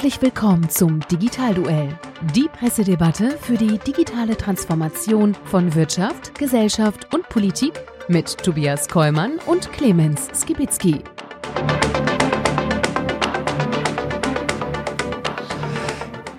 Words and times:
Herzlich 0.00 0.22
willkommen 0.22 0.70
zum 0.70 1.00
Digitalduell, 1.12 1.94
die 2.34 2.48
Pressedebatte 2.48 3.36
für 3.36 3.58
die 3.58 3.76
digitale 3.76 4.34
Transformation 4.34 5.36
von 5.44 5.74
Wirtschaft, 5.74 6.38
Gesellschaft 6.38 7.12
und 7.12 7.28
Politik 7.28 7.74
mit 8.08 8.38
Tobias 8.38 8.88
Kollmann 8.88 9.38
und 9.44 9.70
Clemens 9.74 10.28
Skibitzky. 10.32 11.04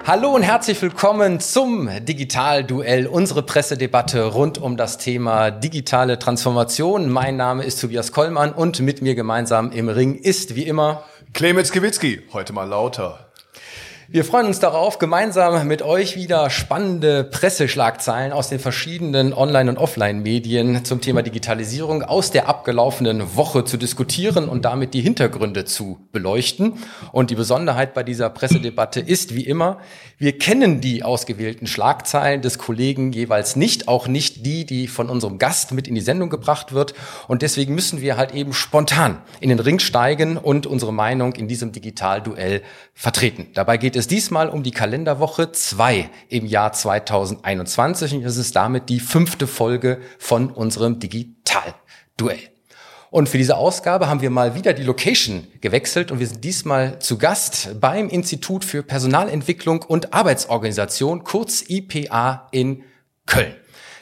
Hallo 0.07 0.31
und 0.31 0.41
herzlich 0.41 0.81
willkommen 0.81 1.39
zum 1.39 1.87
Digitalduell, 2.03 3.05
unsere 3.05 3.43
Pressedebatte 3.43 4.23
rund 4.23 4.57
um 4.57 4.75
das 4.75 4.97
Thema 4.97 5.51
digitale 5.51 6.17
Transformation. 6.17 7.11
Mein 7.11 7.37
Name 7.37 7.63
ist 7.63 7.79
Tobias 7.79 8.11
Kollmann 8.11 8.53
und 8.53 8.79
mit 8.79 9.03
mir 9.03 9.13
gemeinsam 9.13 9.71
im 9.71 9.87
Ring 9.87 10.15
ist 10.15 10.55
wie 10.55 10.63
immer 10.63 11.03
Clemens 11.33 11.71
Kiwitzki, 11.71 12.23
heute 12.33 12.53
mal 12.53 12.67
lauter. 12.67 13.30
Wir 14.13 14.25
freuen 14.25 14.47
uns 14.47 14.59
darauf, 14.59 14.99
gemeinsam 14.99 15.65
mit 15.69 15.83
euch 15.83 16.17
wieder 16.17 16.49
spannende 16.49 17.23
Presseschlagzeilen 17.23 18.33
aus 18.33 18.49
den 18.49 18.59
verschiedenen 18.59 19.33
Online- 19.33 19.69
und 19.69 19.77
Offline-Medien 19.77 20.83
zum 20.83 20.99
Thema 20.99 21.21
Digitalisierung 21.21 22.03
aus 22.03 22.29
der 22.29 22.49
abgelaufenen 22.49 23.37
Woche 23.37 23.63
zu 23.63 23.77
diskutieren 23.77 24.49
und 24.49 24.65
damit 24.65 24.93
die 24.93 24.99
Hintergründe 24.99 25.63
zu 25.63 25.97
beleuchten. 26.11 26.73
Und 27.13 27.29
die 27.29 27.35
Besonderheit 27.35 27.93
bei 27.93 28.03
dieser 28.03 28.29
Pressedebatte 28.29 28.99
ist 28.99 29.33
wie 29.33 29.45
immer, 29.45 29.77
wir 30.17 30.37
kennen 30.37 30.81
die 30.81 31.03
ausgewählten 31.03 31.65
Schlagzeilen 31.65 32.41
des 32.41 32.57
Kollegen 32.57 33.13
jeweils 33.13 33.55
nicht, 33.55 33.87
auch 33.87 34.09
nicht 34.09 34.45
die, 34.45 34.65
die 34.65 34.89
von 34.89 35.09
unserem 35.09 35.37
Gast 35.37 35.71
mit 35.71 35.87
in 35.87 35.95
die 35.95 36.01
Sendung 36.01 36.29
gebracht 36.29 36.73
wird. 36.73 36.95
Und 37.29 37.43
deswegen 37.43 37.75
müssen 37.75 38.01
wir 38.01 38.17
halt 38.17 38.33
eben 38.33 38.51
spontan 38.51 39.19
in 39.39 39.47
den 39.47 39.59
Ring 39.59 39.79
steigen 39.79 40.35
und 40.35 40.67
unsere 40.67 40.91
Meinung 40.91 41.31
in 41.35 41.47
diesem 41.47 41.71
Digitalduell 41.71 42.61
vertreten. 42.93 43.47
Dabei 43.53 43.77
geht 43.77 43.95
es 43.95 44.00
diesmal 44.07 44.49
um 44.49 44.63
die 44.63 44.71
Kalenderwoche 44.71 45.51
2 45.51 46.09
im 46.29 46.45
Jahr 46.45 46.71
2021 46.71 48.15
und 48.15 48.23
es 48.23 48.37
ist 48.37 48.55
damit 48.55 48.89
die 48.89 48.99
fünfte 48.99 49.47
Folge 49.47 49.99
von 50.17 50.49
unserem 50.49 50.99
Digitalduell. 50.99 52.39
Und 53.11 53.27
für 53.27 53.37
diese 53.37 53.57
Ausgabe 53.57 54.07
haben 54.07 54.21
wir 54.21 54.29
mal 54.29 54.55
wieder 54.55 54.71
die 54.71 54.83
Location 54.83 55.45
gewechselt 55.59 56.11
und 56.11 56.19
wir 56.19 56.27
sind 56.27 56.43
diesmal 56.45 56.99
zu 56.99 57.17
Gast 57.17 57.75
beim 57.81 58.07
Institut 58.07 58.63
für 58.63 58.83
Personalentwicklung 58.83 59.83
und 59.83 60.13
Arbeitsorganisation, 60.13 61.25
kurz 61.25 61.65
IPA 61.67 62.47
in 62.51 62.83
Köln. 63.25 63.55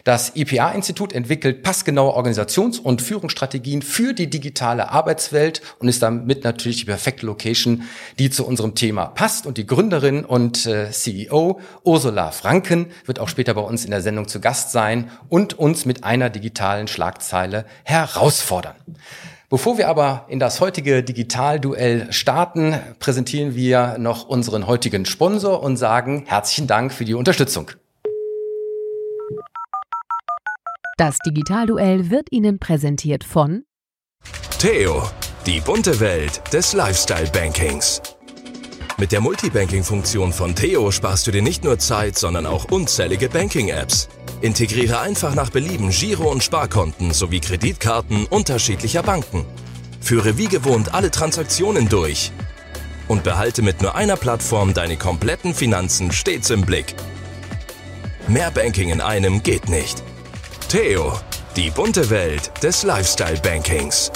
Das 0.09 0.35
IPA-Institut 0.35 1.13
entwickelt 1.13 1.61
passgenaue 1.61 2.15
Organisations- 2.15 2.79
und 2.79 2.99
Führungsstrategien 2.99 3.83
für 3.83 4.13
die 4.13 4.27
digitale 4.27 4.89
Arbeitswelt 4.89 5.61
und 5.77 5.87
ist 5.87 6.01
damit 6.01 6.43
natürlich 6.43 6.77
die 6.77 6.85
perfekte 6.85 7.27
Location, 7.27 7.83
die 8.17 8.31
zu 8.31 8.43
unserem 8.43 8.73
Thema 8.73 9.05
passt. 9.05 9.45
Und 9.45 9.59
die 9.59 9.67
Gründerin 9.67 10.25
und 10.25 10.65
äh, 10.65 10.89
CEO 10.89 11.59
Ursula 11.83 12.31
Franken 12.31 12.87
wird 13.05 13.19
auch 13.19 13.29
später 13.29 13.53
bei 13.53 13.61
uns 13.61 13.85
in 13.85 13.91
der 13.91 14.01
Sendung 14.01 14.27
zu 14.27 14.39
Gast 14.39 14.71
sein 14.71 15.11
und 15.29 15.59
uns 15.59 15.85
mit 15.85 16.03
einer 16.03 16.31
digitalen 16.31 16.87
Schlagzeile 16.87 17.65
herausfordern. 17.83 18.73
Bevor 19.47 19.77
wir 19.77 19.89
aber 19.89 20.25
in 20.27 20.39
das 20.39 20.59
heutige 20.59 21.03
Digitalduell 21.03 22.11
starten, 22.11 22.79
präsentieren 22.97 23.53
wir 23.53 23.99
noch 23.99 24.27
unseren 24.27 24.65
heutigen 24.65 25.05
Sponsor 25.05 25.61
und 25.61 25.77
sagen 25.77 26.23
herzlichen 26.25 26.65
Dank 26.65 26.93
für 26.93 27.05
die 27.05 27.13
Unterstützung. 27.13 27.69
Das 30.99 31.17
Digitalduell 31.19 32.09
wird 32.09 32.27
Ihnen 32.29 32.59
präsentiert 32.59 33.23
von 33.23 33.63
Theo, 34.59 35.01
die 35.45 35.61
bunte 35.61 35.97
Welt 36.01 36.41
des 36.51 36.73
Lifestyle-Bankings. 36.73 38.01
Mit 38.97 39.13
der 39.13 39.21
Multibanking-Funktion 39.21 40.33
von 40.33 40.55
Theo 40.55 40.91
sparst 40.91 41.25
du 41.25 41.31
dir 41.31 41.41
nicht 41.41 41.63
nur 41.63 41.79
Zeit, 41.79 42.17
sondern 42.17 42.45
auch 42.45 42.69
unzählige 42.69 43.29
Banking-Apps. 43.29 44.09
Integriere 44.41 44.99
einfach 44.99 45.35
nach 45.35 45.51
Belieben 45.51 45.89
Giro- 45.89 46.29
und 46.29 46.43
Sparkonten 46.43 47.13
sowie 47.13 47.39
Kreditkarten 47.39 48.25
unterschiedlicher 48.25 49.01
Banken. 49.01 49.45
Führe 50.01 50.37
wie 50.37 50.47
gewohnt 50.49 50.93
alle 50.93 51.11
Transaktionen 51.11 51.87
durch 51.87 52.33
und 53.07 53.23
behalte 53.23 53.61
mit 53.61 53.81
nur 53.81 53.95
einer 53.95 54.17
Plattform 54.17 54.73
deine 54.73 54.97
kompletten 54.97 55.53
Finanzen 55.53 56.11
stets 56.11 56.49
im 56.49 56.63
Blick. 56.63 56.93
Mehr 58.27 58.51
Banking 58.51 58.89
in 58.89 58.99
einem 58.99 59.43
geht 59.43 59.69
nicht. 59.69 60.03
Theo, 60.69 61.13
die 61.55 61.71
bunte 61.71 62.11
Welt 62.11 62.51
des 62.61 62.83
Lifestyle-Bankings. 62.83 64.11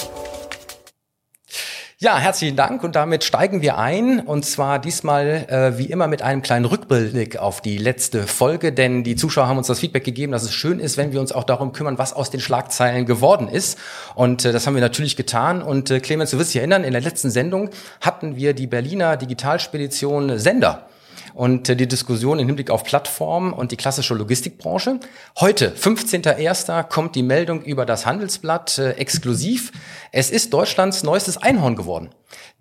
Ja, 1.97 2.19
herzlichen 2.19 2.55
Dank. 2.55 2.83
Und 2.83 2.95
damit 2.95 3.23
steigen 3.23 3.63
wir 3.63 3.79
ein. 3.79 4.19
Und 4.19 4.45
zwar 4.45 4.77
diesmal 4.77 5.47
äh, 5.49 5.79
wie 5.79 5.87
immer 5.87 6.07
mit 6.07 6.21
einem 6.21 6.43
kleinen 6.43 6.65
Rückblick 6.65 7.37
auf 7.37 7.61
die 7.61 7.79
letzte 7.79 8.27
Folge, 8.27 8.71
denn 8.71 9.03
die 9.03 9.15
Zuschauer 9.15 9.47
haben 9.47 9.57
uns 9.57 9.65
das 9.65 9.79
Feedback 9.79 10.03
gegeben, 10.03 10.31
dass 10.31 10.43
es 10.43 10.53
schön 10.53 10.79
ist, 10.79 10.95
wenn 10.95 11.11
wir 11.11 11.21
uns 11.21 11.31
auch 11.31 11.43
darum 11.43 11.73
kümmern, 11.73 11.97
was 11.97 12.13
aus 12.13 12.29
den 12.29 12.39
Schlagzeilen 12.39 13.07
geworden 13.07 13.47
ist. 13.47 13.79
Und 14.13 14.45
äh, 14.45 14.51
das 14.51 14.67
haben 14.67 14.75
wir 14.75 14.81
natürlich 14.81 15.15
getan. 15.15 15.63
Und 15.63 15.89
äh, 15.89 16.01
Clemens, 16.01 16.29
du 16.29 16.37
wirst 16.37 16.53
dich 16.53 16.59
erinnern, 16.59 16.83
in 16.83 16.91
der 16.91 17.01
letzten 17.01 17.31
Sendung 17.31 17.71
hatten 17.99 18.35
wir 18.35 18.53
die 18.53 18.67
Berliner 18.67 19.17
Digitalspedition 19.17 20.37
Sender 20.37 20.85
und 21.33 21.69
äh, 21.69 21.75
die 21.75 21.87
Diskussion 21.87 22.39
im 22.39 22.47
Hinblick 22.47 22.69
auf 22.69 22.83
Plattformen 22.83 23.53
und 23.53 23.71
die 23.71 23.77
klassische 23.77 24.13
Logistikbranche. 24.13 24.99
Heute, 25.39 25.73
15.01., 25.77 26.83
kommt 26.83 27.15
die 27.15 27.23
Meldung 27.23 27.63
über 27.63 27.85
das 27.85 28.05
Handelsblatt 28.05 28.77
äh, 28.77 28.91
exklusiv. 28.91 29.71
Es 30.11 30.29
ist 30.29 30.53
Deutschlands 30.53 31.03
neuestes 31.03 31.37
Einhorn 31.37 31.75
geworden. 31.75 32.09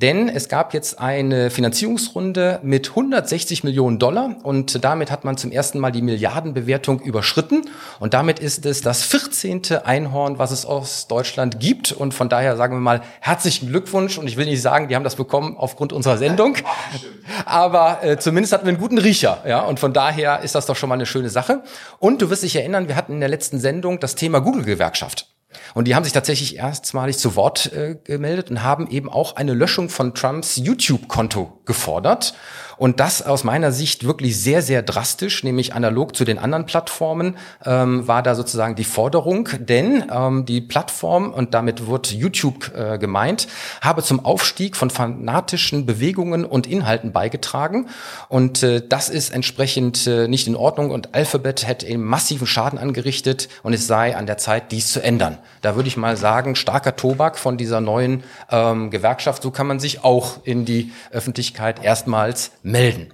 Denn 0.00 0.28
es 0.28 0.48
gab 0.48 0.74
jetzt 0.74 0.98
eine 0.98 1.50
Finanzierungsrunde 1.50 2.60
mit 2.62 2.90
160 2.90 3.62
Millionen 3.62 3.98
Dollar 3.98 4.36
und 4.42 4.84
damit 4.84 5.10
hat 5.10 5.24
man 5.24 5.36
zum 5.36 5.52
ersten 5.52 5.78
Mal 5.78 5.92
die 5.92 6.02
Milliardenbewertung 6.02 7.00
überschritten. 7.00 7.62
Und 8.00 8.14
damit 8.14 8.40
ist 8.40 8.66
es 8.66 8.80
das 8.80 9.04
14. 9.04 9.62
Einhorn, 9.84 10.38
was 10.38 10.50
es 10.50 10.66
aus 10.66 11.06
Deutschland 11.06 11.60
gibt. 11.60 11.92
Und 11.92 12.14
von 12.14 12.28
daher 12.28 12.56
sagen 12.56 12.74
wir 12.74 12.80
mal 12.80 13.02
herzlichen 13.20 13.68
Glückwunsch. 13.68 14.18
Und 14.18 14.26
ich 14.26 14.36
will 14.36 14.46
nicht 14.46 14.62
sagen, 14.62 14.88
die 14.88 14.96
haben 14.96 15.04
das 15.04 15.16
bekommen 15.16 15.56
aufgrund 15.56 15.92
unserer 15.92 16.18
Sendung, 16.18 16.56
aber 17.44 18.02
äh, 18.02 18.18
zumindest 18.18 18.52
hatten 18.52 18.64
wir 18.66 18.70
einen 18.70 18.80
guten 18.80 18.98
Riecher, 18.98 19.42
ja. 19.46 19.60
Und 19.60 19.78
von 19.78 19.92
daher 19.92 20.40
ist 20.40 20.54
das 20.54 20.66
doch 20.66 20.76
schon 20.76 20.88
mal 20.88 20.96
eine 20.96 21.06
schöne 21.06 21.28
Sache. 21.28 21.62
Und 21.98 22.20
du 22.22 22.30
wirst 22.30 22.42
dich 22.42 22.56
erinnern, 22.56 22.88
wir 22.88 22.96
hatten 22.96 23.12
in 23.12 23.20
der 23.20 23.28
letzten 23.28 23.60
Sendung 23.60 24.00
das 24.00 24.14
Thema 24.14 24.40
Google-Gewerkschaft. 24.40 25.31
Und 25.74 25.88
die 25.88 25.94
haben 25.94 26.04
sich 26.04 26.12
tatsächlich 26.12 26.56
erstmalig 26.56 27.18
zu 27.18 27.36
Wort 27.36 27.72
äh, 27.72 27.96
gemeldet 28.02 28.50
und 28.50 28.62
haben 28.62 28.88
eben 28.88 29.08
auch 29.08 29.36
eine 29.36 29.54
Löschung 29.54 29.88
von 29.88 30.14
Trumps 30.14 30.56
YouTube-Konto 30.56 31.60
gefordert. 31.64 32.34
Und 32.82 32.98
das 32.98 33.24
aus 33.24 33.44
meiner 33.44 33.70
Sicht 33.70 34.02
wirklich 34.02 34.36
sehr, 34.40 34.60
sehr 34.60 34.82
drastisch, 34.82 35.44
nämlich 35.44 35.72
analog 35.72 36.16
zu 36.16 36.24
den 36.24 36.36
anderen 36.36 36.66
Plattformen, 36.66 37.36
ähm, 37.64 38.08
war 38.08 38.24
da 38.24 38.34
sozusagen 38.34 38.74
die 38.74 38.82
Forderung. 38.82 39.48
Denn 39.60 40.06
ähm, 40.12 40.46
die 40.46 40.60
Plattform, 40.60 41.32
und 41.32 41.54
damit 41.54 41.86
wird 41.86 42.10
YouTube 42.10 42.72
äh, 42.76 42.98
gemeint, 42.98 43.46
habe 43.82 44.02
zum 44.02 44.24
Aufstieg 44.24 44.74
von 44.74 44.90
fanatischen 44.90 45.86
Bewegungen 45.86 46.44
und 46.44 46.66
Inhalten 46.66 47.12
beigetragen. 47.12 47.86
Und 48.28 48.64
äh, 48.64 48.82
das 48.84 49.10
ist 49.10 49.32
entsprechend 49.32 50.08
äh, 50.08 50.26
nicht 50.26 50.48
in 50.48 50.56
Ordnung. 50.56 50.90
Und 50.90 51.14
Alphabet 51.14 51.64
hätte 51.64 51.86
eben 51.86 52.02
massiven 52.02 52.48
Schaden 52.48 52.80
angerichtet 52.80 53.48
und 53.62 53.74
es 53.74 53.86
sei 53.86 54.16
an 54.16 54.26
der 54.26 54.38
Zeit, 54.38 54.72
dies 54.72 54.92
zu 54.92 55.00
ändern. 55.00 55.38
Da 55.60 55.76
würde 55.76 55.86
ich 55.86 55.96
mal 55.96 56.16
sagen, 56.16 56.56
starker 56.56 56.96
Tobak 56.96 57.38
von 57.38 57.56
dieser 57.56 57.80
neuen 57.80 58.24
ähm, 58.50 58.90
Gewerkschaft. 58.90 59.44
So 59.44 59.52
kann 59.52 59.68
man 59.68 59.78
sich 59.78 60.02
auch 60.02 60.40
in 60.42 60.64
die 60.64 60.90
Öffentlichkeit 61.12 61.84
erstmals 61.84 62.50
melden. 62.72 63.12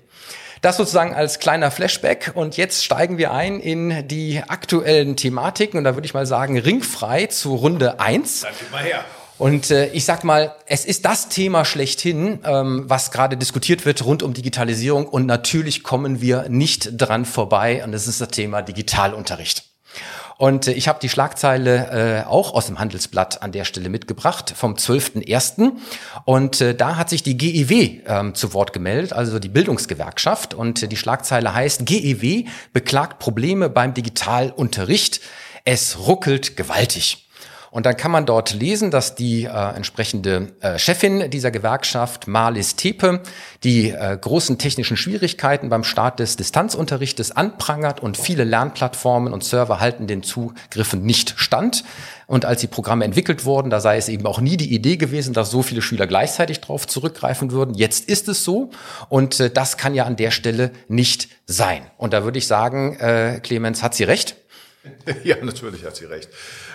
Das 0.62 0.76
sozusagen 0.76 1.14
als 1.14 1.38
kleiner 1.38 1.70
Flashback 1.70 2.32
und 2.34 2.56
jetzt 2.56 2.84
steigen 2.84 3.18
wir 3.18 3.32
ein 3.32 3.60
in 3.60 4.08
die 4.08 4.42
aktuellen 4.46 5.16
Thematiken 5.16 5.78
und 5.78 5.84
da 5.84 5.94
würde 5.94 6.06
ich 6.06 6.14
mal 6.14 6.26
sagen, 6.26 6.58
ringfrei 6.58 7.26
zu 7.26 7.54
Runde 7.54 8.00
eins. 8.00 8.40
Dann 8.40 8.52
gib 8.58 8.70
mal 8.72 8.82
her. 8.82 9.04
Und 9.38 9.70
äh, 9.70 9.86
ich 9.92 10.04
sag 10.04 10.24
mal, 10.24 10.56
es 10.66 10.84
ist 10.84 11.04
das 11.04 11.28
Thema 11.28 11.64
schlechthin, 11.64 12.40
ähm, 12.44 12.84
was 12.88 13.12
gerade 13.12 13.36
diskutiert 13.36 13.86
wird 13.86 14.04
rund 14.04 14.24
um 14.24 14.34
Digitalisierung 14.34 15.06
und 15.06 15.26
natürlich 15.26 15.84
kommen 15.84 16.20
wir 16.20 16.48
nicht 16.48 16.90
dran 17.00 17.24
vorbei 17.24 17.84
und 17.84 17.92
das 17.92 18.08
ist 18.08 18.20
das 18.20 18.28
Thema 18.30 18.62
Digitalunterricht. 18.62 19.67
Und 20.38 20.68
äh, 20.68 20.72
ich 20.72 20.88
habe 20.88 21.00
die 21.02 21.10
Schlagzeile 21.10 22.22
äh, 22.24 22.26
auch 22.26 22.54
aus 22.54 22.66
dem 22.66 22.78
Handelsblatt 22.78 23.42
an 23.42 23.52
der 23.52 23.64
Stelle 23.64 23.90
mitgebracht 23.90 24.54
vom 24.56 24.74
12.01. 24.74 25.72
Und 26.24 26.60
äh, 26.62 26.74
da 26.74 26.96
hat 26.96 27.10
sich 27.10 27.22
die 27.22 27.36
GEW 27.36 28.00
ähm, 28.06 28.34
zu 28.34 28.54
Wort 28.54 28.72
gemeldet, 28.72 29.12
also 29.12 29.38
die 29.38 29.48
Bildungsgewerkschaft. 29.48 30.54
Und 30.54 30.82
äh, 30.82 30.88
die 30.88 30.96
Schlagzeile 30.96 31.52
heißt, 31.52 31.84
GEW 31.84 32.44
beklagt 32.72 33.18
Probleme 33.18 33.68
beim 33.68 33.92
Digitalunterricht. 33.92 35.20
Es 35.64 35.98
ruckelt 35.98 36.56
gewaltig. 36.56 37.27
Und 37.70 37.86
dann 37.86 37.96
kann 37.96 38.10
man 38.10 38.26
dort 38.26 38.54
lesen, 38.54 38.90
dass 38.90 39.14
die 39.14 39.44
äh, 39.44 39.76
entsprechende 39.76 40.52
äh, 40.60 40.78
Chefin 40.78 41.30
dieser 41.30 41.50
Gewerkschaft, 41.50 42.26
Marlis 42.26 42.76
Tepe, 42.76 43.22
die 43.64 43.90
äh, 43.90 44.16
großen 44.20 44.58
technischen 44.58 44.96
Schwierigkeiten 44.96 45.68
beim 45.68 45.84
Start 45.84 46.18
des 46.18 46.36
Distanzunterrichtes 46.36 47.32
anprangert 47.32 48.00
und 48.00 48.16
viele 48.16 48.44
Lernplattformen 48.44 49.32
und 49.32 49.44
Server 49.44 49.80
halten 49.80 50.06
den 50.06 50.22
Zugriffen 50.22 51.02
nicht 51.02 51.34
stand. 51.36 51.84
Und 52.26 52.44
als 52.44 52.60
die 52.60 52.66
Programme 52.66 53.06
entwickelt 53.06 53.46
wurden, 53.46 53.70
da 53.70 53.80
sei 53.80 53.96
es 53.96 54.08
eben 54.08 54.26
auch 54.26 54.40
nie 54.40 54.58
die 54.58 54.74
Idee 54.74 54.98
gewesen, 54.98 55.32
dass 55.32 55.50
so 55.50 55.62
viele 55.62 55.80
Schüler 55.80 56.06
gleichzeitig 56.06 56.60
darauf 56.60 56.86
zurückgreifen 56.86 57.52
würden. 57.52 57.74
Jetzt 57.74 58.08
ist 58.08 58.28
es 58.28 58.44
so 58.44 58.70
und 59.08 59.40
äh, 59.40 59.50
das 59.50 59.76
kann 59.76 59.94
ja 59.94 60.04
an 60.04 60.16
der 60.16 60.30
Stelle 60.30 60.70
nicht 60.88 61.28
sein. 61.46 61.82
Und 61.96 62.12
da 62.12 62.24
würde 62.24 62.38
ich 62.38 62.46
sagen, 62.46 62.96
äh, 62.96 63.40
Clemens 63.42 63.82
hat 63.82 63.94
sie 63.94 64.04
recht. 64.04 64.36
Ja, 65.24 65.36
natürlich 65.42 65.84
hat 65.84 65.96
sie 65.96 66.04
recht. 66.04 66.28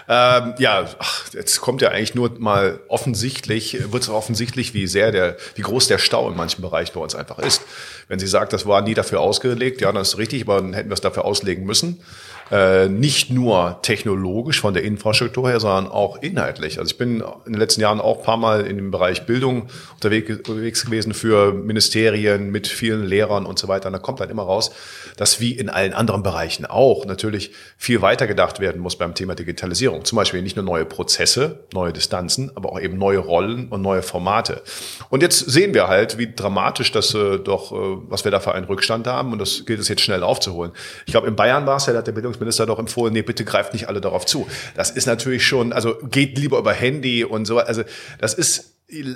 Ähm, 0.09 0.55
ja, 0.57 0.85
ach, 0.99 1.33
jetzt 1.33 1.61
kommt 1.61 1.81
ja 1.81 1.89
eigentlich 1.89 2.15
nur 2.15 2.37
mal 2.39 2.79
offensichtlich, 2.87 3.91
wird 3.91 4.03
es 4.03 4.09
offensichtlich, 4.09 4.73
wie 4.73 4.87
sehr 4.87 5.11
der, 5.11 5.37
wie 5.55 5.61
groß 5.61 5.87
der 5.87 5.97
Stau 5.97 6.29
in 6.29 6.35
manchen 6.35 6.61
Bereichen 6.61 6.93
bei 6.93 6.99
uns 6.99 7.15
einfach 7.15 7.39
ist. 7.39 7.61
Wenn 8.07 8.19
sie 8.19 8.27
sagt, 8.27 8.53
das 8.53 8.65
war 8.65 8.81
nie 8.81 8.93
dafür 8.93 9.21
ausgelegt, 9.21 9.81
ja, 9.81 9.91
dann 9.91 10.01
ist 10.01 10.17
richtig, 10.17 10.43
aber 10.43 10.61
dann 10.61 10.73
hätten 10.73 10.89
wir 10.89 10.95
es 10.95 11.01
dafür 11.01 11.25
auslegen 11.25 11.65
müssen. 11.65 12.01
Äh, 12.51 12.89
nicht 12.89 13.29
nur 13.29 13.79
technologisch 13.81 14.59
von 14.59 14.73
der 14.73 14.83
Infrastruktur 14.83 15.49
her, 15.49 15.59
sondern 15.59 15.87
auch 15.87 16.21
inhaltlich. 16.21 16.77
Also 16.77 16.91
ich 16.91 16.97
bin 16.97 17.23
in 17.45 17.53
den 17.53 17.59
letzten 17.59 17.81
Jahren 17.81 18.01
auch 18.01 18.19
ein 18.19 18.23
paar 18.23 18.37
Mal 18.37 18.65
in 18.65 18.75
dem 18.75 18.91
Bereich 18.91 19.25
Bildung 19.25 19.67
unterwegs 19.93 20.85
gewesen 20.85 21.13
für 21.13 21.53
Ministerien 21.53 22.51
mit 22.51 22.67
vielen 22.67 23.05
Lehrern 23.05 23.45
und 23.45 23.59
so 23.59 23.67
weiter. 23.67 23.87
Und 23.87 23.93
da 23.93 23.99
kommt 23.99 24.19
dann 24.19 24.29
immer 24.29 24.43
raus, 24.43 24.71
dass 25.17 25.39
wie 25.39 25.53
in 25.53 25.69
allen 25.69 25.93
anderen 25.93 26.21
Bereichen 26.21 26.65
auch 26.65 27.05
natürlich 27.05 27.51
viel 27.77 28.01
weiter 28.01 28.27
gedacht 28.27 28.59
werden 28.59 28.81
muss 28.81 28.97
beim 28.97 29.15
Thema 29.15 29.35
Digitalisierung. 29.35 30.03
Zum 30.03 30.17
Beispiel 30.17 30.41
nicht 30.41 30.55
nur 30.55 30.65
neue 30.65 30.85
Prozesse, 30.85 31.65
neue 31.73 31.93
Distanzen, 31.93 32.51
aber 32.55 32.73
auch 32.73 32.79
eben 32.79 32.97
neue 32.97 33.19
Rollen 33.19 33.69
und 33.69 33.81
neue 33.81 34.01
Formate. 34.01 34.61
Und 35.09 35.21
jetzt 35.21 35.39
sehen 35.39 35.73
wir 35.73 35.87
halt, 35.87 36.17
wie 36.17 36.33
dramatisch 36.33 36.91
das 36.91 37.13
äh, 37.13 37.39
doch, 37.39 37.71
äh, 37.71 37.97
was 38.09 38.25
wir 38.25 38.31
da 38.31 38.39
für 38.39 38.53
einen 38.53 38.65
Rückstand 38.65 39.07
haben. 39.07 39.31
Und 39.31 39.39
das 39.39 39.65
gilt 39.65 39.79
es 39.79 39.87
jetzt 39.87 40.01
schnell 40.01 40.23
aufzuholen. 40.23 40.71
Ich 41.05 41.13
glaube, 41.13 41.27
in 41.27 41.35
Bayern 41.35 41.65
war 41.65 41.77
es 41.77 41.85
ja, 41.85 41.93
da 41.93 41.99
hat 41.99 42.07
der 42.07 42.13
Bildungsminister 42.33 42.65
doch 42.65 42.79
empfohlen, 42.79 43.13
nee, 43.13 43.21
bitte 43.21 43.45
greift 43.45 43.73
nicht 43.73 43.87
alle 43.87 44.01
darauf 44.01 44.25
zu. 44.25 44.47
Das 44.75 44.91
ist 44.91 45.05
natürlich 45.05 45.45
schon, 45.45 45.73
also 45.73 45.95
geht 46.03 46.37
lieber 46.37 46.57
über 46.59 46.73
Handy 46.73 47.23
und 47.23 47.45
so. 47.45 47.59
Also 47.59 47.83
das 48.19 48.33
ist, 48.33 48.73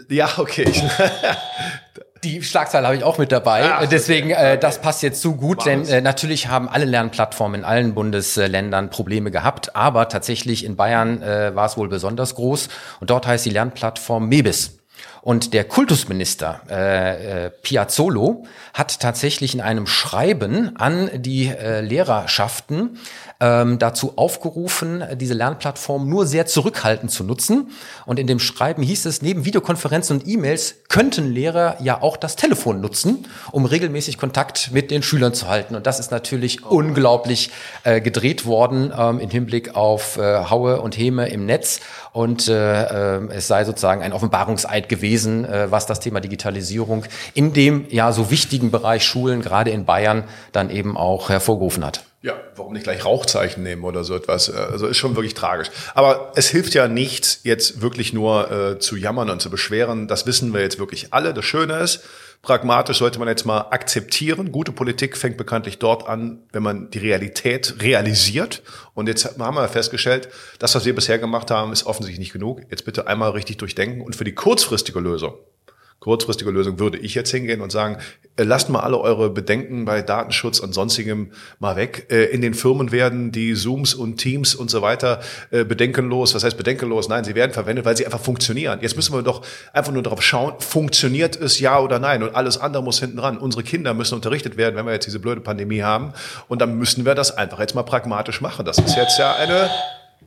ja, 0.09 0.29
okay. 0.37 0.71
Die 2.23 2.41
Schlagzeile 2.41 2.87
habe 2.87 2.97
ich 2.97 3.03
auch 3.03 3.19
mit 3.19 3.31
dabei. 3.31 3.63
Ach, 3.71 3.85
Deswegen, 3.87 4.31
äh, 4.31 4.57
das 4.57 4.81
passt 4.81 5.03
jetzt 5.03 5.21
zu 5.21 5.35
gut, 5.35 5.67
denn 5.67 5.87
äh, 5.87 6.01
natürlich 6.01 6.47
haben 6.47 6.67
alle 6.67 6.85
Lernplattformen 6.85 7.61
in 7.61 7.65
allen 7.65 7.93
Bundesländern 7.93 8.89
Probleme 8.89 9.29
gehabt, 9.29 9.75
aber 9.75 10.09
tatsächlich 10.09 10.65
in 10.65 10.75
Bayern 10.75 11.21
äh, 11.21 11.55
war 11.55 11.67
es 11.67 11.77
wohl 11.77 11.89
besonders 11.89 12.33
groß 12.33 12.69
und 12.99 13.11
dort 13.11 13.27
heißt 13.27 13.45
die 13.45 13.51
Lernplattform 13.51 14.27
Mebis. 14.27 14.76
Und 15.27 15.53
der 15.53 15.65
Kultusminister 15.65 16.61
äh, 16.69 17.47
äh, 17.47 17.49
Piazzolo 17.49 18.45
hat 18.73 19.01
tatsächlich 19.01 19.53
in 19.53 19.59
einem 19.59 19.85
Schreiben 19.85 20.77
an 20.77 21.09
die 21.15 21.47
äh, 21.47 21.81
Lehrerschaften 21.81 22.97
ähm, 23.39 23.79
dazu 23.79 24.13
aufgerufen, 24.17 25.03
diese 25.15 25.33
Lernplattform 25.33 26.09
nur 26.09 26.25
sehr 26.25 26.45
zurückhaltend 26.45 27.11
zu 27.11 27.23
nutzen. 27.23 27.69
Und 28.05 28.19
in 28.19 28.27
dem 28.27 28.39
Schreiben 28.39 28.83
hieß 28.83 29.05
es, 29.05 29.21
neben 29.21 29.45
Videokonferenzen 29.45 30.17
und 30.17 30.27
E-Mails 30.27 30.75
könnten 30.89 31.31
Lehrer 31.31 31.77
ja 31.81 32.01
auch 32.01 32.17
das 32.17 32.35
Telefon 32.35 32.81
nutzen, 32.81 33.27
um 33.51 33.65
regelmäßig 33.65 34.17
Kontakt 34.17 34.71
mit 34.71 34.91
den 34.91 35.03
Schülern 35.03 35.33
zu 35.33 35.47
halten. 35.47 35.75
Und 35.75 35.85
das 35.85 35.99
ist 35.99 36.11
natürlich 36.11 36.65
oh. 36.65 36.69
unglaublich 36.69 37.51
äh, 37.83 38.01
gedreht 38.01 38.45
worden 38.45 38.91
ähm, 38.97 39.19
im 39.19 39.29
Hinblick 39.29 39.75
auf 39.75 40.17
äh, 40.17 40.45
Haue 40.49 40.81
und 40.81 40.97
Häme 40.97 41.29
im 41.29 41.45
Netz. 41.45 41.79
Und 42.13 42.47
äh, 42.47 43.17
äh, 43.17 43.27
es 43.29 43.47
sei 43.47 43.63
sozusagen 43.63 44.01
ein 44.01 44.13
Offenbarungseid 44.13 44.89
gewesen, 44.89 45.45
äh, 45.45 45.69
was 45.69 45.85
das 45.85 45.99
Thema 45.99 46.19
Digitalisierung 46.19 47.05
in 47.33 47.53
dem 47.53 47.85
ja 47.89 48.11
so 48.11 48.31
wichtigen 48.31 48.71
Bereich 48.71 49.03
Schulen, 49.03 49.41
gerade 49.41 49.69
in 49.69 49.85
Bayern, 49.85 50.23
dann 50.51 50.69
eben 50.69 50.97
auch 50.97 51.29
hervorgerufen 51.29 51.85
hat. 51.85 52.03
Ja, 52.21 52.35
warum 52.55 52.73
nicht 52.73 52.83
gleich 52.83 53.05
Rauchzeichen 53.05 53.61
nehmen 53.61 53.83
oder 53.83 54.03
so 54.03 54.15
etwas? 54.15 54.49
Also 54.49 54.87
ist 54.87 54.97
schon 54.97 55.15
wirklich 55.15 55.35
tragisch. 55.35 55.69
Aber 55.93 56.31
es 56.35 56.49
hilft 56.49 56.73
ja 56.73 56.87
nichts, 56.87 57.41
jetzt 57.43 57.81
wirklich 57.81 58.11
nur 58.11 58.51
äh, 58.51 58.79
zu 58.79 58.95
jammern 58.95 59.29
und 59.29 59.39
zu 59.39 59.51
beschweren. 59.51 60.07
Das 60.07 60.25
wissen 60.25 60.51
wir 60.51 60.61
jetzt 60.61 60.79
wirklich 60.79 61.13
alle. 61.13 61.35
Das 61.35 61.45
Schöne 61.45 61.77
ist, 61.77 62.03
pragmatisch 62.41 62.97
sollte 62.97 63.19
man 63.19 63.27
jetzt 63.27 63.45
mal 63.45 63.67
akzeptieren. 63.69 64.51
Gute 64.51 64.71
Politik 64.71 65.15
fängt 65.15 65.37
bekanntlich 65.37 65.77
dort 65.77 66.07
an, 66.07 66.39
wenn 66.51 66.63
man 66.63 66.89
die 66.89 66.97
Realität 66.97 67.75
realisiert. 67.81 68.63
Und 68.95 69.07
jetzt 69.07 69.37
haben 69.37 69.55
wir 69.55 69.67
festgestellt, 69.67 70.29
das, 70.57 70.73
was 70.73 70.85
wir 70.85 70.95
bisher 70.95 71.19
gemacht 71.19 71.51
haben, 71.51 71.71
ist 71.71 71.85
offensichtlich 71.85 72.19
nicht 72.19 72.33
genug. 72.33 72.61
Jetzt 72.71 72.83
bitte 72.83 73.05
einmal 73.05 73.31
richtig 73.31 73.57
durchdenken 73.57 74.01
und 74.01 74.15
für 74.15 74.23
die 74.23 74.33
kurzfristige 74.33 74.99
Lösung 74.99 75.35
kurzfristige 75.99 76.51
Lösung 76.51 76.79
würde 76.79 76.97
ich 76.97 77.15
jetzt 77.15 77.31
hingehen 77.31 77.61
und 77.61 77.71
sagen, 77.71 77.97
äh, 78.35 78.43
lasst 78.43 78.69
mal 78.69 78.81
alle 78.81 78.99
eure 78.99 79.29
Bedenken 79.29 79.85
bei 79.85 80.01
Datenschutz 80.01 80.59
und 80.59 80.73
sonstigem 80.73 81.31
mal 81.59 81.75
weg. 81.75 82.07
Äh, 82.11 82.25
in 82.25 82.41
den 82.41 82.53
Firmen 82.53 82.91
werden 82.91 83.31
die 83.31 83.55
Zooms 83.55 83.93
und 83.93 84.17
Teams 84.17 84.53
und 84.53 84.69
so 84.69 84.81
weiter 84.81 85.21
äh, 85.49 85.63
bedenkenlos, 85.63 86.35
was 86.35 86.43
heißt 86.43 86.55
bedenkenlos? 86.55 87.09
Nein, 87.09 87.23
sie 87.23 87.33
werden 87.33 87.51
verwendet, 87.51 87.85
weil 87.85 87.97
sie 87.97 88.05
einfach 88.05 88.19
funktionieren. 88.19 88.79
Jetzt 88.81 88.95
müssen 88.95 89.13
wir 89.13 89.23
doch 89.23 89.41
einfach 89.73 89.91
nur 89.91 90.03
darauf 90.03 90.21
schauen, 90.21 90.53
funktioniert 90.59 91.35
es 91.35 91.59
ja 91.59 91.79
oder 91.79 91.97
nein? 91.97 92.21
Und 92.21 92.35
alles 92.35 92.59
andere 92.59 92.83
muss 92.83 92.99
hinten 92.99 93.19
ran. 93.19 93.37
Unsere 93.37 93.63
Kinder 93.63 93.93
müssen 93.95 94.15
unterrichtet 94.15 94.55
werden, 94.55 94.75
wenn 94.75 94.85
wir 94.85 94.93
jetzt 94.93 95.07
diese 95.07 95.19
blöde 95.19 95.41
Pandemie 95.41 95.81
haben. 95.81 96.13
Und 96.47 96.61
dann 96.61 96.77
müssen 96.77 97.05
wir 97.05 97.15
das 97.15 97.35
einfach 97.35 97.59
jetzt 97.59 97.73
mal 97.73 97.83
pragmatisch 97.83 98.41
machen. 98.41 98.65
Das 98.65 98.77
ist 98.77 98.95
jetzt 98.95 99.17
ja 99.17 99.35
eine 99.35 99.69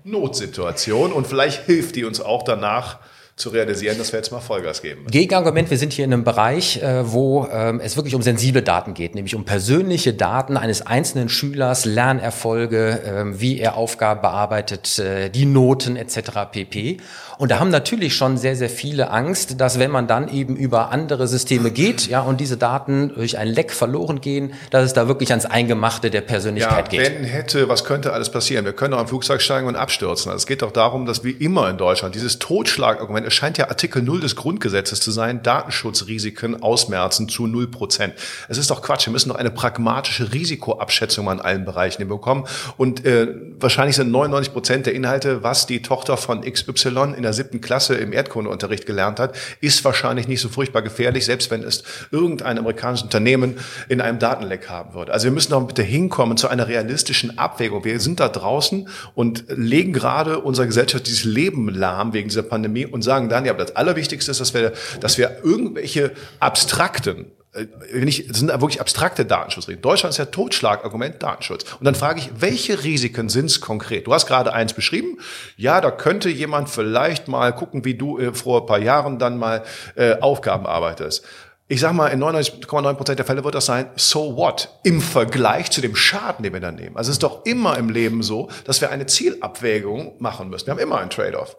Notsituation 0.03 1.13
und 1.13 1.27
vielleicht 1.27 1.67
hilft 1.67 1.97
die 1.97 2.05
uns 2.05 2.21
auch 2.21 2.43
danach, 2.43 2.99
zu 3.41 3.49
realisieren, 3.49 3.99
dass 3.99 4.13
wir 4.13 4.19
jetzt 4.19 4.31
mal 4.31 4.41
Vollgas 4.41 4.83
geben. 4.83 5.07
Gegenargument, 5.11 5.71
wir 5.71 5.79
sind 5.79 5.93
hier 5.93 6.05
in 6.05 6.13
einem 6.13 6.25
Bereich, 6.25 6.83
äh, 6.83 7.11
wo 7.11 7.49
ähm, 7.51 7.81
es 7.83 7.97
wirklich 7.97 8.15
um 8.15 8.23
sensible 8.23 8.63
Daten 8.63 8.95
geht, 8.95 9.15
nämlich 9.15 9.35
um 9.35 9.45
persönliche 9.45 10.13
Daten 10.13 10.57
eines 10.57 10.87
einzelnen 10.87 11.29
Schülers, 11.29 11.85
Lernerfolge, 11.85 13.01
ähm, 13.05 13.41
wie 13.41 13.59
er 13.59 13.77
Aufgaben 13.77 14.21
bearbeitet, 14.21 14.99
äh, 14.99 15.31
die 15.31 15.47
Noten 15.47 15.97
etc. 15.97 16.31
pp. 16.53 16.99
Und 17.41 17.51
da 17.51 17.59
haben 17.59 17.71
natürlich 17.71 18.15
schon 18.15 18.37
sehr, 18.37 18.55
sehr 18.55 18.69
viele 18.69 19.11
Angst, 19.11 19.63
dass 19.63 19.79
wenn 19.79 19.91
man 19.91 20.07
dann 20.07 20.29
eben 20.29 20.57
über 20.57 20.91
andere 20.91 21.27
Systeme 21.27 21.71
geht, 21.71 22.07
ja, 22.07 22.21
und 22.21 22.39
diese 22.39 22.59
Daten 22.59 23.15
durch 23.15 23.39
ein 23.39 23.49
Leck 23.49 23.73
verloren 23.73 24.21
gehen, 24.21 24.53
dass 24.71 24.85
es 24.85 24.93
da 24.93 25.09
wirklich 25.09 25.31
ans 25.31 25.47
Eingemachte 25.47 26.11
der 26.11 26.21
Persönlichkeit 26.21 26.93
ja, 26.93 27.03
geht. 27.03 27.15
Wenn 27.15 27.25
hätte, 27.25 27.71
was 27.71 27.85
könnte 27.85 28.13
alles 28.13 28.29
passieren? 28.29 28.67
Wir 28.67 28.75
können 28.75 28.93
auch 28.93 29.01
im 29.01 29.09
Flugzeug 29.09 29.41
steigen 29.41 29.67
und 29.69 29.77
abstürzen. 29.77 30.31
Also 30.31 30.43
es 30.43 30.47
geht 30.47 30.61
doch 30.61 30.71
darum, 30.71 31.07
dass 31.07 31.25
wie 31.25 31.31
immer 31.31 31.71
in 31.71 31.79
Deutschland 31.79 32.15
dieses 32.15 32.39
Totschlagargument, 32.39 33.27
es 33.31 33.37
scheint 33.37 33.59
ja 33.59 33.69
Artikel 33.69 34.03
0 34.03 34.21
des 34.21 34.35
Grundgesetzes 34.35 35.01
zu 35.01 35.11
sein, 35.11 35.43
Datenschutzrisiken 35.43 36.63
ausmerzen 36.63 37.29
zu 37.29 37.47
0 37.47 37.69
Prozent. 37.69 38.15
Es 38.49 38.59
ist 38.59 38.71
doch 38.71 38.83
Quatsch. 38.83 39.07
Wir 39.07 39.13
müssen 39.13 39.29
doch 39.29 39.37
eine 39.37 39.51
pragmatische 39.51 40.33
Risikoabschätzung 40.33 41.29
an 41.29 41.41
allen 41.41 41.65
Bereichen 41.65 42.07
bekommen. 42.09 42.45
Und 42.77 43.05
äh, 43.05 43.29
wahrscheinlich 43.59 43.97
sind 43.97 44.11
99 44.11 44.53
Prozent 44.53 44.87
der 44.87 44.95
Inhalte, 44.95 45.43
was 45.43 45.67
die 45.67 45.81
Tochter 45.81 46.17
von 46.17 46.41
XY 46.43 47.15
in 47.17 47.23
der 47.23 47.33
siebten 47.33 47.61
Klasse 47.61 47.95
im 47.95 48.13
Erdkundeunterricht 48.13 48.85
gelernt 48.85 49.21
hat, 49.21 49.37
ist 49.61 49.85
wahrscheinlich 49.85 50.27
nicht 50.27 50.41
so 50.41 50.49
furchtbar 50.49 50.83
gefährlich, 50.83 51.25
selbst 51.25 51.51
wenn 51.51 51.63
es 51.63 51.85
irgendein 52.11 52.59
amerikanisches 52.59 53.05
Unternehmen 53.05 53.59
in 53.89 54.01
einem 54.01 54.19
Datenleck 54.19 54.69
haben 54.69 54.95
würde. 54.95 55.13
Also 55.13 55.27
wir 55.27 55.33
müssen 55.33 55.53
doch 55.53 55.61
bitte 55.63 55.83
hinkommen 55.83 56.37
zu 56.37 56.49
einer 56.49 56.67
realistischen 56.67 57.39
Abwägung. 57.39 57.85
Wir 57.85 58.01
sind 58.01 58.19
da 58.19 58.29
draußen 58.29 58.89
und 59.15 59.45
legen 59.49 59.93
gerade 59.93 60.41
unser 60.41 60.67
gesellschaftliches 60.67 61.25
Leben 61.25 61.69
lahm 61.69 62.13
wegen 62.13 62.29
dieser 62.29 62.43
Pandemie 62.43 62.87
und 62.87 63.03
sagen 63.11 63.29
dann, 63.29 63.45
ja, 63.45 63.53
aber 63.53 63.65
das 63.65 63.75
Allerwichtigste 63.75 64.31
ist, 64.31 64.41
dass 64.41 64.55
wir, 64.55 64.73
dass 65.01 65.19
wir 65.19 65.39
irgendwelche 65.43 66.13
abstrakten 66.39 67.33
äh, 67.53 67.67
wenn 67.93 68.07
ich, 68.07 68.29
das 68.29 68.39
sind 68.39 68.49
wirklich 68.49 68.81
abstrakte 68.81 69.25
Datenschutzregeln. 69.25 69.83
Deutschland 69.83 70.13
ist 70.13 70.19
ja 70.19 70.27
Totschlagargument 70.27 71.21
Datenschutz. 71.21 71.65
Und 71.79 71.85
dann 71.85 71.97
frage 71.97 72.21
ich, 72.21 72.31
welche 72.39 72.85
Risiken 72.85 73.29
sind 73.29 73.47
es 73.47 73.61
konkret? 73.61 74.07
Du 74.07 74.15
hast 74.15 74.27
gerade 74.27 74.53
eins 74.53 74.73
beschrieben. 74.73 75.19
Ja, 75.57 75.81
da 75.81 75.91
könnte 75.91 76.29
jemand 76.31 76.69
vielleicht 76.69 77.27
mal 77.27 77.53
gucken, 77.53 77.85
wie 77.85 77.95
du 77.95 78.19
äh, 78.19 78.33
vor 78.33 78.61
ein 78.61 78.67
paar 78.67 78.79
Jahren 78.79 79.19
dann 79.19 79.37
mal 79.37 79.65
äh, 79.97 80.15
Aufgaben 80.21 80.67
arbeitest. 80.67 81.25
Ich 81.67 81.81
sag 81.81 81.93
mal, 81.93 82.09
in 82.09 82.21
99,9 82.21 82.95
Prozent 82.95 83.19
der 83.21 83.27
Fälle 83.27 83.45
wird 83.45 83.55
das 83.55 83.67
sein, 83.67 83.87
so 83.95 84.37
what? 84.37 84.69
Im 84.83 85.01
Vergleich 85.01 85.71
zu 85.71 85.81
dem 85.81 85.95
Schaden, 85.95 86.43
den 86.43 86.53
wir 86.53 86.59
dann 86.61 86.75
nehmen. 86.75 86.97
Also 86.97 87.11
es 87.11 87.15
ist 87.15 87.23
doch 87.23 87.45
immer 87.47 87.79
im 87.79 87.91
Leben 87.91 88.25
so, 88.25 88.49
dass 88.65 88.81
wir 88.81 88.91
eine 88.91 89.07
Zielabwägung 89.07 90.15
machen 90.19 90.51
müssen. 90.51 90.67
Wir 90.67 90.73
haben 90.73 90.81
immer 90.81 90.99
einen 90.99 91.11
Trade-off. 91.11 91.55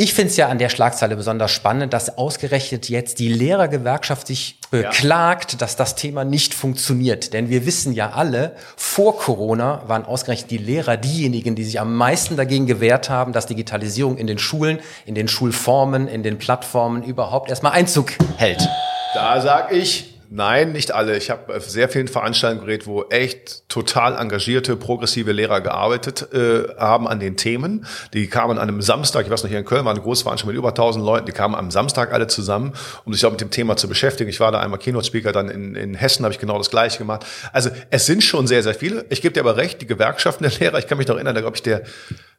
Ich 0.00 0.14
finde 0.14 0.30
es 0.30 0.36
ja 0.36 0.46
an 0.46 0.58
der 0.58 0.68
Schlagzeile 0.68 1.16
besonders 1.16 1.50
spannend, 1.50 1.92
dass 1.92 2.18
ausgerechnet 2.18 2.88
jetzt 2.88 3.18
die 3.18 3.32
Lehrergewerkschaft 3.32 4.28
sich 4.28 4.60
beklagt, 4.70 5.54
ja. 5.54 5.58
dass 5.58 5.74
das 5.74 5.96
Thema 5.96 6.24
nicht 6.24 6.54
funktioniert. 6.54 7.32
Denn 7.32 7.48
wir 7.48 7.66
wissen 7.66 7.92
ja 7.92 8.10
alle, 8.10 8.54
vor 8.76 9.18
Corona 9.18 9.82
waren 9.88 10.04
ausgerechnet 10.04 10.52
die 10.52 10.58
Lehrer 10.58 10.96
diejenigen, 10.96 11.56
die 11.56 11.64
sich 11.64 11.80
am 11.80 11.96
meisten 11.96 12.36
dagegen 12.36 12.68
gewehrt 12.68 13.10
haben, 13.10 13.32
dass 13.32 13.46
Digitalisierung 13.46 14.18
in 14.18 14.28
den 14.28 14.38
Schulen, 14.38 14.78
in 15.04 15.16
den 15.16 15.26
Schulformen, 15.26 16.06
in 16.06 16.22
den 16.22 16.38
Plattformen 16.38 17.02
überhaupt 17.02 17.50
erstmal 17.50 17.72
Einzug 17.72 18.12
hält. 18.36 18.68
Da 19.14 19.40
sag 19.40 19.72
ich, 19.72 20.17
Nein, 20.30 20.72
nicht 20.72 20.92
alle. 20.92 21.16
Ich 21.16 21.30
habe 21.30 21.56
auf 21.56 21.70
sehr 21.70 21.88
vielen 21.88 22.06
Veranstaltungen 22.06 22.66
geredet, 22.66 22.86
wo 22.86 23.04
echt 23.04 23.66
total 23.70 24.14
engagierte, 24.14 24.76
progressive 24.76 25.32
Lehrer 25.32 25.62
gearbeitet 25.62 26.34
äh, 26.34 26.68
haben 26.76 27.08
an 27.08 27.18
den 27.18 27.38
Themen. 27.38 27.86
Die 28.12 28.26
kamen 28.26 28.58
an 28.58 28.68
einem 28.68 28.82
Samstag, 28.82 29.24
ich 29.24 29.30
weiß 29.30 29.42
noch, 29.42 29.48
hier 29.48 29.58
in 29.58 29.64
Köln 29.64 29.86
war 29.86 29.92
eine 29.92 30.02
große 30.02 30.24
Veranstaltung 30.24 30.54
mit 30.54 30.58
über 30.58 30.68
1000 30.68 31.02
Leuten, 31.02 31.24
die 31.24 31.32
kamen 31.32 31.54
am 31.54 31.70
Samstag 31.70 32.12
alle 32.12 32.26
zusammen, 32.26 32.74
um 33.06 33.14
sich 33.14 33.24
auch 33.24 33.30
mit 33.30 33.40
dem 33.40 33.50
Thema 33.50 33.76
zu 33.76 33.88
beschäftigen. 33.88 34.28
Ich 34.28 34.38
war 34.38 34.52
da 34.52 34.60
einmal 34.60 34.78
Keynote-Speaker, 34.78 35.32
dann 35.32 35.48
in, 35.48 35.74
in 35.74 35.94
Hessen 35.94 36.24
habe 36.24 36.34
ich 36.34 36.40
genau 36.40 36.58
das 36.58 36.68
Gleiche 36.68 36.98
gemacht. 36.98 37.24
Also 37.54 37.70
es 37.88 38.04
sind 38.04 38.22
schon 38.22 38.46
sehr, 38.46 38.62
sehr 38.62 38.74
viele. 38.74 39.06
Ich 39.08 39.22
gebe 39.22 39.32
dir 39.32 39.40
aber 39.40 39.56
recht, 39.56 39.80
die 39.80 39.86
Gewerkschaften 39.86 40.44
der 40.44 40.52
Lehrer, 40.58 40.78
ich 40.78 40.86
kann 40.86 40.98
mich 40.98 41.08
noch 41.08 41.14
erinnern, 41.14 41.36
da 41.36 41.40
glaube 41.40 41.56
ich, 41.56 41.62
der 41.62 41.84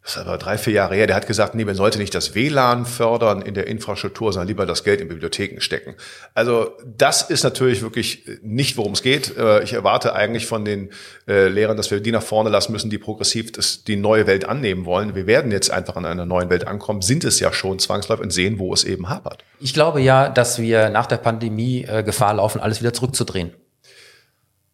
das 0.03 0.17
aber 0.17 0.37
drei, 0.37 0.57
vier 0.57 0.73
Jahre 0.73 0.95
her, 0.95 1.07
der 1.07 1.15
hat 1.15 1.27
gesagt, 1.27 1.55
nee, 1.55 1.65
man 1.65 1.75
sollte 1.75 1.99
nicht 1.99 2.15
das 2.15 2.33
WLAN 2.33 2.85
fördern 2.85 3.41
in 3.41 3.53
der 3.53 3.67
Infrastruktur, 3.67 4.31
sondern 4.31 4.47
lieber 4.47 4.65
das 4.65 4.83
Geld 4.83 5.01
in 5.01 5.07
Bibliotheken 5.07 5.59
stecken. 5.59 5.95
Also 6.33 6.71
das 6.85 7.21
ist 7.29 7.43
natürlich 7.43 7.81
wirklich 7.81 8.23
nicht, 8.41 8.77
worum 8.77 8.93
es 8.93 9.01
geht. 9.01 9.37
Äh, 9.37 9.61
ich 9.63 9.73
erwarte 9.73 10.13
eigentlich 10.13 10.47
von 10.47 10.63
den 10.63 10.89
äh, 11.27 11.47
Lehrern, 11.49 11.77
dass 11.77 11.91
wir 11.91 11.99
die 11.99 12.11
nach 12.11 12.23
vorne 12.23 12.49
lassen 12.49 12.71
müssen, 12.71 12.89
die 12.89 12.97
progressiv 12.97 13.51
das, 13.51 13.83
die 13.83 13.97
neue 13.97 14.25
Welt 14.25 14.45
annehmen 14.45 14.85
wollen. 14.85 15.15
Wir 15.15 15.27
werden 15.27 15.51
jetzt 15.51 15.69
einfach 15.69 15.95
an 15.95 16.05
einer 16.05 16.25
neuen 16.25 16.49
Welt 16.49 16.65
ankommen, 16.65 17.01
sind 17.01 17.23
es 17.25 17.39
ja 17.39 17.51
schon 17.51 17.77
zwangsläufig 17.77 18.23
und 18.23 18.31
sehen, 18.31 18.57
wo 18.57 18.73
es 18.73 18.85
eben 18.85 19.09
hapert. 19.09 19.43
Ich 19.59 19.73
glaube 19.73 20.01
ja, 20.01 20.29
dass 20.29 20.59
wir 20.59 20.89
nach 20.89 21.07
der 21.07 21.17
Pandemie 21.17 21.83
äh, 21.83 22.03
Gefahr 22.03 22.33
laufen, 22.33 22.61
alles 22.61 22.79
wieder 22.79 22.93
zurückzudrehen. 22.93 23.53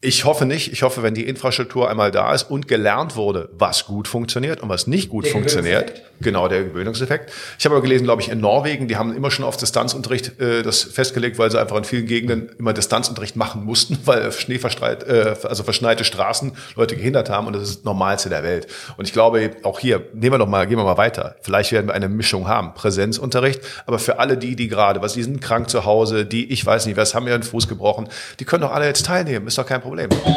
Ich 0.05 0.23
hoffe 0.23 0.45
nicht. 0.45 0.71
Ich 0.71 0.83
hoffe, 0.83 1.01
wenn 1.01 1.15
die 1.15 1.27
Infrastruktur 1.27 1.89
einmal 1.89 2.11
da 2.11 2.31
ist 2.31 2.43
und 2.43 2.67
gelernt 2.67 3.15
wurde, 3.15 3.49
was 3.57 3.87
gut 3.87 4.07
funktioniert 4.07 4.61
und 4.61 4.69
was 4.69 4.85
nicht 4.85 5.09
gut 5.09 5.25
der 5.25 5.31
funktioniert. 5.31 6.03
Genau, 6.21 6.47
der 6.47 6.63
Gewöhnungseffekt. 6.63 7.31
Ich 7.57 7.65
habe 7.65 7.75
aber 7.75 7.81
gelesen, 7.81 8.03
glaube 8.03 8.21
ich, 8.21 8.29
in 8.29 8.39
Norwegen, 8.39 8.87
die 8.87 8.97
haben 8.97 9.15
immer 9.15 9.31
schon 9.31 9.43
auf 9.43 9.57
Distanzunterricht 9.57 10.39
äh, 10.39 10.61
das 10.61 10.83
festgelegt, 10.83 11.39
weil 11.39 11.49
sie 11.49 11.59
einfach 11.59 11.75
in 11.75 11.83
vielen 11.83 12.05
Gegenden 12.05 12.49
immer 12.57 12.71
Distanzunterricht 12.71 13.35
machen 13.35 13.65
mussten, 13.65 13.97
weil 14.05 14.31
Schnee 14.31 14.59
verstreit, 14.59 15.03
äh, 15.03 15.35
also 15.43 15.63
verschneite 15.63 16.03
Straßen 16.03 16.53
Leute 16.75 16.95
gehindert 16.95 17.31
haben 17.31 17.47
und 17.47 17.53
das 17.53 17.63
ist 17.63 17.77
das 17.77 17.83
Normalste 17.83 18.29
der 18.29 18.43
Welt. 18.43 18.67
Und 18.97 19.07
ich 19.07 19.13
glaube, 19.13 19.51
auch 19.63 19.79
hier, 19.79 20.03
nehmen 20.13 20.35
wir 20.35 20.37
doch 20.37 20.47
mal, 20.47 20.67
gehen 20.67 20.77
wir 20.77 20.85
mal 20.85 20.97
weiter. 20.97 21.35
Vielleicht 21.41 21.71
werden 21.71 21.87
wir 21.87 21.95
eine 21.95 22.09
Mischung 22.09 22.47
haben. 22.47 22.75
Präsenzunterricht, 22.75 23.59
aber 23.87 23.97
für 23.97 24.19
alle 24.19 24.37
die, 24.37 24.55
die 24.55 24.67
gerade, 24.67 25.01
was, 25.01 25.13
die 25.13 25.23
sind 25.23 25.41
krank 25.41 25.69
zu 25.69 25.83
Hause, 25.83 26.25
die, 26.25 26.51
ich 26.51 26.63
weiß 26.65 26.85
nicht, 26.85 26.95
was 26.95 27.15
haben 27.15 27.27
ihren 27.27 27.43
Fuß 27.43 27.67
gebrochen, 27.67 28.07
die 28.39 28.45
können 28.45 28.61
doch 28.61 28.71
alle 28.71 28.85
jetzt 28.85 29.07
teilnehmen, 29.07 29.47
ist 29.47 29.57
doch 29.57 29.65
kein 29.65 29.81
Problem. 29.81 29.94
Problem. 29.95 30.35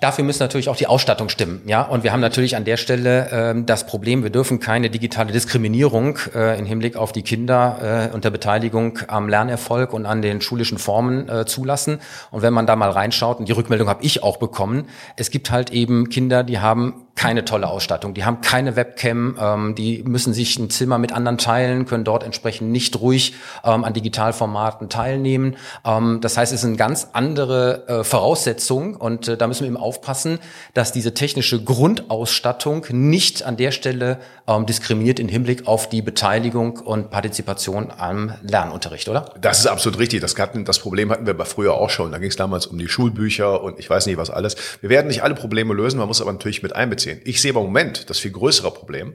Dafür 0.00 0.24
müssen 0.24 0.42
natürlich 0.42 0.68
auch 0.68 0.74
die 0.74 0.88
Ausstattung 0.88 1.28
stimmen, 1.28 1.62
ja. 1.64 1.82
Und 1.82 2.02
wir 2.02 2.12
haben 2.12 2.20
natürlich 2.20 2.56
an 2.56 2.64
der 2.64 2.76
Stelle 2.76 3.28
ähm, 3.30 3.66
das 3.66 3.86
Problem: 3.86 4.24
Wir 4.24 4.30
dürfen 4.30 4.58
keine 4.58 4.90
digitale 4.90 5.32
Diskriminierung 5.32 6.18
äh, 6.34 6.58
im 6.58 6.66
Hinblick 6.66 6.96
auf 6.96 7.12
die 7.12 7.22
Kinder 7.22 8.08
äh, 8.10 8.12
unter 8.12 8.32
Beteiligung 8.32 8.98
am 9.06 9.28
Lernerfolg 9.28 9.92
und 9.92 10.04
an 10.04 10.20
den 10.20 10.40
schulischen 10.40 10.78
Formen 10.78 11.28
äh, 11.28 11.46
zulassen. 11.46 12.00
Und 12.32 12.42
wenn 12.42 12.52
man 12.52 12.66
da 12.66 12.74
mal 12.74 12.90
reinschaut, 12.90 13.38
und 13.38 13.48
die 13.48 13.52
Rückmeldung 13.52 13.88
habe 13.88 14.02
ich 14.02 14.24
auch 14.24 14.38
bekommen, 14.38 14.88
es 15.14 15.30
gibt 15.30 15.52
halt 15.52 15.70
eben 15.70 16.08
Kinder, 16.08 16.42
die 16.42 16.58
haben 16.58 17.06
keine 17.14 17.44
tolle 17.44 17.68
Ausstattung. 17.68 18.14
Die 18.14 18.24
haben 18.24 18.40
keine 18.40 18.74
Webcam, 18.74 19.36
ähm, 19.38 19.74
die 19.74 20.02
müssen 20.02 20.32
sich 20.32 20.58
ein 20.58 20.70
Zimmer 20.70 20.98
mit 20.98 21.12
anderen 21.12 21.38
teilen, 21.38 21.86
können 21.86 22.04
dort 22.04 22.24
entsprechend 22.24 22.70
nicht 22.70 23.00
ruhig 23.00 23.34
ähm, 23.64 23.84
an 23.84 23.92
Digitalformaten 23.92 24.88
teilnehmen. 24.88 25.56
Ähm, 25.84 26.20
das 26.20 26.36
heißt, 26.36 26.52
es 26.52 26.60
ist 26.60 26.66
eine 26.66 26.76
ganz 26.76 27.08
andere 27.12 27.86
äh, 27.86 28.04
Voraussetzung 28.04 28.96
und 28.96 29.28
äh, 29.28 29.36
da 29.36 29.46
müssen 29.46 29.60
wir 29.60 29.68
eben 29.68 29.76
aufpassen, 29.76 30.38
dass 30.74 30.92
diese 30.92 31.14
technische 31.14 31.62
Grundausstattung 31.62 32.86
nicht 32.90 33.42
an 33.42 33.56
der 33.56 33.70
Stelle 33.72 34.18
ähm, 34.48 34.66
diskriminiert 34.66 35.20
im 35.20 35.28
Hinblick 35.28 35.68
auf 35.68 35.88
die 35.88 36.02
Beteiligung 36.02 36.78
und 36.78 37.10
Partizipation 37.10 37.92
am 37.96 38.32
Lernunterricht, 38.42 39.08
oder? 39.08 39.34
Das 39.40 39.60
ist 39.60 39.66
absolut 39.66 39.98
richtig. 39.98 40.22
Das, 40.22 40.36
hatten, 40.38 40.64
das 40.64 40.78
Problem 40.78 41.10
hatten 41.12 41.26
wir 41.26 41.44
früher 41.44 41.74
auch 41.74 41.90
schon. 41.90 42.10
Da 42.10 42.18
ging 42.18 42.30
es 42.30 42.36
damals 42.36 42.66
um 42.66 42.78
die 42.78 42.88
Schulbücher 42.88 43.62
und 43.62 43.78
ich 43.78 43.88
weiß 43.88 44.06
nicht 44.06 44.16
was 44.16 44.30
alles. 44.30 44.56
Wir 44.80 44.90
werden 44.90 45.08
nicht 45.08 45.22
alle 45.22 45.34
Probleme 45.34 45.74
lösen, 45.74 45.98
man 45.98 46.08
muss 46.08 46.20
aber 46.20 46.32
natürlich 46.32 46.62
mit 46.62 46.74
einbeziehen 46.74 47.01
sehen. 47.02 47.20
Ich 47.24 47.40
sehe 47.40 47.50
im 47.50 47.56
Moment 47.56 48.08
das 48.10 48.18
viel 48.18 48.32
größere 48.32 48.70
Problem 48.70 49.14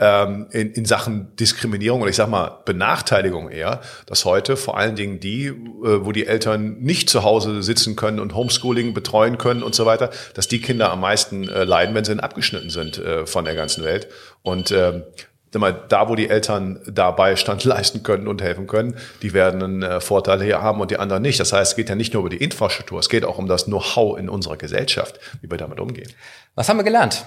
ähm, 0.00 0.46
in, 0.50 0.72
in 0.72 0.84
Sachen 0.86 1.36
Diskriminierung 1.36 2.00
oder 2.00 2.10
ich 2.10 2.16
sag 2.16 2.28
mal 2.28 2.62
Benachteiligung 2.64 3.50
eher, 3.50 3.82
dass 4.06 4.24
heute 4.24 4.56
vor 4.56 4.78
allen 4.78 4.96
Dingen 4.96 5.20
die, 5.20 5.46
äh, 5.46 5.52
wo 5.82 6.10
die 6.10 6.26
Eltern 6.26 6.78
nicht 6.80 7.10
zu 7.10 7.22
Hause 7.22 7.62
sitzen 7.62 7.96
können 7.96 8.18
und 8.18 8.34
Homeschooling 8.34 8.94
betreuen 8.94 9.36
können 9.36 9.62
und 9.62 9.74
so 9.74 9.84
weiter, 9.84 10.10
dass 10.34 10.48
die 10.48 10.60
Kinder 10.60 10.90
am 10.90 11.00
meisten 11.00 11.48
äh, 11.48 11.64
leiden, 11.64 11.94
wenn 11.94 12.04
sie 12.04 12.18
abgeschnitten 12.18 12.70
sind 12.70 12.98
äh, 12.98 13.26
von 13.26 13.44
der 13.44 13.54
ganzen 13.54 13.84
Welt. 13.84 14.08
Und 14.42 14.72
ähm, 14.72 15.04
da, 15.52 16.08
wo 16.08 16.14
die 16.14 16.28
Eltern 16.28 16.80
dabei 16.86 17.36
Stand 17.36 17.64
leisten 17.64 18.02
können 18.02 18.28
und 18.28 18.42
helfen 18.42 18.66
können, 18.66 18.96
die 19.22 19.32
werden 19.32 19.62
einen 19.62 19.82
äh, 19.82 20.00
Vorteil 20.00 20.42
hier 20.42 20.62
haben 20.62 20.80
und 20.80 20.90
die 20.90 20.98
anderen 20.98 21.22
nicht. 21.22 21.40
Das 21.40 21.52
heißt, 21.52 21.72
es 21.72 21.76
geht 21.76 21.88
ja 21.88 21.94
nicht 21.94 22.14
nur 22.14 22.22
über 22.22 22.30
die 22.30 22.42
Infrastruktur, 22.42 22.98
es 23.00 23.08
geht 23.08 23.24
auch 23.24 23.38
um 23.38 23.46
das 23.46 23.64
Know-how 23.64 24.18
in 24.18 24.28
unserer 24.28 24.56
Gesellschaft, 24.56 25.18
wie 25.40 25.50
wir 25.50 25.58
damit 25.58 25.80
umgehen. 25.80 26.10
Was 26.54 26.68
haben 26.68 26.76
wir 26.76 26.84
gelernt? 26.84 27.24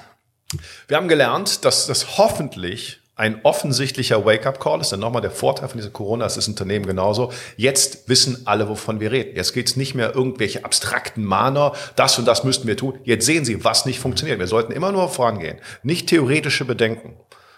Wir 0.87 0.97
haben 0.97 1.07
gelernt, 1.07 1.65
dass 1.65 1.87
das 1.87 2.17
hoffentlich 2.17 2.99
ein 3.15 3.41
offensichtlicher 3.43 4.25
Wake-up-Call 4.25 4.81
ist. 4.81 4.91
Dann 4.91 4.99
nochmal 4.99 5.21
der 5.21 5.31
Vorteil 5.31 5.69
von 5.69 5.77
dieser 5.77 5.91
Corona, 5.91 6.25
es 6.25 6.37
ist 6.37 6.47
Unternehmen 6.47 6.85
genauso. 6.85 7.31
Jetzt 7.57 8.09
wissen 8.09 8.41
alle, 8.45 8.69
wovon 8.69 8.99
wir 8.99 9.11
reden. 9.11 9.35
Jetzt 9.35 9.53
geht 9.53 9.69
es 9.69 9.75
nicht 9.75 9.93
mehr 9.93 10.15
irgendwelche 10.15 10.65
abstrakten 10.65 11.23
Mahner, 11.23 11.73
das 11.95 12.17
und 12.17 12.25
das 12.25 12.43
müssten 12.43 12.67
wir 12.67 12.75
tun. 12.75 12.97
Jetzt 13.03 13.25
sehen 13.25 13.45
Sie, 13.45 13.63
was 13.63 13.85
nicht 13.85 13.99
funktioniert. 13.99 14.39
Wir 14.39 14.47
sollten 14.47 14.71
immer 14.71 14.91
nur 14.91 15.09
vorangehen. 15.09 15.59
Nicht 15.83 16.07
theoretische 16.07 16.65
Bedenken 16.65 17.15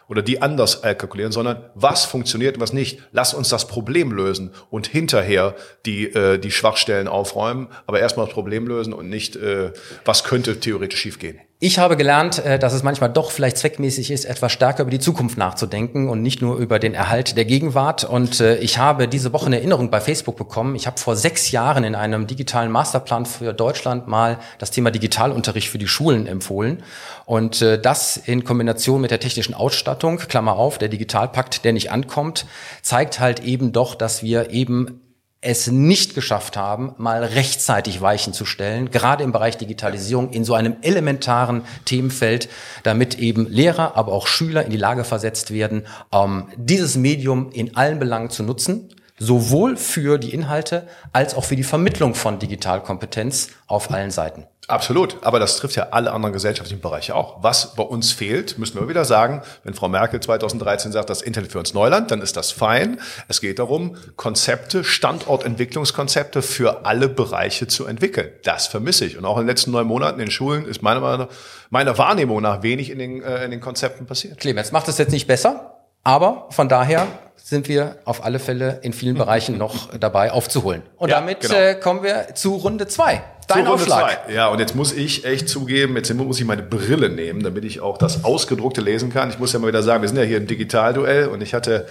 oder 0.07 0.21
die 0.21 0.41
anders 0.41 0.81
kalkulieren, 0.81 1.31
sondern 1.31 1.69
was 1.73 2.05
funktioniert 2.05 2.59
was 2.59 2.73
nicht. 2.73 3.01
Lass 3.11 3.33
uns 3.33 3.49
das 3.49 3.67
Problem 3.67 4.11
lösen 4.11 4.51
und 4.69 4.87
hinterher 4.87 5.55
die, 5.85 6.05
äh, 6.13 6.37
die 6.37 6.51
Schwachstellen 6.51 7.07
aufräumen, 7.07 7.67
aber 7.87 7.99
erstmal 7.99 8.25
das 8.25 8.33
Problem 8.33 8.67
lösen 8.67 8.93
und 8.93 9.09
nicht, 9.09 9.35
äh, 9.35 9.71
was 10.03 10.23
könnte 10.23 10.59
theoretisch 10.59 10.99
schiefgehen. 10.99 11.39
Ich 11.67 11.79
habe 11.79 11.97
gelernt, 11.97 12.45
äh, 12.45 12.59
dass 12.59 12.73
es 12.73 12.83
manchmal 12.83 13.09
doch 13.09 13.31
vielleicht 13.31 13.57
zweckmäßig 13.57 14.11
ist, 14.11 14.25
etwas 14.25 14.51
stärker 14.51 14.83
über 14.83 14.91
die 14.91 14.99
Zukunft 14.99 15.35
nachzudenken 15.35 16.09
und 16.09 16.21
nicht 16.21 16.39
nur 16.39 16.57
über 16.57 16.77
den 16.77 16.93
Erhalt 16.93 17.37
der 17.37 17.45
Gegenwart. 17.45 18.03
Und 18.03 18.39
äh, 18.39 18.57
ich 18.57 18.77
habe 18.77 19.07
diese 19.07 19.33
Woche 19.33 19.47
eine 19.47 19.55
Erinnerung 19.55 19.89
bei 19.89 19.99
Facebook 19.99 20.37
bekommen. 20.37 20.75
Ich 20.75 20.85
habe 20.85 20.99
vor 20.99 21.15
sechs 21.15 21.49
Jahren 21.49 21.83
in 21.83 21.95
einem 21.95 22.27
digitalen 22.27 22.71
Masterplan 22.71 23.25
für 23.25 23.51
Deutschland 23.51 24.07
mal 24.07 24.37
das 24.59 24.69
Thema 24.69 24.91
Digitalunterricht 24.91 25.67
für 25.67 25.79
die 25.79 25.87
Schulen 25.87 26.27
empfohlen. 26.27 26.83
Und 27.25 27.63
äh, 27.63 27.81
das 27.81 28.15
in 28.15 28.43
Kombination 28.43 29.01
mit 29.01 29.09
der 29.09 29.19
technischen 29.19 29.55
Ausstattung, 29.55 30.17
Klammer 30.17 30.57
auf, 30.57 30.77
der 30.77 30.89
Digitalpakt, 30.89 31.65
der 31.65 31.73
nicht 31.73 31.91
ankommt, 31.91 32.45
zeigt 32.83 33.19
halt 33.19 33.39
eben 33.43 33.71
doch, 33.71 33.95
dass 33.95 34.21
wir 34.21 34.51
eben 34.51 35.01
es 35.45 35.67
nicht 35.67 36.15
geschafft 36.15 36.57
haben, 36.57 36.95
mal 36.97 37.23
rechtzeitig 37.23 38.01
Weichen 38.01 38.33
zu 38.33 38.45
stellen, 38.45 38.89
gerade 38.89 39.23
im 39.23 39.31
Bereich 39.31 39.57
Digitalisierung 39.57 40.31
in 40.31 40.43
so 40.43 40.55
einem 40.55 40.77
elementaren 40.81 41.61
Themenfeld, 41.85 42.49
damit 42.83 43.19
eben 43.19 43.47
Lehrer, 43.47 43.95
aber 43.95 44.11
auch 44.11 44.25
Schüler 44.25 44.65
in 44.65 44.71
die 44.71 44.77
Lage 44.77 45.03
versetzt 45.03 45.51
werden, 45.51 45.85
ähm, 46.11 46.47
dieses 46.57 46.97
Medium 46.97 47.51
in 47.51 47.75
allen 47.75 47.99
Belangen 47.99 48.31
zu 48.31 48.43
nutzen, 48.43 48.89
sowohl 49.17 49.77
für 49.77 50.17
die 50.17 50.33
Inhalte 50.33 50.87
als 51.13 51.35
auch 51.35 51.45
für 51.45 51.55
die 51.55 51.63
Vermittlung 51.63 52.15
von 52.15 52.39
Digitalkompetenz 52.39 53.49
auf 53.67 53.91
allen 53.91 54.11
Seiten. 54.11 54.45
Absolut, 54.67 55.17
aber 55.21 55.39
das 55.39 55.57
trifft 55.57 55.75
ja 55.75 55.89
alle 55.91 56.11
anderen 56.11 56.33
gesellschaftlichen 56.33 56.81
Bereiche 56.81 57.13
auch. 57.13 57.43
Was 57.43 57.75
bei 57.75 57.83
uns 57.83 58.11
fehlt, 58.11 58.57
müssen 58.57 58.79
wir 58.79 58.89
wieder 58.89 59.05
sagen, 59.05 59.43
wenn 59.63 59.75
Frau 59.75 59.87
Merkel 59.89 60.19
2013 60.19 60.91
sagt, 60.91 61.11
das 61.11 61.21
Internet 61.21 61.51
für 61.51 61.59
uns 61.59 61.75
Neuland, 61.75 62.09
dann 62.09 62.19
ist 62.19 62.35
das 62.35 62.51
fein. 62.51 62.99
Es 63.27 63.41
geht 63.41 63.59
darum, 63.59 63.95
Konzepte, 64.15 64.83
Standortentwicklungskonzepte 64.83 66.41
für 66.41 66.83
alle 66.85 67.09
Bereiche 67.09 67.67
zu 67.67 67.85
entwickeln. 67.85 68.31
Das 68.43 68.65
vermisse 68.65 69.05
ich. 69.05 69.17
Und 69.19 69.25
auch 69.25 69.37
in 69.37 69.43
den 69.43 69.49
letzten 69.49 69.69
neun 69.69 69.85
Monaten 69.85 70.19
in 70.19 70.31
Schulen 70.31 70.65
ist 70.65 70.81
meiner, 70.81 71.29
meiner 71.69 71.97
Wahrnehmung 71.99 72.41
nach 72.41 72.63
wenig 72.63 72.89
in 72.89 72.97
den, 72.97 73.21
äh, 73.21 73.45
in 73.45 73.51
den 73.51 73.61
Konzepten 73.61 74.07
passiert. 74.07 74.39
Clemens, 74.39 74.71
macht 74.71 74.87
das 74.87 74.97
jetzt 74.97 75.11
nicht 75.11 75.27
besser, 75.27 75.75
aber 76.03 76.47
von 76.49 76.69
daher 76.69 77.07
sind 77.45 77.67
wir 77.67 77.97
auf 78.05 78.25
alle 78.25 78.39
Fälle 78.39 78.79
in 78.81 78.91
vielen 78.91 79.15
Bereichen 79.15 79.59
noch 79.59 79.95
dabei 79.99 80.31
aufzuholen. 80.31 80.81
Und 80.97 81.09
ja, 81.09 81.19
damit 81.19 81.41
genau. 81.41 81.53
äh, 81.53 81.75
kommen 81.75 82.01
wir 82.01 82.33
zu 82.33 82.55
Runde 82.55 82.87
zwei. 82.87 83.21
Dein 83.47 83.67
Aufschlag. 83.67 84.25
Zwei. 84.25 84.33
Ja, 84.33 84.47
und 84.47 84.57
jetzt 84.57 84.73
muss 84.73 84.91
ich 84.91 85.25
echt 85.25 85.47
zugeben, 85.47 85.95
jetzt 85.95 86.11
muss 86.11 86.39
ich 86.39 86.45
meine 86.45 86.63
Brille 86.63 87.07
nehmen, 87.07 87.43
damit 87.43 87.63
ich 87.63 87.81
auch 87.81 87.99
das 87.99 88.23
Ausgedruckte 88.23 88.81
lesen 88.81 89.13
kann. 89.13 89.29
Ich 89.29 89.37
muss 89.37 89.53
ja 89.53 89.59
mal 89.59 89.67
wieder 89.67 89.83
sagen, 89.83 90.01
wir 90.01 90.09
sind 90.09 90.17
ja 90.17 90.23
hier 90.23 90.37
im 90.37 90.47
Digitalduell 90.47 91.27
und 91.27 91.43
ich 91.43 91.53
hatte 91.53 91.85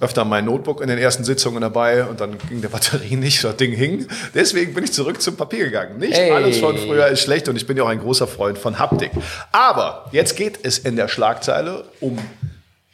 öfter 0.00 0.24
mein 0.24 0.44
Notebook 0.44 0.80
in 0.80 0.88
den 0.88 0.98
ersten 0.98 1.22
Sitzungen 1.22 1.60
dabei 1.60 2.04
und 2.04 2.20
dann 2.20 2.36
ging 2.48 2.60
der 2.60 2.70
Batterie 2.70 3.14
nicht, 3.16 3.44
das 3.44 3.54
Ding 3.54 3.70
hing. 3.70 4.08
Deswegen 4.34 4.74
bin 4.74 4.82
ich 4.82 4.92
zurück 4.92 5.22
zum 5.22 5.36
Papier 5.36 5.66
gegangen. 5.66 5.98
Nicht 5.98 6.14
hey. 6.14 6.32
alles 6.32 6.58
von 6.58 6.76
früher 6.76 7.06
ist 7.06 7.20
schlecht 7.20 7.48
und 7.48 7.54
ich 7.54 7.68
bin 7.68 7.76
ja 7.76 7.84
auch 7.84 7.88
ein 7.88 8.00
großer 8.00 8.26
Freund 8.26 8.58
von 8.58 8.80
Haptik. 8.80 9.12
Aber 9.52 10.06
jetzt 10.10 10.34
geht 10.34 10.58
es 10.64 10.80
in 10.80 10.96
der 10.96 11.06
Schlagzeile 11.06 11.84
um 12.00 12.18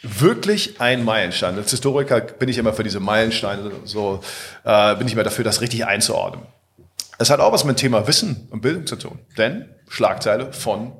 wirklich 0.02 0.80
ein 0.80 1.04
Meilenstein. 1.04 1.56
Als 1.56 1.70
Historiker 1.70 2.20
bin 2.20 2.48
ich 2.48 2.58
immer 2.58 2.72
für 2.72 2.82
diese 2.82 3.00
Meilensteine 3.00 3.70
so, 3.84 4.20
äh, 4.64 4.96
bin 4.96 5.06
ich 5.06 5.14
immer 5.14 5.22
dafür, 5.22 5.44
das 5.44 5.60
richtig 5.60 5.86
einzuordnen. 5.86 6.46
Es 7.18 7.30
hat 7.30 7.40
auch 7.40 7.52
was 7.52 7.64
mit 7.64 7.78
dem 7.78 7.80
Thema 7.80 8.06
Wissen 8.06 8.48
und 8.50 8.62
Bildung 8.62 8.86
zu 8.86 8.96
tun. 8.96 9.20
Denn 9.38 9.68
Schlagzeile 9.88 10.52
von 10.52 10.92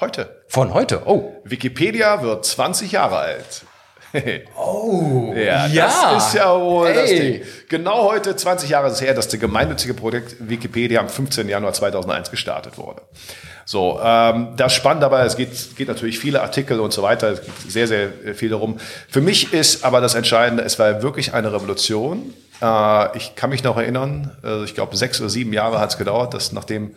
heute. 0.00 0.42
Von 0.48 0.74
heute, 0.74 1.02
oh. 1.06 1.40
Wikipedia 1.44 2.22
wird 2.22 2.44
20 2.44 2.92
Jahre 2.92 3.16
alt. 3.18 3.64
oh, 4.56 5.34
ja, 5.36 5.66
ja, 5.68 6.14
das 6.14 6.28
ist 6.28 6.34
ja 6.34 6.58
wohl 6.58 6.88
Ey. 6.88 6.94
das 6.94 7.10
Ding. 7.10 7.42
Genau 7.68 8.10
heute, 8.10 8.34
20 8.34 8.70
Jahre 8.70 8.88
ist 8.88 8.94
es 8.94 9.00
her, 9.02 9.14
dass 9.14 9.28
das 9.28 9.38
gemeinnützige 9.38 9.94
Projekt 9.94 10.36
Wikipedia 10.40 11.00
am 11.00 11.08
15. 11.08 11.48
Januar 11.48 11.74
2001 11.74 12.30
gestartet 12.30 12.78
wurde. 12.78 13.02
So, 13.70 14.00
ähm, 14.02 14.54
das 14.56 14.72
spannend 14.72 15.02
dabei, 15.02 15.26
es 15.26 15.36
geht, 15.36 15.76
geht 15.76 15.88
natürlich 15.88 16.18
viele 16.18 16.40
Artikel 16.40 16.80
und 16.80 16.90
so 16.90 17.02
weiter, 17.02 17.32
es 17.32 17.42
geht 17.42 17.70
sehr, 17.70 17.86
sehr 17.86 18.08
viel 18.34 18.48
darum. 18.48 18.78
Für 19.10 19.20
mich 19.20 19.52
ist 19.52 19.84
aber 19.84 20.00
das 20.00 20.14
Entscheidende, 20.14 20.62
es 20.62 20.78
war 20.78 21.02
wirklich 21.02 21.34
eine 21.34 21.52
Revolution. 21.52 22.32
Äh, 22.62 23.14
ich 23.18 23.34
kann 23.34 23.50
mich 23.50 23.62
noch 23.64 23.76
erinnern, 23.76 24.34
äh, 24.42 24.64
ich 24.64 24.74
glaube 24.74 24.96
sechs 24.96 25.20
oder 25.20 25.28
sieben 25.28 25.52
Jahre 25.52 25.80
hat 25.80 25.90
es 25.90 25.98
gedauert, 25.98 26.32
dass 26.32 26.52
nachdem 26.52 26.94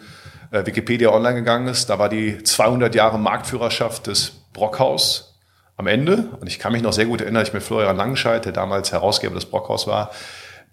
äh, 0.52 0.66
Wikipedia 0.66 1.10
online 1.10 1.36
gegangen 1.36 1.68
ist, 1.68 1.90
da 1.90 2.00
war 2.00 2.08
die 2.08 2.42
200 2.42 2.96
Jahre 2.96 3.20
Marktführerschaft 3.20 4.08
des 4.08 4.32
Brockhaus 4.54 5.36
am 5.76 5.88
Ende. 5.88 6.30
Und 6.40 6.48
ich 6.48 6.58
kann 6.58 6.72
mich 6.72 6.84
noch 6.84 6.94
sehr 6.94 7.06
gut 7.06 7.20
erinnern, 7.20 7.44
ich 7.44 7.52
mit 7.52 7.64
Florian 7.64 7.98
Langenscheid, 7.98 8.46
der 8.46 8.54
damals 8.54 8.94
Herausgeber 8.94 9.36
des 9.36 9.44
Brockhaus 9.44 9.88
war, 9.88 10.12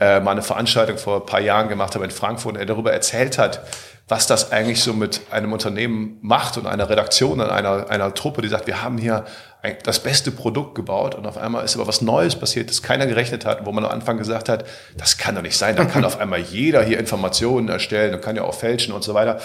äh, 0.01 0.21
mal 0.21 0.33
eine 0.33 0.43
Veranstaltung 0.43 0.99
vor 0.99 1.17
ein 1.21 1.27
paar 1.27 1.41
Jahren 1.41 1.69
gemacht 1.69 1.95
habe 1.95 2.05
in 2.05 2.11
Frankfurt 2.11 2.55
und 2.55 2.61
er 2.61 2.67
darüber 2.67 2.93
erzählt 2.93 3.39
hat, 3.39 3.63
was 4.07 4.27
das 4.27 4.53
eigentlich 4.53 4.83
so 4.83 4.95
mit 4.95 5.21
einem 5.31 5.53
Unternehmen 5.53 6.19
macht 6.23 6.57
und 6.57 6.67
einer 6.67 6.89
Redaktion 6.89 7.41
und 7.41 7.51
einer, 7.51 7.91
einer 7.91 8.15
Truppe, 8.15 8.41
die 8.41 8.49
sagt, 8.49 8.67
wir 8.67 8.83
haben 8.83 8.97
hier 8.97 9.25
ein, 9.63 9.77
das 9.83 10.03
beste 10.03 10.31
Produkt 10.31 10.75
gebaut 10.75 11.15
und 11.15 11.27
auf 11.27 11.37
einmal 11.37 11.65
ist 11.65 11.77
aber 11.77 11.87
was 11.87 12.01
Neues 12.01 12.37
passiert, 12.37 12.71
das 12.71 12.83
keiner 12.83 13.07
gerechnet 13.07 13.45
hat, 13.45 13.67
wo 13.67 13.73
man 13.73 13.85
am 13.85 13.91
Anfang 13.91 14.17
gesagt 14.17 14.49
hat, 14.49 14.65
das 14.97 15.19
kann 15.19 15.35
doch 15.35 15.43
nicht 15.43 15.59
sein, 15.59 15.77
da 15.77 15.85
kann 15.85 16.05
auf 16.07 16.19
einmal 16.19 16.41
jeder 16.41 16.83
hier 16.83 16.99
Informationen 16.99 17.69
erstellen 17.69 18.15
und 18.15 18.23
kann 18.23 18.37
ja 18.37 18.43
auch 18.43 18.55
fälschen 18.55 18.95
und 18.95 19.05
so 19.05 19.15
weiter. 19.15 19.41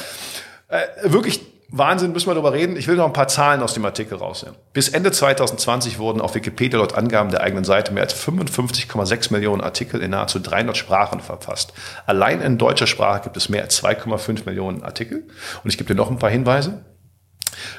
Äh, 0.69 0.81
wirklich 1.03 1.41
Wahnsinn, 1.75 2.11
müssen 2.11 2.27
wir 2.27 2.35
darüber 2.35 2.53
reden. 2.53 2.77
Ich 2.77 2.87
will 2.87 2.97
noch 2.97 3.07
ein 3.07 3.13
paar 3.13 3.27
Zahlen 3.27 3.63
aus 3.63 3.73
dem 3.73 3.83
Artikel 3.83 4.19
rausnehmen. 4.19 4.55
Bis 4.73 4.89
Ende 4.89 5.11
2020 5.11 5.97
wurden 5.97 6.21
auf 6.21 6.35
Wikipedia 6.35 6.77
laut 6.77 6.93
Angaben 6.93 7.31
der 7.31 7.41
eigenen 7.41 7.63
Seite 7.63 7.91
mehr 7.91 8.03
als 8.03 8.13
55,6 8.13 9.33
Millionen 9.33 9.61
Artikel 9.61 9.99
in 9.99 10.11
nahezu 10.11 10.37
300 10.37 10.77
Sprachen 10.77 11.19
verfasst. 11.19 11.73
Allein 12.05 12.41
in 12.41 12.59
deutscher 12.59 12.85
Sprache 12.85 13.23
gibt 13.23 13.37
es 13.37 13.49
mehr 13.49 13.63
als 13.63 13.83
2,5 13.83 14.45
Millionen 14.45 14.83
Artikel. 14.83 15.27
Und 15.63 15.71
ich 15.71 15.79
gebe 15.79 15.87
dir 15.87 15.95
noch 15.95 16.11
ein 16.11 16.19
paar 16.19 16.29
Hinweise. 16.29 16.85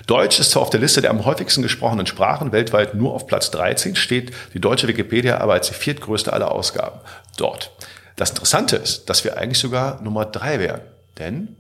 Deutsch 0.08 0.40
ist 0.40 0.50
zwar 0.50 0.62
auf 0.62 0.70
der 0.70 0.80
Liste 0.80 1.00
der 1.00 1.10
am 1.10 1.24
häufigsten 1.24 1.62
gesprochenen 1.62 2.06
Sprachen 2.06 2.50
weltweit 2.50 2.96
nur 2.96 3.14
auf 3.14 3.28
Platz 3.28 3.52
13, 3.52 3.94
steht 3.94 4.32
die 4.54 4.60
deutsche 4.60 4.88
Wikipedia 4.88 5.38
aber 5.38 5.52
als 5.52 5.68
die 5.68 5.74
viertgrößte 5.74 6.32
aller 6.32 6.50
Ausgaben 6.50 6.98
dort. 7.36 7.70
Das 8.16 8.30
Interessante 8.30 8.74
ist, 8.74 9.08
dass 9.08 9.22
wir 9.22 9.38
eigentlich 9.38 9.60
sogar 9.60 10.02
Nummer 10.02 10.24
drei 10.24 10.58
wären. 10.58 10.80
Denn 11.16 11.58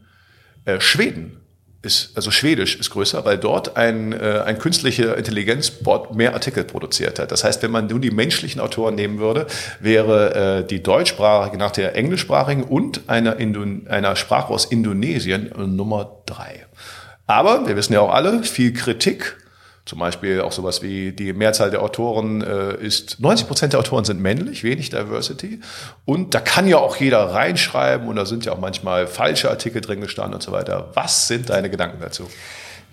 äh, 0.64 0.80
Schweden 0.80 1.43
ist, 1.84 2.10
also 2.14 2.30
Schwedisch 2.30 2.76
ist 2.76 2.90
größer, 2.90 3.24
weil 3.24 3.38
dort 3.38 3.76
ein, 3.76 4.12
äh, 4.12 4.42
ein 4.44 4.58
künstlicher 4.58 5.16
Intelligenzbot 5.16 6.14
mehr 6.14 6.34
Artikel 6.34 6.64
produziert 6.64 7.18
hat. 7.18 7.32
Das 7.32 7.44
heißt, 7.44 7.62
wenn 7.62 7.70
man 7.70 7.86
nun 7.86 8.00
die 8.00 8.10
menschlichen 8.10 8.60
Autoren 8.60 8.94
nehmen 8.94 9.18
würde, 9.18 9.46
wäre 9.80 10.62
äh, 10.62 10.66
die 10.66 10.82
deutschsprachige 10.82 11.58
nach 11.58 11.70
der 11.70 11.94
englischsprachigen 11.94 12.64
und 12.64 13.02
einer, 13.08 13.36
Indon 13.36 13.86
einer 13.88 14.16
Sprache 14.16 14.52
aus 14.52 14.64
Indonesien 14.64 15.52
Nummer 15.56 16.22
drei. 16.26 16.66
Aber 17.26 17.66
wir 17.66 17.76
wissen 17.76 17.92
ja 17.92 18.00
auch 18.00 18.12
alle, 18.12 18.42
viel 18.42 18.72
Kritik 18.72 19.36
zum 19.86 19.98
Beispiel 19.98 20.40
auch 20.40 20.52
sowas 20.52 20.82
wie 20.82 21.12
die 21.12 21.32
Mehrzahl 21.34 21.70
der 21.70 21.82
Autoren 21.82 22.42
äh, 22.42 22.74
ist, 22.76 23.20
90 23.20 23.46
Prozent 23.46 23.72
der 23.74 23.80
Autoren 23.80 24.04
sind 24.04 24.20
männlich, 24.20 24.64
wenig 24.64 24.88
Diversity. 24.88 25.60
Und 26.06 26.34
da 26.34 26.40
kann 26.40 26.66
ja 26.66 26.78
auch 26.78 26.96
jeder 26.96 27.34
reinschreiben 27.34 28.08
und 28.08 28.16
da 28.16 28.24
sind 28.24 28.46
ja 28.46 28.52
auch 28.52 28.60
manchmal 28.60 29.06
falsche 29.06 29.50
Artikel 29.50 29.82
drin 29.82 30.00
gestanden 30.00 30.34
und 30.34 30.42
so 30.42 30.52
weiter. 30.52 30.90
Was 30.94 31.28
sind 31.28 31.50
deine 31.50 31.68
Gedanken 31.68 32.00
dazu? 32.00 32.28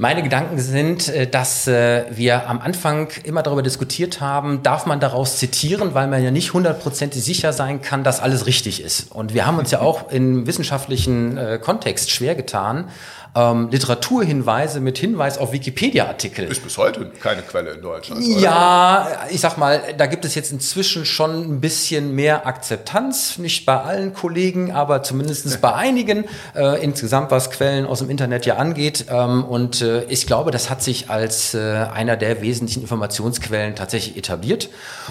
Meine 0.01 0.24
Gedanken 0.24 0.57
sind, 0.57 1.10
äh, 1.10 1.27
dass 1.27 1.67
äh, 1.67 2.05
wir 2.10 2.50
am 2.50 2.60
Anfang 2.60 3.10
immer 3.24 3.43
darüber 3.43 3.62
diskutiert 3.62 4.19
haben, 4.19 4.63
darf 4.63 4.86
man 4.86 5.00
daraus 5.00 5.38
zitieren, 5.38 5.93
weil 5.93 6.07
man 6.07 6.24
ja 6.24 6.31
nicht 6.31 6.53
hundertprozentig 6.53 7.24
sicher 7.24 7.53
sein 7.53 7.83
kann, 7.83 8.03
dass 8.03 8.19
alles 8.19 8.48
richtig 8.48 8.81
ist. 8.83 9.12
Und 9.12 9.33
wir 9.36 9.45
haben 9.45 9.60
uns 9.60 9.69
ja 9.69 9.79
auch 9.79 10.12
im 10.12 10.48
wissenschaftlichen 10.48 11.38
äh, 11.38 11.60
Kontext 11.62 12.10
schwer 12.10 12.33
getan, 12.33 12.89
ähm, 13.33 13.69
Literaturhinweise 13.71 14.81
mit 14.81 14.97
Hinweis 14.97 15.38
auf 15.38 15.53
Wikipedia-Artikel. 15.53 16.45
Ist 16.45 16.63
bis 16.63 16.77
heute 16.77 17.05
keine 17.21 17.41
Quelle 17.41 17.71
in 17.71 17.81
Deutschland. 17.81 18.21
Oder? 18.21 18.39
Ja, 18.39 19.07
ich 19.29 19.39
sag 19.39 19.57
mal, 19.57 19.81
da 19.97 20.05
gibt 20.07 20.25
es 20.25 20.35
jetzt 20.35 20.51
inzwischen 20.51 21.05
schon 21.05 21.55
ein 21.55 21.61
bisschen 21.61 22.13
mehr 22.13 22.45
Akzeptanz, 22.45 23.38
nicht 23.38 23.65
bei 23.65 23.79
allen 23.79 24.13
Kollegen, 24.13 24.71
aber 24.71 25.01
zumindest 25.03 25.61
bei 25.61 25.73
einigen, 25.81 26.25
äh, 26.55 26.83
insgesamt 26.83 27.31
was 27.31 27.51
Quellen 27.51 27.85
aus 27.85 28.00
dem 28.00 28.09
Internet 28.09 28.45
ja 28.45 28.57
angeht. 28.57 29.05
Ähm, 29.09 29.45
und 29.45 29.81
äh, 29.81 30.03
ich 30.05 30.27
glaube, 30.27 30.51
das 30.51 30.69
hat 30.69 30.83
sich 30.83 31.09
als 31.09 31.53
äh, 31.53 31.59
einer 31.59 32.17
der 32.17 32.41
wesentlichen 32.41 32.81
Informationsquellen 32.81 33.75
tatsächlich 33.75 34.17
etabliert. 34.17 34.69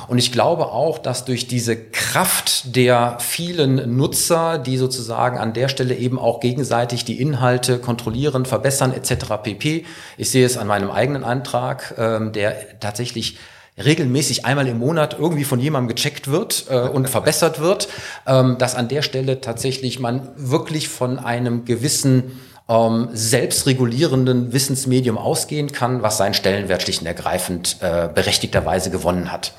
Und 0.09 0.19
ich 0.19 0.31
glaube 0.31 0.67
auch, 0.67 0.99
dass 0.99 1.25
durch 1.25 1.47
diese 1.47 1.77
Kraft 1.77 2.77
der 2.77 3.17
vielen 3.19 3.97
Nutzer, 3.97 4.59
die 4.59 4.77
sozusagen 4.77 5.39
an 5.39 5.55
der 5.55 5.69
Stelle 5.69 5.95
eben 5.95 6.19
auch 6.19 6.41
gegenseitig 6.41 7.07
die 7.07 7.21
Inhalte 7.21 7.79
kontrollieren, 7.79 8.10
kontrollieren, 8.11 8.45
verbessern 8.45 8.93
etc. 8.93 9.43
pp. 9.43 9.85
Ich 10.17 10.31
sehe 10.31 10.45
es 10.45 10.57
an 10.57 10.67
meinem 10.67 10.91
eigenen 10.91 11.25
Antrag, 11.25 11.95
ähm, 11.97 12.33
der 12.33 12.81
tatsächlich 12.81 13.39
regelmäßig 13.83 14.45
einmal 14.45 14.67
im 14.67 14.79
Monat 14.79 15.17
irgendwie 15.19 15.45
von 15.45 15.61
jemandem 15.61 15.95
gecheckt 15.95 16.29
wird 16.29 16.67
äh, 16.69 16.81
und 16.81 17.09
verbessert 17.17 17.61
wird, 17.61 17.89
ähm, 18.27 18.59
dass 18.59 18.75
an 18.75 18.89
der 18.89 19.03
Stelle 19.03 19.41
tatsächlich 19.41 20.01
man 20.01 20.29
wirklich 20.37 20.89
von 20.89 21.19
einem 21.19 21.65
gewissen 21.65 22.41
ähm, 22.69 23.09
selbstregulierenden 23.13 24.53
Wissensmedium 24.53 25.17
ausgehen 25.17 25.71
kann, 25.71 26.03
was 26.03 26.19
seinen 26.19 26.35
Stellenwert 26.35 26.83
schlicht 26.83 27.01
und 27.01 27.07
ergreifend 27.07 27.77
äh, 27.81 28.09
berechtigterweise 28.13 28.91
gewonnen 28.91 29.31
hat. 29.31 29.53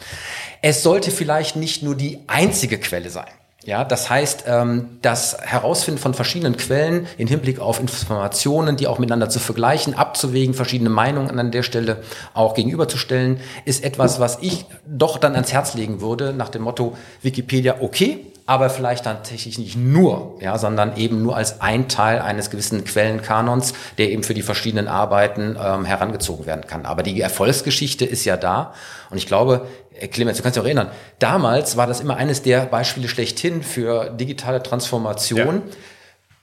Es 0.62 0.84
sollte 0.84 1.10
vielleicht 1.10 1.56
nicht 1.56 1.84
nur 1.84 1.96
die 1.96 2.20
einzige 2.28 2.78
Quelle 2.78 3.10
sein. 3.10 3.32
Ja, 3.63 3.84
das 3.84 4.10
heißt, 4.10 4.45
ähm, 4.47 4.97
das 5.04 5.38
Herausfinden 5.39 6.00
von 6.00 6.15
verschiedenen 6.15 6.58
Quellen 6.58 7.06
in 7.19 7.28
Hinblick 7.28 7.60
auf 7.60 7.80
Informationen, 7.80 8.76
die 8.76 8.88
auch 8.88 8.97
miteinander 8.97 9.30
zu 9.30 9.39
vergleichen, 9.39 9.93
abzuwägen, 9.93 10.56
verschiedene 10.56 10.89
Meinungen 10.89 11.38
an 11.39 11.52
der 11.52 11.62
Stelle 11.62 12.02
auch 12.34 12.56
gegenüberzustellen, 12.56 13.39
ist 13.65 13.84
etwas, 13.84 14.19
was 14.19 14.39
ich 14.41 14.65
doch 14.88 15.19
dann 15.19 15.36
ans 15.36 15.54
Herz 15.54 15.76
legen 15.76 16.02
würde, 16.02 16.34
nach 16.34 16.50
dem 16.50 16.63
Motto 16.63 16.97
Wikipedia 17.21 17.76
okay, 17.82 18.31
aber 18.52 18.70
vielleicht 18.70 19.06
dann 19.06 19.16
tatsächlich 19.16 19.58
nicht 19.58 19.78
nur, 19.78 20.38
ja, 20.42 20.58
sondern 20.58 20.98
eben 20.98 21.24
nur 21.24 21.38
als 21.38 21.62
ein 21.62 21.88
Teil 21.88 22.20
eines 22.20 22.50
gewissen 22.50 22.84
Quellenkanons, 22.84 23.74
der 23.98 24.10
eben 24.10 24.24
für 24.24 24.34
die 24.34 24.42
verschiedenen 24.42 24.90
Arbeiten 24.90 25.58
ähm, 25.58 25.86
herangezogen 25.86 26.46
werden 26.46 26.68
kann. 26.68 26.86
Aber 26.86 27.02
die 27.02 27.22
Erfolgsgeschichte 27.22 28.04
ist 28.04 28.26
ja 28.26 28.36
da 28.36 28.74
und 29.10 29.18
ich 29.18 29.26
glaube, 29.26 29.68
äh, 29.98 30.10
Clemens, 30.10 30.36
du 30.36 30.44
kannst 30.44 30.58
dich 30.58 30.62
auch 30.62 30.66
erinnern, 30.66 30.92
damals 31.18 31.78
war 31.78 31.88
das 31.88 32.02
immer 32.02 32.18
eines 32.18 32.42
der 32.42 32.66
Beispiele 32.66 33.08
schlechthin 33.08 33.64
für 33.64 34.10
digitale 34.10 34.62
Transformation. 34.62 35.64
Ja. 35.66 35.74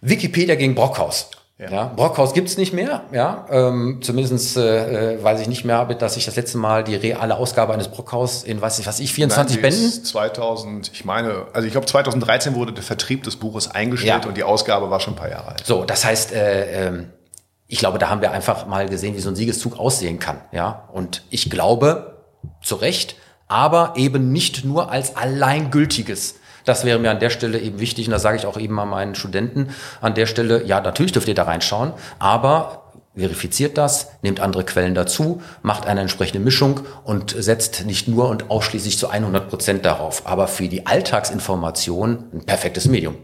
Wikipedia 0.00 0.54
gegen 0.54 0.74
Brockhaus. 0.74 1.30
Ja. 1.58 1.70
ja 1.70 1.84
Brockhaus 1.86 2.34
gibt's 2.34 2.56
nicht 2.56 2.72
mehr, 2.72 3.02
ja. 3.12 3.46
Ähm, 3.50 3.98
zumindest 4.00 4.56
äh, 4.56 5.14
äh, 5.14 5.24
weiß 5.24 5.40
ich 5.40 5.48
nicht 5.48 5.64
mehr, 5.64 5.84
dass 5.86 6.16
ich 6.16 6.24
das 6.24 6.36
letzte 6.36 6.56
Mal 6.56 6.84
die 6.84 6.94
reale 6.94 7.36
Ausgabe 7.36 7.72
eines 7.72 7.88
Brockhaus 7.88 8.44
in, 8.44 8.60
weiß 8.60 8.78
ich, 8.78 8.86
was 8.86 9.00
ich, 9.00 9.12
24 9.12 9.56
Nein, 9.56 9.62
Bänden? 9.62 10.04
2000, 10.04 10.92
ich 10.92 11.04
meine, 11.04 11.46
also 11.52 11.66
ich 11.66 11.72
glaube 11.72 11.86
2013 11.86 12.54
wurde 12.54 12.72
der 12.72 12.84
Vertrieb 12.84 13.24
des 13.24 13.36
Buches 13.36 13.68
eingestellt 13.68 14.22
ja. 14.22 14.28
und 14.28 14.36
die 14.36 14.44
Ausgabe 14.44 14.88
war 14.90 15.00
schon 15.00 15.14
ein 15.14 15.16
paar 15.16 15.30
Jahre 15.30 15.48
alt. 15.48 15.66
So, 15.66 15.84
das 15.84 16.04
heißt, 16.04 16.32
äh, 16.32 16.88
äh, 16.88 17.04
ich 17.66 17.80
glaube, 17.80 17.98
da 17.98 18.08
haben 18.08 18.20
wir 18.20 18.30
einfach 18.30 18.66
mal 18.66 18.88
gesehen, 18.88 19.16
wie 19.16 19.20
so 19.20 19.28
ein 19.28 19.36
Siegeszug 19.36 19.78
aussehen 19.78 20.20
kann, 20.20 20.40
ja. 20.52 20.88
Und 20.92 21.24
ich 21.28 21.50
glaube, 21.50 22.18
zu 22.62 22.76
Recht, 22.76 23.16
aber 23.48 23.94
eben 23.96 24.30
nicht 24.30 24.64
nur 24.64 24.92
als 24.92 25.16
alleingültiges. 25.16 26.36
Das 26.68 26.84
wäre 26.84 26.98
mir 26.98 27.10
an 27.10 27.18
der 27.18 27.30
Stelle 27.30 27.58
eben 27.58 27.80
wichtig 27.80 28.06
und 28.08 28.12
da 28.12 28.18
sage 28.18 28.36
ich 28.36 28.44
auch 28.44 28.58
eben 28.58 28.74
mal 28.74 28.84
meinen 28.84 29.14
Studenten 29.14 29.70
an 30.02 30.14
der 30.14 30.26
Stelle, 30.26 30.64
ja, 30.64 30.82
natürlich 30.82 31.12
dürft 31.12 31.26
ihr 31.26 31.34
da 31.34 31.44
reinschauen, 31.44 31.94
aber 32.18 32.92
verifiziert 33.16 33.78
das, 33.78 34.10
nehmt 34.20 34.40
andere 34.40 34.64
Quellen 34.64 34.94
dazu, 34.94 35.40
macht 35.62 35.86
eine 35.86 36.02
entsprechende 36.02 36.44
Mischung 36.44 36.80
und 37.04 37.34
setzt 37.38 37.86
nicht 37.86 38.06
nur 38.06 38.28
und 38.28 38.50
ausschließlich 38.50 38.98
zu 38.98 39.08
100 39.08 39.48
Prozent 39.48 39.86
darauf, 39.86 40.26
aber 40.26 40.46
für 40.46 40.68
die 40.68 40.86
Alltagsinformation 40.86 42.24
ein 42.34 42.44
perfektes 42.44 42.86
Medium. 42.86 43.16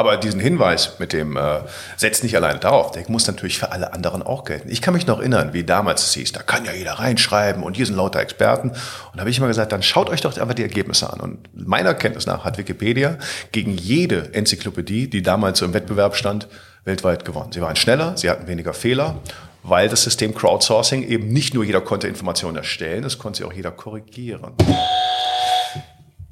Aber 0.00 0.16
diesen 0.16 0.40
Hinweis 0.40 0.98
mit 0.98 1.12
dem 1.12 1.36
äh, 1.36 1.60
setzt 1.98 2.22
nicht 2.22 2.34
alleine 2.34 2.58
darauf, 2.58 2.90
der 2.90 3.04
muss 3.08 3.26
natürlich 3.26 3.58
für 3.58 3.70
alle 3.70 3.92
anderen 3.92 4.22
auch 4.22 4.44
gelten. 4.44 4.70
Ich 4.70 4.80
kann 4.80 4.94
mich 4.94 5.06
noch 5.06 5.18
erinnern, 5.18 5.52
wie 5.52 5.62
damals 5.62 6.06
es 6.06 6.14
hieß, 6.14 6.32
da 6.32 6.40
kann 6.40 6.64
ja 6.64 6.72
jeder 6.72 6.94
reinschreiben 6.94 7.62
und 7.62 7.76
hier 7.76 7.84
sind 7.84 7.96
lauter 7.96 8.18
Experten. 8.18 8.70
Und 8.70 8.78
da 9.16 9.20
habe 9.20 9.28
ich 9.28 9.36
immer 9.36 9.48
gesagt, 9.48 9.72
dann 9.72 9.82
schaut 9.82 10.08
euch 10.08 10.22
doch 10.22 10.34
einfach 10.38 10.54
die 10.54 10.62
Ergebnisse 10.62 11.12
an. 11.12 11.20
Und 11.20 11.38
meiner 11.52 11.92
Kenntnis 11.92 12.24
nach 12.24 12.46
hat 12.46 12.56
Wikipedia 12.56 13.18
gegen 13.52 13.76
jede 13.76 14.32
Enzyklopädie, 14.32 15.10
die 15.10 15.20
damals 15.20 15.58
so 15.58 15.66
im 15.66 15.74
Wettbewerb 15.74 16.16
stand, 16.16 16.48
weltweit 16.86 17.26
gewonnen. 17.26 17.52
Sie 17.52 17.60
waren 17.60 17.76
schneller, 17.76 18.16
sie 18.16 18.30
hatten 18.30 18.46
weniger 18.46 18.72
Fehler, 18.72 19.20
weil 19.62 19.90
das 19.90 20.02
System 20.02 20.34
Crowdsourcing 20.34 21.06
eben 21.06 21.30
nicht 21.30 21.52
nur 21.52 21.62
jeder 21.62 21.82
konnte 21.82 22.08
Informationen 22.08 22.56
erstellen, 22.56 23.04
es 23.04 23.18
konnte 23.18 23.40
sie 23.40 23.44
auch 23.44 23.52
jeder 23.52 23.70
korrigieren. 23.70 24.54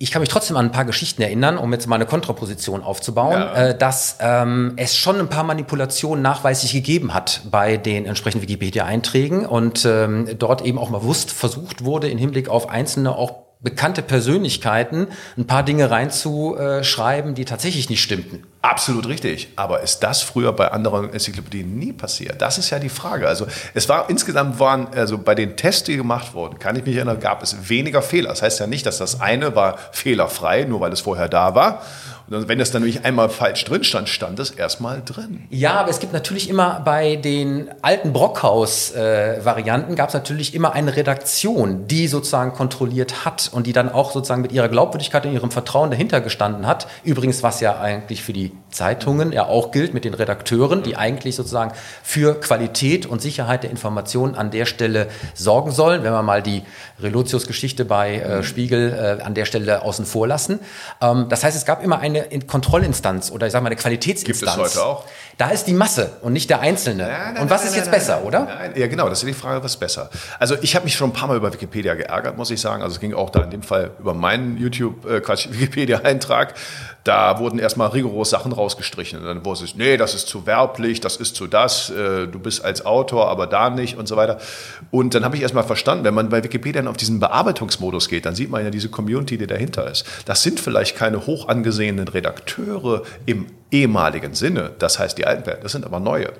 Ich 0.00 0.10
kann 0.12 0.20
mich 0.20 0.28
trotzdem 0.28 0.56
an 0.56 0.66
ein 0.66 0.72
paar 0.72 0.84
Geschichten 0.84 1.22
erinnern, 1.22 1.58
um 1.58 1.72
jetzt 1.72 1.86
mal 1.88 1.96
eine 1.96 2.06
Kontraposition 2.06 2.82
aufzubauen, 2.82 3.32
Ja. 3.40 3.54
äh, 3.54 3.78
dass 3.78 4.16
ähm, 4.20 4.74
es 4.76 4.96
schon 4.96 5.18
ein 5.18 5.28
paar 5.28 5.42
Manipulationen 5.44 6.22
nachweislich 6.22 6.72
gegeben 6.72 7.14
hat 7.14 7.40
bei 7.50 7.76
den 7.76 8.06
entsprechenden 8.06 8.42
Wikipedia-Einträgen 8.42 9.44
und 9.44 9.84
ähm, 9.84 10.28
dort 10.38 10.62
eben 10.62 10.78
auch 10.78 10.90
mal 10.90 10.98
bewusst 11.00 11.32
versucht 11.32 11.84
wurde, 11.84 12.08
im 12.08 12.18
Hinblick 12.18 12.48
auf 12.48 12.68
einzelne 12.68 13.16
auch 13.16 13.47
bekannte 13.60 14.02
Persönlichkeiten 14.02 15.08
ein 15.36 15.46
paar 15.46 15.64
Dinge 15.64 15.90
reinzuschreiben, 15.90 17.34
die 17.34 17.44
tatsächlich 17.44 17.90
nicht 17.90 18.02
stimmten. 18.02 18.44
Absolut 18.62 19.08
richtig. 19.08 19.48
Aber 19.56 19.80
ist 19.80 20.00
das 20.00 20.22
früher 20.22 20.52
bei 20.52 20.70
anderen 20.70 21.12
Enzyklopädien 21.12 21.76
nie 21.78 21.92
passiert? 21.92 22.40
Das 22.40 22.58
ist 22.58 22.70
ja 22.70 22.78
die 22.78 22.88
Frage. 22.88 23.26
Also 23.26 23.46
es 23.74 23.88
war 23.88 24.10
insgesamt 24.10 24.60
waren, 24.60 24.88
also 24.94 25.18
bei 25.18 25.34
den 25.34 25.56
Tests, 25.56 25.84
die 25.84 25.96
gemacht 25.96 26.34
wurden, 26.34 26.58
kann 26.58 26.76
ich 26.76 26.84
mich 26.84 26.96
erinnern, 26.96 27.18
gab 27.18 27.42
es 27.42 27.68
weniger 27.68 28.02
Fehler. 28.02 28.30
Das 28.30 28.42
heißt 28.42 28.60
ja 28.60 28.66
nicht, 28.66 28.86
dass 28.86 28.98
das 28.98 29.20
eine 29.20 29.56
war 29.56 29.78
fehlerfrei, 29.92 30.64
nur 30.64 30.80
weil 30.80 30.92
es 30.92 31.00
vorher 31.00 31.28
da 31.28 31.54
war. 31.54 31.82
Wenn 32.30 32.58
das 32.58 32.70
dann 32.70 32.82
nämlich 32.82 33.04
einmal 33.04 33.30
falsch 33.30 33.64
drin 33.64 33.84
stand, 33.84 34.08
stand 34.08 34.38
es 34.38 34.50
erstmal 34.50 35.02
drin. 35.02 35.44
Ja, 35.50 35.74
aber 35.74 35.88
es 35.88 35.98
gibt 35.98 36.12
natürlich 36.12 36.50
immer 36.50 36.80
bei 36.84 37.16
den 37.16 37.70
alten 37.80 38.12
Brockhaus-Varianten 38.12 39.96
gab 39.96 40.08
es 40.08 40.14
natürlich 40.14 40.54
immer 40.54 40.72
eine 40.72 40.94
Redaktion, 40.94 41.86
die 41.86 42.06
sozusagen 42.06 42.52
kontrolliert 42.52 43.24
hat 43.24 43.50
und 43.52 43.66
die 43.66 43.72
dann 43.72 43.90
auch 43.90 44.12
sozusagen 44.12 44.42
mit 44.42 44.52
ihrer 44.52 44.68
Glaubwürdigkeit 44.68 45.24
und 45.24 45.32
ihrem 45.32 45.50
Vertrauen 45.50 45.90
dahinter 45.90 46.20
gestanden 46.20 46.66
hat. 46.66 46.86
Übrigens, 47.02 47.42
was 47.42 47.60
ja 47.60 47.80
eigentlich 47.80 48.22
für 48.22 48.32
die 48.34 48.52
Zeitungen 48.70 49.32
ja 49.32 49.46
auch 49.46 49.70
gilt 49.70 49.94
mit 49.94 50.04
den 50.04 50.14
Redakteuren, 50.14 50.82
die 50.82 50.96
eigentlich 50.96 51.36
sozusagen 51.36 51.72
für 52.02 52.38
Qualität 52.40 53.06
und 53.06 53.22
Sicherheit 53.22 53.62
der 53.62 53.70
Informationen 53.70 54.34
an 54.34 54.50
der 54.50 54.66
Stelle 54.66 55.08
sorgen 55.34 55.70
sollen, 55.70 56.02
wenn 56.02 56.12
wir 56.12 56.22
mal 56.22 56.42
die 56.42 56.62
Relotius-Geschichte 57.00 57.84
bei 57.84 58.16
äh, 58.16 58.42
Spiegel 58.42 59.18
äh, 59.20 59.22
an 59.22 59.34
der 59.34 59.44
Stelle 59.44 59.82
außen 59.82 60.04
vor 60.04 60.26
lassen. 60.26 60.60
Ähm, 61.00 61.26
das 61.28 61.44
heißt, 61.44 61.56
es 61.56 61.64
gab 61.64 61.82
immer 61.82 61.98
eine 62.00 62.24
In- 62.24 62.46
Kontrollinstanz 62.46 63.30
oder 63.30 63.46
ich 63.46 63.52
sage 63.52 63.62
mal 63.62 63.68
eine 63.68 63.76
Qualitätsinstanz. 63.76 64.56
Gibt 64.56 64.66
es 64.66 64.76
heute 64.76 64.84
auch? 64.86 65.04
Da 65.38 65.50
ist 65.50 65.68
die 65.68 65.72
Masse 65.72 66.10
und 66.22 66.32
nicht 66.32 66.50
der 66.50 66.60
Einzelne. 66.60 67.04
Nein, 67.04 67.34
nein, 67.34 67.42
und 67.44 67.48
was 67.48 67.60
nein, 67.60 67.70
ist 67.70 67.76
jetzt 67.76 67.92
besser, 67.92 68.24
oder? 68.24 68.44
Nein, 68.44 68.72
ja, 68.74 68.88
genau, 68.88 69.08
das 69.08 69.22
ist 69.22 69.28
die 69.28 69.32
Frage, 69.32 69.62
was 69.62 69.74
ist 69.74 69.80
besser. 69.80 70.10
Also 70.40 70.56
ich 70.62 70.74
habe 70.74 70.84
mich 70.84 70.96
schon 70.96 71.10
ein 71.10 71.12
paar 71.12 71.28
Mal 71.28 71.36
über 71.36 71.52
Wikipedia 71.52 71.94
geärgert, 71.94 72.36
muss 72.36 72.50
ich 72.50 72.60
sagen. 72.60 72.82
Also 72.82 72.94
es 72.94 73.00
ging 73.00 73.14
auch 73.14 73.30
da 73.30 73.44
in 73.44 73.50
dem 73.50 73.62
Fall 73.62 73.92
über 74.00 74.14
meinen 74.14 74.58
YouTube, 74.58 75.08
äh, 75.08 75.20
Quatsch, 75.20 75.46
Wikipedia-Eintrag. 75.52 76.54
Da 77.04 77.38
wurden 77.38 77.60
erstmal 77.60 77.90
rigoros 77.90 78.30
Sachen 78.30 78.50
rausgestrichen. 78.50 79.20
Und 79.20 79.26
dann 79.26 79.44
wurde 79.44 79.62
es, 79.62 79.76
nee, 79.76 79.96
das 79.96 80.14
ist 80.14 80.26
zu 80.26 80.44
werblich, 80.44 81.00
das 81.00 81.16
ist 81.16 81.36
zu 81.36 81.46
das, 81.46 81.88
äh, 81.90 82.26
du 82.26 82.40
bist 82.40 82.64
als 82.64 82.84
Autor, 82.84 83.28
aber 83.28 83.46
da 83.46 83.70
nicht 83.70 83.96
und 83.96 84.08
so 84.08 84.16
weiter. 84.16 84.38
Und 84.90 85.14
dann 85.14 85.24
habe 85.24 85.36
ich 85.36 85.42
erstmal 85.42 85.62
verstanden, 85.62 86.02
wenn 86.02 86.14
man 86.14 86.30
bei 86.30 86.42
Wikipedia 86.42 86.82
dann 86.82 86.90
auf 86.90 86.96
diesen 86.96 87.20
Bearbeitungsmodus 87.20 88.08
geht, 88.08 88.26
dann 88.26 88.34
sieht 88.34 88.50
man 88.50 88.64
ja 88.64 88.70
diese 88.70 88.88
Community, 88.88 89.38
die 89.38 89.46
dahinter 89.46 89.88
ist. 89.88 90.04
Das 90.24 90.42
sind 90.42 90.58
vielleicht 90.58 90.96
keine 90.96 91.26
hoch 91.26 91.48
angesehenen 91.48 92.08
Redakteure 92.08 93.04
im 93.24 93.46
ehemaligen 93.70 94.34
Sinne, 94.34 94.72
das 94.78 94.98
heißt 94.98 95.18
die 95.18 95.26
alten, 95.26 95.50
das 95.62 95.72
sind 95.72 95.84
aber 95.84 96.00
neue. 96.00 96.32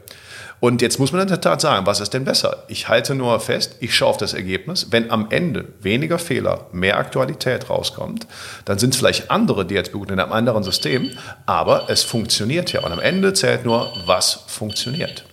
Und 0.61 0.83
jetzt 0.83 0.99
muss 0.99 1.13
man 1.13 1.23
in 1.23 1.29
der 1.29 1.41
Tat 1.41 1.61
sagen, 1.61 1.87
was 1.87 2.01
ist 2.01 2.15
denn 2.15 2.25
besser? 2.25 2.65
Ich 2.67 2.89
halte 2.89 3.15
nur 3.15 3.39
fest, 3.39 3.77
ich 3.79 3.95
schaue 3.95 4.09
auf 4.09 4.17
das 4.17 4.35
Ergebnis. 4.35 4.89
Wenn 4.91 5.11
am 5.11 5.29
Ende 5.31 5.67
weniger 5.81 6.19
Fehler, 6.19 6.67
mehr 6.73 6.99
Aktualität 6.99 7.71
rauskommt, 7.71 8.27
dann 8.65 8.79
sind 8.79 8.93
es 8.93 8.99
vielleicht 8.99 9.31
andere, 9.31 9.65
die 9.65 9.75
jetzt 9.75 9.93
beruhen 9.93 10.09
in 10.09 10.19
einem 10.19 10.33
anderen 10.33 10.65
System, 10.65 11.11
aber 11.47 11.89
es 11.89 12.03
funktioniert 12.03 12.73
ja. 12.73 12.81
Und 12.81 12.91
am 12.91 12.99
Ende 12.99 13.33
zählt 13.35 13.65
nur, 13.65 13.93
was 14.05 14.41
funktioniert. 14.49 15.25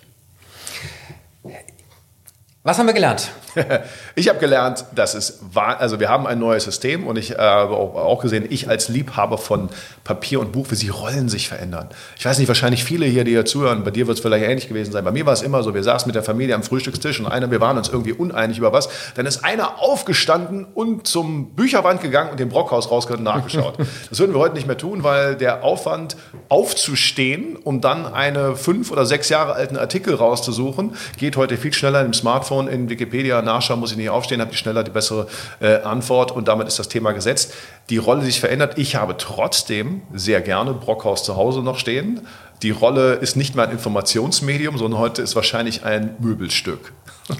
Was 2.62 2.77
haben 2.77 2.88
wir 2.88 2.93
gelernt? 2.93 3.31
Ich 4.15 4.29
habe 4.29 4.39
gelernt, 4.39 4.85
dass 4.95 5.13
es 5.13 5.39
war, 5.51 5.79
also 5.79 5.99
wir 5.99 6.09
haben 6.09 6.25
ein 6.27 6.39
neues 6.39 6.63
System 6.63 7.07
und 7.07 7.17
ich 7.17 7.31
äh, 7.31 7.37
habe 7.37 7.75
auch, 7.75 7.95
auch 7.95 8.21
gesehen, 8.21 8.45
ich 8.49 8.69
als 8.69 8.87
Liebhaber 8.89 9.37
von 9.37 9.69
Papier 10.03 10.39
und 10.39 10.51
Buch, 10.51 10.67
wie 10.69 10.75
sie 10.75 10.89
Rollen 10.89 11.29
sich 11.29 11.47
verändern. 11.47 11.89
Ich 12.17 12.25
weiß 12.25 12.37
nicht, 12.39 12.47
wahrscheinlich 12.47 12.83
viele 12.83 13.05
hier, 13.05 13.23
die 13.23 13.31
hier 13.31 13.45
zuhören, 13.45 13.83
bei 13.83 13.91
dir 13.91 14.07
wird 14.07 14.17
es 14.17 14.21
vielleicht 14.21 14.45
ähnlich 14.45 14.67
gewesen 14.67 14.91
sein. 14.91 15.03
Bei 15.03 15.11
mir 15.11 15.25
war 15.25 15.33
es 15.33 15.41
immer 15.41 15.63
so, 15.63 15.73
wir 15.73 15.83
saßen 15.83 16.07
mit 16.07 16.15
der 16.15 16.23
Familie 16.23 16.55
am 16.55 16.63
Frühstückstisch 16.63 17.19
und 17.19 17.27
einer, 17.27 17.51
wir 17.51 17.61
waren 17.61 17.77
uns 17.77 17.89
irgendwie 17.89 18.13
uneinig 18.13 18.57
über 18.57 18.71
was. 18.71 18.89
Dann 19.15 19.25
ist 19.25 19.43
einer 19.43 19.79
aufgestanden 19.81 20.65
und 20.73 21.07
zum 21.07 21.51
Bücherwand 21.51 22.01
gegangen 22.01 22.31
und 22.31 22.39
dem 22.39 22.49
Brockhaus 22.49 22.91
rausgehört 22.91 23.19
und 23.19 23.25
nachgeschaut. 23.25 23.75
das 24.09 24.19
würden 24.19 24.33
wir 24.33 24.39
heute 24.39 24.55
nicht 24.55 24.67
mehr 24.67 24.77
tun, 24.77 25.03
weil 25.03 25.35
der 25.35 25.63
Aufwand 25.63 26.15
aufzustehen, 26.49 27.57
um 27.57 27.81
dann 27.81 28.05
eine 28.05 28.55
fünf 28.55 28.91
oder 28.91 29.05
sechs 29.05 29.29
Jahre 29.29 29.53
alten 29.53 29.77
Artikel 29.77 30.15
rauszusuchen, 30.15 30.95
geht 31.17 31.37
heute 31.37 31.57
viel 31.57 31.73
schneller 31.73 32.03
im 32.03 32.13
Smartphone, 32.13 32.67
in 32.67 32.89
Wikipedia 32.89 33.41
nachschauen, 33.45 33.79
muss 33.79 33.91
ich 33.91 33.97
nicht 33.97 34.10
aufstehen, 34.10 34.41
habe 34.41 34.51
ich 34.51 34.60
schneller 34.60 34.84
die 34.84 34.91
bessere 34.91 35.27
äh, 35.60 35.81
Antwort 35.81 36.31
und 36.31 36.47
damit 36.47 36.67
ist 36.67 36.79
das 36.79 36.89
Thema 36.89 37.13
gesetzt. 37.13 37.53
Die 37.89 37.97
Rolle 37.97 38.21
sich 38.21 38.39
verändert. 38.39 38.77
Ich 38.77 38.95
habe 38.95 39.15
trotzdem 39.17 40.01
sehr 40.13 40.41
gerne 40.41 40.73
Brockhaus 40.73 41.23
zu 41.23 41.36
Hause 41.36 41.62
noch 41.62 41.79
stehen. 41.79 42.21
Die 42.62 42.71
Rolle 42.71 43.13
ist 43.13 43.36
nicht 43.36 43.55
mehr 43.55 43.65
ein 43.65 43.71
Informationsmedium, 43.71 44.77
sondern 44.77 44.99
heute 44.99 45.21
ist 45.21 45.36
wahrscheinlich 45.36 45.86
ein 45.86 46.15
Möbelstück. 46.19 46.93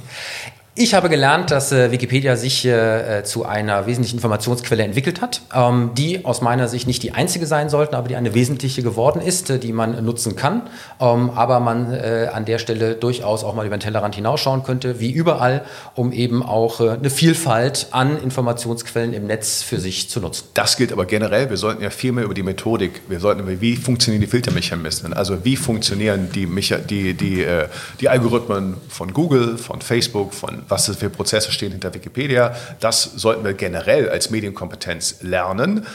Ich 0.78 0.94
habe 0.94 1.08
gelernt, 1.08 1.52
dass 1.52 1.72
äh, 1.72 1.90
Wikipedia 1.92 2.36
sich 2.36 2.66
äh, 2.66 3.24
zu 3.24 3.46
einer 3.46 3.86
wesentlichen 3.86 4.18
Informationsquelle 4.18 4.84
entwickelt 4.84 5.22
hat, 5.22 5.42
ähm, 5.54 5.92
die 5.98 6.26
aus 6.26 6.42
meiner 6.42 6.68
Sicht 6.68 6.86
nicht 6.86 7.02
die 7.02 7.14
einzige 7.14 7.46
sein 7.46 7.70
sollten, 7.70 7.96
aber 7.96 8.10
die 8.10 8.18
eine 8.18 8.34
wesentliche 8.34 8.84
geworden 8.84 9.22
ist, 9.22 9.50
äh, 9.50 9.58
die 9.58 9.72
man 9.72 10.04
nutzen 10.04 10.36
kann. 10.36 10.64
Ähm, 11.00 11.30
aber 11.30 11.62
man 11.62 11.94
äh, 11.94 12.30
an 12.34 12.44
der 12.44 12.60
Stelle 12.60 12.96
durchaus 12.96 13.46
auch 13.46 13.56
mal 13.56 13.66
über 13.66 13.78
den 13.78 13.80
Tellerrand 13.80 14.16
hinausschauen 14.16 14.64
könnte, 14.64 15.00
wie 15.00 15.12
überall, 15.12 15.64
um 15.94 16.12
eben 16.12 16.44
auch 16.44 16.82
äh, 16.82 16.90
eine 16.90 17.10
Vielfalt 17.10 17.88
an 17.92 18.22
Informationsquellen 18.22 19.14
im 19.14 19.28
Netz 19.28 19.64
für 19.64 19.80
sich 19.80 20.10
zu 20.10 20.20
nutzen. 20.20 20.50
Das 20.56 20.76
gilt 20.76 20.92
aber 20.92 21.06
generell. 21.06 21.50
Wir 21.50 21.56
sollten 21.56 21.84
ja 21.84 21.90
viel 21.90 22.12
mehr 22.12 22.26
über 22.26 22.34
die 22.34 22.44
Methodik, 22.44 23.00
wir 23.08 23.22
sollten 23.22 23.40
über, 23.40 23.62
wie 23.62 23.78
funktionieren 23.78 24.20
die 24.20 24.28
Filtermechanismen, 24.28 25.14
also 25.14 25.46
wie 25.46 25.56
funktionieren 25.56 26.32
die, 26.36 26.46
Mecha 26.46 26.80
die, 26.80 27.14
die, 27.14 27.44
äh, 27.44 27.70
die 28.02 28.10
Algorithmen 28.10 28.76
von 28.90 29.14
Google, 29.14 29.58
von 29.58 29.80
Facebook, 29.80 30.34
von 30.34 30.65
was 30.68 30.96
für 30.96 31.10
Prozesse 31.10 31.52
stehen 31.52 31.72
hinter 31.72 31.94
Wikipedia. 31.94 32.56
Das 32.80 33.04
sollten 33.04 33.44
wir 33.44 33.54
generell 33.54 34.10
als 34.10 34.30
Medienkompetenz 34.30 35.18
lernen. 35.22 35.86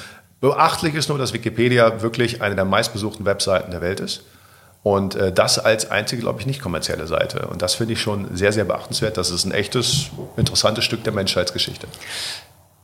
Beachtlich 0.41 0.95
ist 0.95 1.09
nur, 1.09 1.19
dass 1.19 1.33
Wikipedia 1.33 2.01
wirklich 2.03 2.41
eine 2.41 2.55
der 2.55 2.65
meistbesuchten 2.65 3.27
Webseiten 3.27 3.71
der 3.71 3.81
Welt 3.81 4.01
ist. 4.01 4.23
Und 4.83 5.15
äh, 5.15 5.31
das 5.31 5.59
als 5.59 5.91
einzige, 5.91 6.23
glaube 6.23 6.41
ich, 6.41 6.47
nicht 6.47 6.63
kommerzielle 6.63 7.07
Seite. 7.07 7.49
Und 7.49 7.61
das 7.61 7.75
finde 7.75 7.93
ich 7.93 8.01
schon 8.01 8.35
sehr, 8.35 8.53
sehr 8.53 8.65
beachtenswert. 8.65 9.19
Das 9.19 9.31
ist 9.31 9.45
ein 9.45 9.53
echtes, 9.53 10.07
interessantes 10.37 10.85
Stück 10.85 11.05
der 11.05 11.13
Menschheitsgeschichte. 11.13 11.87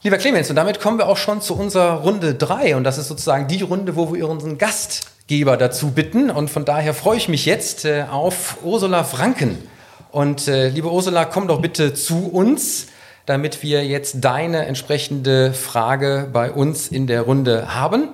Lieber 0.03 0.19
Clemens, 0.19 0.51
und 0.51 0.57
damit 0.57 0.79
kommen 0.79 0.99
wir 0.99 1.09
auch 1.09 1.17
schon 1.17 1.41
zu 1.41 1.57
unserer 1.57 1.95
Runde 1.95 2.35
3. 2.35 2.77
Und 2.77 2.85
das 2.85 2.99
ist 2.99 3.09
sozusagen 3.09 3.49
die 3.49 3.63
Runde, 3.63 3.97
wo 3.97 4.15
wir 4.15 4.29
unseren 4.29 4.59
Gastgeber 4.59 5.57
dazu 5.57 5.93
bitten. 5.93 6.31
Und 6.31 6.51
von 6.51 6.67
daher 6.67 6.93
freue 6.93 7.17
ich 7.17 7.29
mich 7.29 7.47
jetzt 7.47 7.87
äh, 7.87 8.05
auf 8.11 8.59
Ursula 8.63 9.03
Franken. 9.03 9.57
Und 10.17 10.49
äh, 10.49 10.71
liebe 10.71 10.91
Ursula, 10.91 11.27
komm 11.27 11.47
doch 11.47 11.61
bitte 11.61 11.93
zu 11.93 12.31
uns, 12.31 12.87
damit 13.27 13.63
wir 13.63 13.85
jetzt 13.85 14.25
deine 14.25 14.65
entsprechende 14.65 15.53
Frage 15.53 16.31
bei 16.33 16.51
uns 16.51 16.89
in 16.89 17.07
der 17.07 17.21
Runde 17.21 17.75
haben. 17.75 18.09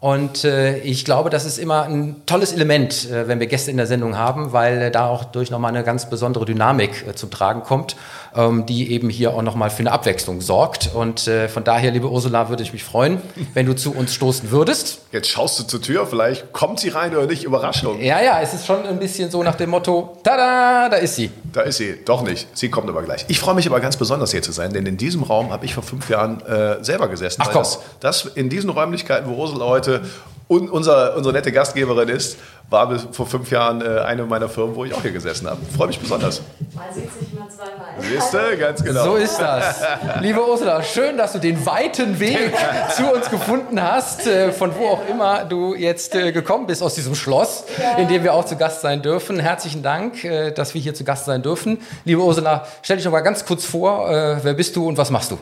Und 0.00 0.42
äh, 0.42 0.78
ich 0.78 1.04
glaube, 1.04 1.30
das 1.30 1.44
ist 1.44 1.58
immer 1.58 1.84
ein 1.84 2.22
tolles 2.26 2.52
Element, 2.52 3.08
äh, 3.08 3.28
wenn 3.28 3.38
wir 3.38 3.46
Gäste 3.46 3.70
in 3.70 3.76
der 3.76 3.86
Sendung 3.86 4.18
haben, 4.18 4.52
weil 4.52 4.82
äh, 4.82 4.90
da 4.90 5.06
auch 5.06 5.22
durch 5.22 5.52
nochmal 5.52 5.68
eine 5.72 5.84
ganz 5.84 6.10
besondere 6.10 6.46
Dynamik 6.46 7.06
äh, 7.06 7.14
zum 7.14 7.30
Tragen 7.30 7.62
kommt, 7.62 7.94
ähm, 8.36 8.66
die 8.66 8.92
eben 8.92 9.08
hier 9.08 9.34
auch 9.34 9.42
nochmal 9.42 9.70
für 9.70 9.80
eine 9.80 9.92
Abwechslung 9.92 10.40
sorgt. 10.40 10.90
Und 10.94 11.26
äh, 11.26 11.48
von 11.48 11.64
daher, 11.64 11.90
liebe 11.90 12.08
Ursula, 12.08 12.48
würde 12.48 12.62
ich 12.62 12.72
mich 12.72 12.84
freuen, 12.84 13.20
wenn 13.54 13.66
du 13.66 13.74
zu 13.74 13.92
uns 13.94 14.14
stoßen 14.14 14.50
würdest. 14.50 15.00
Jetzt 15.12 15.28
schaust 15.28 15.58
du 15.58 15.64
zur 15.64 15.80
Tür, 15.80 16.06
vielleicht 16.06 16.52
kommt 16.52 16.80
sie 16.80 16.90
rein 16.90 17.16
oder 17.16 17.26
nicht, 17.26 17.44
Überraschung. 17.44 18.00
Ja, 18.00 18.20
ja, 18.20 18.40
es 18.40 18.54
ist 18.54 18.66
schon 18.66 18.84
ein 18.84 18.98
bisschen 18.98 19.30
so 19.30 19.42
nach 19.42 19.54
dem 19.54 19.70
Motto, 19.70 20.18
tada, 20.22 20.88
da 20.88 20.96
ist 20.96 21.16
sie. 21.16 21.30
Da 21.52 21.62
ist 21.62 21.78
sie, 21.78 21.96
doch 22.04 22.22
nicht. 22.22 22.48
Sie 22.54 22.68
kommt 22.68 22.88
aber 22.88 23.02
gleich. 23.02 23.24
Ich 23.28 23.40
freue 23.40 23.54
mich 23.54 23.66
aber 23.66 23.80
ganz 23.80 23.96
besonders 23.96 24.32
hier 24.32 24.42
zu 24.42 24.52
sein, 24.52 24.72
denn 24.72 24.86
in 24.86 24.96
diesem 24.96 25.22
Raum 25.22 25.52
habe 25.52 25.64
ich 25.64 25.74
vor 25.74 25.82
fünf 25.82 26.10
Jahren 26.10 26.40
äh, 26.42 26.84
selber 26.84 27.08
gesessen. 27.08 27.42
Ach 27.42 27.50
komm. 27.50 27.62
Das, 27.62 27.80
das 28.00 28.26
in 28.34 28.50
diesen 28.50 28.70
Räumlichkeiten, 28.70 29.30
wo 29.30 29.34
Ursula 29.34 29.64
heute 29.64 30.02
un, 30.48 30.68
unser, 30.68 31.16
unsere 31.16 31.34
nette 31.34 31.50
Gastgeberin 31.52 32.08
ist, 32.08 32.36
war 32.70 32.88
bis 32.88 33.06
vor 33.12 33.26
fünf 33.26 33.50
Jahren 33.50 33.80
äh, 33.80 34.00
eine 34.00 34.24
meiner 34.24 34.48
Firmen, 34.48 34.74
wo 34.74 34.84
ich 34.84 34.92
auch 34.92 35.02
hier 35.02 35.12
gesessen 35.12 35.48
habe. 35.48 35.60
Freue 35.76 35.88
mich 35.88 35.98
besonders. 35.98 36.42
Man 36.74 36.84
sieht 36.92 37.12
sich 37.12 37.32
mal 37.32 37.48
zweimal. 37.48 37.86
Siehst 38.00 38.34
du, 38.34 38.56
ganz 38.58 38.82
genau. 38.82 39.04
So 39.04 39.16
ist 39.16 39.38
das. 39.38 39.82
Liebe 40.20 40.40
Ursula, 40.44 40.82
schön, 40.82 41.16
dass 41.16 41.32
du 41.32 41.38
den 41.38 41.64
weiten 41.64 42.18
Weg 42.18 42.52
zu 42.94 43.12
uns 43.12 43.30
gefunden 43.30 43.80
hast, 43.80 44.26
äh, 44.26 44.52
von 44.52 44.74
wo 44.76 44.88
auch 44.88 45.08
immer 45.08 45.44
du 45.44 45.74
jetzt 45.74 46.14
äh, 46.14 46.32
gekommen 46.32 46.66
bist 46.66 46.82
aus 46.82 46.94
diesem 46.94 47.14
Schloss, 47.14 47.64
in 47.98 48.08
dem 48.08 48.24
wir 48.24 48.34
auch 48.34 48.44
zu 48.44 48.56
Gast 48.56 48.80
sein 48.80 49.02
dürfen. 49.02 49.38
Herzlichen 49.38 49.82
Dank, 49.82 50.24
äh, 50.24 50.50
dass 50.50 50.74
wir 50.74 50.80
hier 50.80 50.94
zu 50.94 51.04
Gast 51.04 51.26
sein 51.26 51.42
dürfen. 51.42 51.78
Liebe 52.04 52.20
Ursula, 52.20 52.66
stell 52.82 52.96
dich 52.96 53.04
noch 53.04 53.12
mal 53.12 53.20
ganz 53.20 53.44
kurz 53.44 53.64
vor, 53.64 54.10
äh, 54.10 54.38
wer 54.42 54.54
bist 54.54 54.74
du 54.74 54.86
und 54.88 54.98
was 54.98 55.10
machst 55.10 55.30
du? 55.30 55.38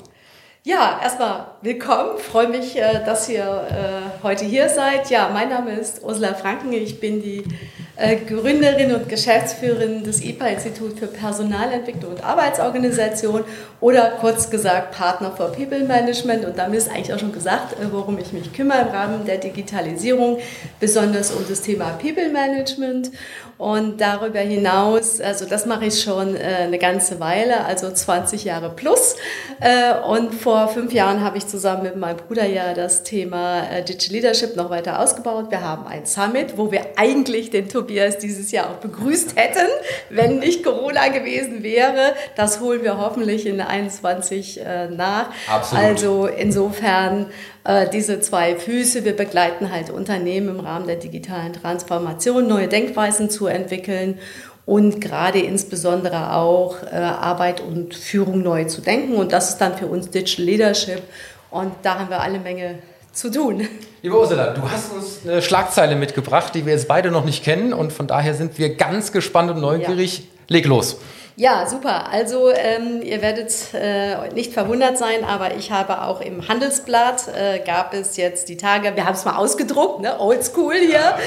Ja, 0.67 0.99
erstmal 1.03 1.49
willkommen. 1.61 2.17
Freue 2.17 2.49
mich, 2.49 2.75
äh, 2.75 3.05
dass 3.05 3.29
ihr 3.29 3.45
äh, 3.45 4.23
heute 4.23 4.47
hier 4.47 4.71
seid. 4.71 5.11
Ja, 5.11 5.29
mein 5.31 5.51
Name 5.51 5.73
ist 5.73 6.03
Ursula 6.03 6.33
Franken. 6.33 6.73
Ich 6.73 7.01
bin 7.01 7.21
die 7.21 7.45
äh, 7.97 8.17
Gründerin 8.17 8.95
und 8.95 9.07
Geschäftsführerin 9.11 10.05
des 10.05 10.25
IPA-Institut 10.25 10.99
für 10.99 11.07
Personalentwicklung 11.07 12.15
und 12.15 12.25
Arbeitsorganisation 12.25 13.45
oder 13.83 14.13
kurz 14.23 14.49
gesagt 14.49 14.97
Partner 14.97 15.33
for 15.33 15.53
People 15.53 15.85
Management. 15.85 16.47
Und 16.47 16.57
damit 16.57 16.79
ist 16.79 16.89
eigentlich 16.91 17.13
auch 17.13 17.19
schon 17.19 17.35
gesagt, 17.35 17.77
worum 17.93 18.19
ich 18.19 18.33
mich 18.33 18.51
kümmere 18.55 18.81
im 18.81 18.89
Rahmen 18.89 19.27
der 19.27 19.37
Digitalisierung, 19.37 20.39
besonders 20.81 21.31
um 21.31 21.45
das 21.47 21.61
Thema 21.61 21.91
People 22.01 22.31
Management. 22.31 23.11
Und 23.57 24.01
darüber 24.01 24.41
hinaus, 24.41 25.21
also 25.21 25.45
das 25.45 25.65
mache 25.65 25.85
ich 25.85 26.03
schon 26.03 26.37
eine 26.37 26.77
ganze 26.77 27.21
Weile, 27.21 27.65
also 27.65 27.89
20 27.89 28.43
Jahre 28.43 28.71
plus. 28.71 29.15
Und 30.09 30.35
vor 30.35 30.54
vor 30.55 30.69
fünf 30.69 30.93
Jahren 30.93 31.21
habe 31.25 31.37
ich 31.37 31.49
zusammen 31.49 31.83
mit 31.83 31.97
meinem 31.97 32.17
Bruder 32.17 32.47
ja 32.47 32.75
das 32.75 33.03
Thema 33.03 33.69
äh, 33.69 33.83
Digital 33.83 34.15
Leadership 34.15 34.55
noch 34.55 34.71
weiter 34.71 35.01
ausgebaut. 35.01 35.51
Wir 35.51 35.63
haben 35.63 35.85
ein 35.85 36.07
Summit, 36.07 36.57
wo 36.57 36.71
wir 36.71 36.87
eigentlich 36.95 37.51
den 37.51 37.69
Tobias 37.69 38.19
dieses 38.19 38.53
Jahr 38.53 38.71
auch 38.71 38.77
begrüßt 38.77 39.35
hätten, 39.37 39.67
wenn 40.11 40.39
nicht 40.39 40.63
Corona 40.63 41.09
gewesen 41.09 41.65
wäre. 41.65 42.15
Das 42.37 42.61
holen 42.61 42.85
wir 42.85 42.99
hoffentlich 42.99 43.47
in 43.47 43.61
21 43.61 44.61
äh, 44.61 44.91
nach. 44.91 45.31
Absolut. 45.49 45.85
Also 45.85 46.27
insofern 46.27 47.27
äh, 47.65 47.89
diese 47.89 48.21
zwei 48.21 48.55
Füße. 48.55 49.05
Wir 49.05 49.17
begleiten 49.17 49.73
halt 49.73 49.91
Unternehmen 49.91 50.51
im 50.51 50.61
Rahmen 50.61 50.87
der 50.87 50.97
digitalen 50.97 51.53
Transformation, 51.53 52.47
neue 52.47 52.69
Denkweisen 52.69 53.29
zu 53.29 53.49
entwickeln 53.49 54.21
und 54.67 55.01
gerade 55.01 55.41
insbesondere 55.41 56.33
auch 56.33 56.83
äh, 56.83 56.97
Arbeit 56.97 57.61
und 57.61 57.95
Führung 57.95 58.43
neu 58.43 58.65
zu 58.65 58.81
denken. 58.81 59.15
Und 59.15 59.33
das 59.33 59.51
ist 59.51 59.59
dann 59.59 59.77
für 59.77 59.87
uns 59.87 60.11
Digital 60.11 60.45
Leadership. 60.45 61.03
Und 61.51 61.73
da 61.83 61.99
haben 61.99 62.11
wir 62.11 62.21
alle 62.21 62.39
Menge 62.39 62.79
zu 63.13 63.31
tun. 63.31 63.69
Liebe 64.03 64.19
Ursula, 64.19 64.53
du 64.53 64.63
hast 64.63 64.93
uns 64.93 65.21
eine 65.25 65.41
Schlagzeile 65.43 65.97
mitgebracht, 65.97 66.55
die 66.55 66.67
wir 66.67 66.73
jetzt 66.73 66.89
beide 66.89 67.11
noch 67.11 67.25
nicht 67.25 67.45
kennen. 67.45 67.73
Und 67.73 67.93
von 67.93 68.07
daher 68.07 68.35
sind 68.35 68.59
wir 68.59 68.75
ganz 68.75 69.13
gespannt 69.13 69.51
und 69.51 69.61
neugierig. 69.61 70.19
Ja. 70.19 70.25
Leg 70.49 70.67
los. 70.67 70.97
Ja, 71.37 71.67
super. 71.67 72.11
Also 72.11 72.51
ähm, 72.51 73.03
ihr 73.03 73.21
werdet 73.21 73.53
äh, 73.75 74.33
nicht 74.35 74.53
verwundert 74.53 74.97
sein, 74.97 75.25
aber 75.25 75.57
ich 75.57 75.73
habe 75.73 76.03
auch 76.03 76.21
im 76.21 76.47
Handelsblatt 76.47 77.27
äh, 77.37 77.59
gab 77.59 77.93
es 77.93 78.17
jetzt 78.17 78.49
die 78.49 78.57
Tage, 78.57 78.95
wir 78.95 79.05
haben 79.05 79.15
es 79.15 79.25
mal 79.25 79.37
ausgedruckt, 79.37 80.01
ne? 80.01 80.21
oldschool 80.21 80.77
hier. 80.77 81.19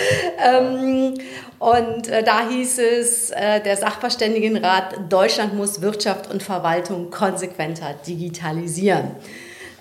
Ähm, 0.41 1.15
und 1.59 2.07
äh, 2.07 2.23
da 2.23 2.47
hieß 2.47 2.79
es, 2.79 3.31
äh, 3.31 3.59
der 3.61 3.75
Sachverständigenrat 3.75 4.95
Deutschland 5.09 5.55
muss 5.55 5.81
Wirtschaft 5.81 6.31
und 6.31 6.41
Verwaltung 6.41 7.09
konsequenter 7.09 7.93
digitalisieren. 8.07 9.11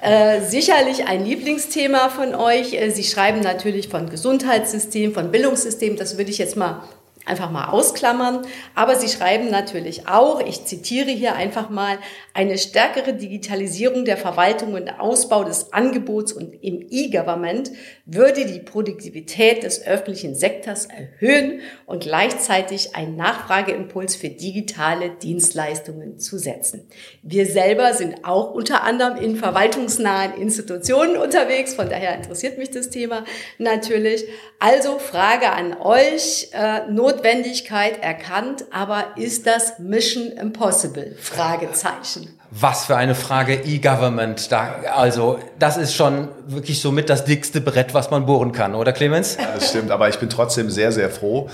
Äh, 0.03 0.41
sicherlich 0.41 1.07
ein 1.07 1.25
Lieblingsthema 1.25 2.09
von 2.09 2.35
euch. 2.35 2.75
Äh, 2.75 2.91
Sie 2.91 3.05
schreiben 3.05 3.41
natürlich 3.41 3.89
von 3.89 4.11
Gesundheitssystem, 4.11 5.15
von 5.15 5.31
Bildungssystem. 5.31 5.97
Das 5.97 6.19
würde 6.19 6.31
ich 6.31 6.39
jetzt 6.39 6.57
mal 6.57 6.83
einfach 7.27 7.51
mal 7.51 7.69
ausklammern. 7.69 8.47
Aber 8.75 8.97
sie 8.97 9.09
schreiben 9.09 9.51
natürlich 9.51 10.09
auch, 10.09 10.41
ich 10.41 10.65
zitiere 10.65 11.11
hier 11.11 11.35
einfach 11.35 11.69
mal, 11.69 11.99
eine 12.33 12.59
stärkere 12.59 13.15
Digitalisierung 13.15 14.05
der 14.05 14.17
Verwaltung 14.17 14.75
und 14.75 14.89
Ausbau 15.01 15.45
des 15.45 15.73
Angebots 15.73 16.33
und 16.33 16.55
im 16.63 16.87
E-Government 16.91 17.71
würde 18.05 18.47
die 18.47 18.61
Produktivität 18.61 19.63
des 19.63 19.87
öffentlichen 19.87 20.35
Sektors 20.35 20.87
erhöhen 20.87 21.61
und 21.87 22.03
gleichzeitig 22.03 22.95
einen 22.95 23.17
Nachfrageimpuls 23.17 24.17
für 24.17 24.29
digitale 24.29 25.11
Dienstleistungen 25.11 26.19
zu 26.19 26.39
setzen. 26.39 26.89
Wir 27.23 27.47
selber 27.47 27.95
sind 27.95 28.25
auch 28.25 28.53
unter 28.53 28.85
anderem 28.85 29.17
in 29.17 29.37
verwaltungsnahen 29.37 30.35
Institutionen 30.41 31.17
unterwegs, 31.17 31.75
von 31.75 31.89
daher 31.89 32.15
interessiert 32.15 32.59
mich 32.59 32.71
das 32.71 32.91
Thema 32.91 33.25
natürlich. 33.59 34.25
Also 34.59 34.99
Frage 34.99 35.51
an 35.53 35.77
euch, 35.81 36.51
äh, 36.53 36.89
Notwendigkeit 37.17 38.03
erkannt, 38.03 38.65
aber 38.71 39.05
ist 39.17 39.47
das 39.47 39.79
Mission 39.79 40.33
Impossible? 40.33 41.17
Fragezeichen. 41.19 42.29
Was 42.51 42.87
für 42.87 42.97
eine 42.97 43.15
Frage 43.15 43.55
E-Government. 43.55 44.53
Da, 44.53 44.77
also, 44.95 45.39
das 45.59 45.77
ist 45.77 45.95
schon 45.95 46.29
wirklich 46.47 46.81
so 46.81 46.93
mit 46.93 47.11
das 47.11 47.25
dickste 47.25 47.61
Brett, 47.61 47.95
was 47.95 48.11
man 48.11 48.27
bohren 48.27 48.53
kann, 48.53 48.75
oder 48.75 48.93
Clemens? 48.93 49.37
Ja, 49.41 49.53
das 49.55 49.71
stimmt, 49.71 49.91
aber 49.91 50.09
ich 50.09 50.19
bin 50.19 50.29
trotzdem 50.29 50.71
sehr, 50.71 50.93
sehr 50.93 51.11
froh, 51.11 51.51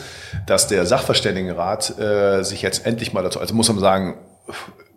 dass 0.47 0.67
der 0.67 0.85
Sachverständigenrat 0.85 1.99
äh, 1.99 2.43
sich 2.43 2.63
jetzt 2.63 2.85
endlich 2.87 3.13
mal 3.13 3.23
dazu, 3.23 3.41
also 3.41 3.55
muss 3.55 3.69
man 3.69 3.79
sagen, 3.79 4.19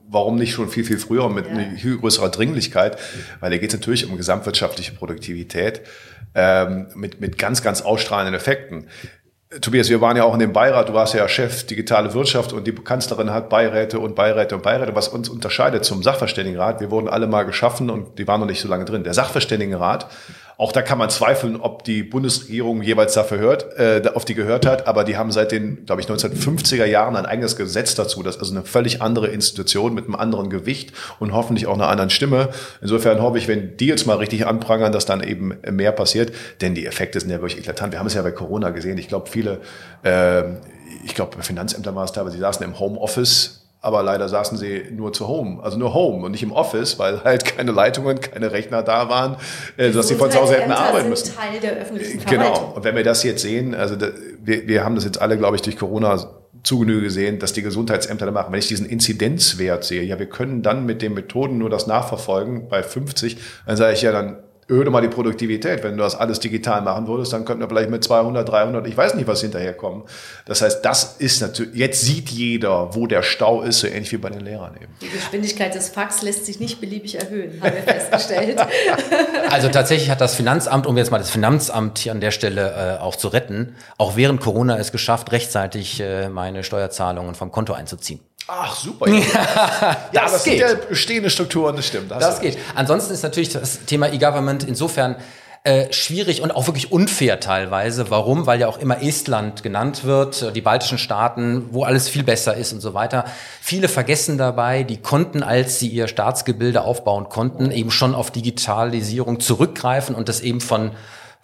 warum 0.08 0.36
nicht 0.36 0.54
schon 0.54 0.70
viel, 0.70 0.84
viel 0.84 1.00
früher 1.00 1.30
mit 1.30 1.46
ja. 1.48 1.78
viel 1.78 1.98
größerer 1.98 2.30
Dringlichkeit, 2.30 2.98
weil 3.40 3.52
da 3.52 3.58
geht 3.58 3.74
es 3.74 3.80
natürlich 3.80 4.10
um 4.10 4.18
gesamtwirtschaftliche 4.18 4.94
Produktivität 4.94 5.82
ähm, 6.36 6.88
mit, 6.96 7.22
mit 7.22 7.38
ganz, 7.38 7.64
ganz 7.64 7.82
ausstrahlenden 7.82 8.36
Effekten. 8.36 8.88
Tobias, 9.62 9.90
wir 9.90 10.02
waren 10.02 10.18
ja 10.18 10.24
auch 10.24 10.34
in 10.34 10.40
dem 10.40 10.54
Beirat, 10.54 10.90
du 10.90 10.94
warst 10.94 11.14
ja 11.14 11.28
Chef 11.28 11.66
digitale 11.66 12.14
Wirtschaft 12.14 12.52
und 12.52 12.68
die 12.68 12.74
Kanzlerin 12.74 13.32
hat 13.32 13.50
Beiräte 13.50 14.00
und 14.00 14.16
Beiräte 14.16 14.56
und 14.56 14.64
Beiräte, 14.64 14.96
was 14.96 15.08
uns 15.08 15.30
unterscheidet 15.30 15.86
zum 15.86 16.04
Sachverständigenrat. 16.04 16.82
Wir 16.82 16.92
wurden 16.92 17.08
alle 17.08 17.28
mal 17.28 17.44
geschaffen 17.44 17.90
und 17.90 18.20
die 18.20 18.28
waren 18.28 18.42
noch 18.42 18.48
nicht 18.48 18.60
so 18.60 18.68
lange 18.68 18.86
drin. 18.86 19.04
Der 19.04 19.14
Sachverständigenrat 19.14 20.08
auch 20.58 20.72
da 20.72 20.82
kann 20.82 20.98
man 20.98 21.10
zweifeln, 21.10 21.60
ob 21.60 21.84
die 21.84 22.04
Bundesregierung 22.04 22.82
jeweils 22.82 23.14
dafür 23.14 23.40
hört, 23.40 23.78
äh, 23.78 24.02
auf 24.14 24.24
die 24.24 24.36
gehört 24.36 24.66
hat, 24.66 24.88
aber 24.88 25.04
die 25.04 25.18
haben 25.18 25.32
seit 25.32 25.52
den, 25.52 25.86
glaube 25.86 26.02
ich, 26.02 26.08
1950er 26.08 26.86
Jahren 26.86 27.16
ein 27.18 27.26
eigenes 27.26 27.58
Gesetz 27.58 27.96
dazu. 27.96 28.24
Das 28.24 28.36
ist 28.36 28.42
also 28.42 28.56
eine 28.56 28.64
völlig 28.64 29.02
andere 29.02 29.28
Institution 29.28 29.94
mit 29.94 30.06
einem 30.06 30.16
anderen 30.16 30.50
Gewicht 30.50 30.94
und 31.20 31.34
hoffentlich 31.34 31.68
auch 31.68 31.74
einer 31.74 31.90
anderen 31.90 32.10
Stimme. 32.10 32.50
Insofern 32.82 33.22
hoffe 33.22 33.38
ich, 33.38 33.48
wenn 33.48 33.76
die 33.76 33.88
jetzt 33.88 34.08
mal 34.08 34.18
richtig 34.18 34.48
anprangern, 34.48 34.94
dass 34.94 35.06
dann 35.06 35.22
eben 35.22 35.58
mehr 35.70 35.92
passiert, 35.92 36.32
denn 36.62 36.74
die 36.74 36.86
Effekte 36.86 37.20
sind 37.20 37.30
ja 37.30 37.42
wirklich 37.42 37.60
eklatant. 37.60 37.92
Wir 37.92 38.00
haben 38.00 38.08
es 38.08 38.14
ja 38.14 38.22
bei 38.22 38.32
Corona 38.32 38.70
gesehen. 38.70 38.98
Ich 38.98 39.10
glaube, 39.10 39.30
viele, 39.30 39.60
äh, 40.04 40.44
ich 41.04 41.16
glaube, 41.16 41.36
bei 41.36 41.44
Finanzämtern 41.44 41.96
war 41.96 42.06
es 42.06 42.14
teilweise, 42.14 42.38
die 42.38 42.42
saßen 42.42 42.66
im 42.66 42.80
Homeoffice 42.80 43.65
aber 43.86 44.02
leider 44.02 44.28
saßen 44.28 44.58
sie 44.58 44.86
nur 44.92 45.14
zu 45.14 45.28
Home, 45.28 45.62
also 45.62 45.78
nur 45.78 45.94
Home 45.94 46.26
und 46.26 46.32
nicht 46.32 46.42
im 46.42 46.52
Office, 46.52 46.98
weil 46.98 47.24
halt 47.24 47.46
keine 47.46 47.72
Leitungen, 47.72 48.20
keine 48.20 48.52
Rechner 48.52 48.82
da 48.82 49.10
waren, 49.10 49.38
äh, 49.78 49.92
dass 49.92 50.08
sie 50.08 50.16
von 50.16 50.32
zu 50.32 50.42
Hause 50.42 50.56
hätten 50.56 50.72
arbeiten 50.72 51.10
müssen. 51.10 51.36
Teil 51.36 51.60
der 51.60 51.74
öffentlichen 51.74 52.20
äh, 52.20 52.26
Genau. 52.26 52.74
Und 52.76 52.84
wenn 52.84 52.96
wir 52.96 53.04
das 53.04 53.22
jetzt 53.22 53.44
sehen, 53.44 53.76
also 53.76 53.96
da, 53.96 54.08
wir, 54.42 54.68
wir 54.68 54.84
haben 54.84 54.96
das 54.96 55.06
jetzt 55.06 55.22
alle, 55.22 55.38
glaube 55.38 55.56
ich, 55.56 55.62
durch 55.62 55.78
Corona 55.78 56.18
zu 56.64 56.80
Genüge 56.80 57.02
gesehen, 57.04 57.38
dass 57.38 57.54
die 57.54 57.62
Gesundheitsämter 57.62 58.26
da 58.26 58.32
machen. 58.32 58.52
Wenn 58.52 58.60
ich 58.60 58.68
diesen 58.68 58.88
Inzidenzwert 58.88 59.84
sehe, 59.84 60.02
ja, 60.02 60.18
wir 60.18 60.26
können 60.26 60.64
dann 60.64 60.88
mit 60.88 61.04
den 61.04 61.14
Methoden 61.14 61.60
nur 61.60 61.70
das 61.70 61.86
nachverfolgen 61.86 62.68
bei 62.68 62.82
50, 62.82 63.38
dann 63.68 63.78
sage 63.78 63.94
ich 63.94 64.02
ja, 64.02 64.12
dann 64.12 64.38
öde 64.70 64.90
mal 64.90 65.02
die 65.02 65.10
Produktivität. 65.10 65.84
Wenn 65.84 65.98
du 65.98 66.04
das 66.04 66.16
alles 66.16 66.40
digital 66.40 66.82
machen 66.82 67.08
würdest, 67.08 67.34
dann 67.34 67.46
könnten 67.46 67.62
wir 67.62 67.70
vielleicht 67.70 67.90
mit 67.90 68.04
200, 68.04 68.48
300, 68.48 68.88
ich 68.88 68.98
weiß 68.98 69.14
nicht, 69.14 69.28
was 69.28 69.42
hinterherkommen. 69.42 70.04
Das 70.46 70.62
heißt, 70.62 70.84
das 70.84 71.18
ist 71.20 71.42
natürlich, 71.42 71.76
jetzt 71.76 72.02
sieht 72.02 72.30
jeder, 72.30 72.96
wo 72.96 73.06
der 73.06 73.22
Stau 73.22 73.62
ist, 73.62 73.80
so 73.80 73.88
ähnlich 73.88 74.12
wie 74.12 74.18
bei 74.18 74.30
den 74.30 74.42
Lehrern 74.42 74.76
eben. 74.76 74.92
Die 75.02 75.10
Geschwindigkeit 75.10 75.76
des 75.76 75.90
Fax 75.90 76.24
lässt 76.24 76.46
sich 76.46 76.60
nicht 76.60 76.82
beliebig 76.82 77.16
erhöhen, 77.16 77.62
haben 77.62 77.76
wir 77.76 77.84
festgestellt. 77.84 78.60
Also 79.50 79.70
tatsächlich 79.70 80.10
hat 80.10 80.22
das 80.22 80.36
Finanzamt, 80.36 80.88
um 80.88 80.98
jetzt 80.98 81.12
mal 81.12 81.18
das 81.18 81.30
Finanzamt 81.30 82.00
hier 82.00 82.12
an 82.12 82.20
der 82.20 82.32
Stelle 82.32 82.98
äh, 83.00 83.02
auch 83.02 83.16
zu 83.16 83.28
retten, 83.28 83.76
auch 83.98 84.16
während 84.16 84.42
Corona 84.42 84.78
es 84.78 84.92
geschafft, 84.92 85.32
rechtzeitig 85.32 86.02
äh, 86.02 86.30
meine 86.30 86.64
Steuerzahlungen 86.64 87.36
vom 87.36 87.52
Konto 87.52 87.74
einzuziehen. 87.74 88.20
Ach, 88.48 88.76
super. 88.76 89.08
Ja, 89.10 89.22
ja 90.12 90.22
das, 90.24 90.34
das 90.34 90.44
geht. 90.44 90.60
sind 90.60 90.70
ja 90.70 90.76
bestehende 90.88 91.30
Strukturen, 91.30 91.76
das 91.76 91.88
stimmt. 91.88 92.12
Das, 92.12 92.20
das 92.20 92.40
geht. 92.42 92.58
Ansonsten 92.76 93.14
ist 93.14 93.24
natürlich 93.24 93.50
das 93.50 93.86
Thema 93.86 94.12
E-Government 94.12 94.64
insofern 94.64 95.16
äh, 95.64 95.92
schwierig 95.92 96.44
und 96.44 96.52
auch 96.52 96.68
wirklich 96.68 96.92
unfair 96.92 97.40
teilweise. 97.40 98.12
Warum? 98.12 98.46
Weil 98.46 98.60
ja 98.60 98.68
auch 98.68 98.78
immer 98.78 99.02
Estland 99.02 99.64
genannt 99.64 100.04
wird, 100.04 100.56
die 100.56 100.62
baltischen 100.62 101.00
Staaten, 101.00 101.70
wo 101.72 101.84
alles 101.84 102.08
viel 102.08 102.24
besser 102.24 102.56
ist 102.56 102.72
und 102.72 102.82
so 102.82 102.94
weiter. 102.94 103.26
Viele 103.62 103.88
vergessen 103.88 104.38
dabei, 104.38 104.84
die 104.84 104.98
konnten, 104.98 105.42
als 105.42 105.80
sie 105.80 105.88
ihr 105.88 106.08
Staatsgebilde 106.08 106.84
aufbauen 106.84 107.30
konnten, 107.30 107.72
eben 107.72 107.90
schon 107.90 108.14
auf 108.14 108.30
Digitalisierung 108.30 109.40
zurückgreifen 109.40 110.14
und 110.14 110.30
das 110.30 110.42
eben 110.42 110.62
von 110.62 110.92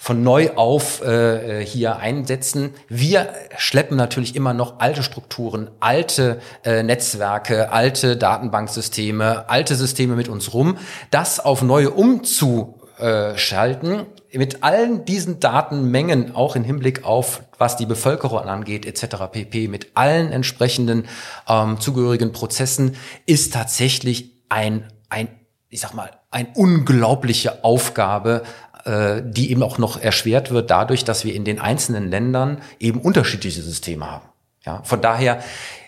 von 0.01 0.23
neu 0.23 0.49
auf 0.55 1.03
äh, 1.03 1.63
hier 1.63 1.97
einsetzen. 1.97 2.71
Wir 2.89 3.35
schleppen 3.55 3.95
natürlich 3.95 4.35
immer 4.35 4.55
noch 4.55 4.79
alte 4.79 5.03
Strukturen, 5.03 5.69
alte 5.79 6.41
äh, 6.63 6.81
Netzwerke, 6.81 7.71
alte 7.71 8.17
Datenbanksysteme, 8.17 9.47
alte 9.47 9.75
Systeme 9.75 10.15
mit 10.15 10.27
uns 10.27 10.55
rum. 10.55 10.79
Das 11.11 11.39
auf 11.39 11.61
neue 11.61 11.91
umzuschalten, 11.91 14.07
mit 14.33 14.63
allen 14.63 15.05
diesen 15.05 15.39
Datenmengen, 15.39 16.35
auch 16.35 16.55
im 16.55 16.63
Hinblick 16.63 17.05
auf, 17.05 17.43
was 17.59 17.77
die 17.77 17.85
Bevölkerung 17.85 18.39
angeht, 18.39 18.87
etc. 18.87 19.25
pp, 19.31 19.67
mit 19.67 19.91
allen 19.93 20.31
entsprechenden 20.31 21.07
ähm, 21.47 21.79
zugehörigen 21.79 22.31
Prozessen, 22.31 22.95
ist 23.27 23.53
tatsächlich 23.53 24.31
ein, 24.49 24.87
ein 25.09 25.27
ich 25.69 25.79
sag 25.79 25.93
mal, 25.93 26.09
eine 26.31 26.47
unglaubliche 26.55 27.63
Aufgabe, 27.63 28.41
äh, 28.85 29.21
die 29.23 29.51
eben 29.51 29.63
auch 29.63 29.77
noch 29.77 30.01
erschwert 30.01 30.51
wird 30.51 30.71
dadurch, 30.71 31.03
dass 31.03 31.25
wir 31.25 31.35
in 31.35 31.45
den 31.45 31.59
einzelnen 31.59 32.09
Ländern 32.09 32.61
eben 32.79 33.01
unterschiedliche 33.01 33.61
Systeme 33.61 34.09
haben. 34.09 34.25
Ja, 34.65 34.81
von 34.83 35.01
daher 35.01 35.39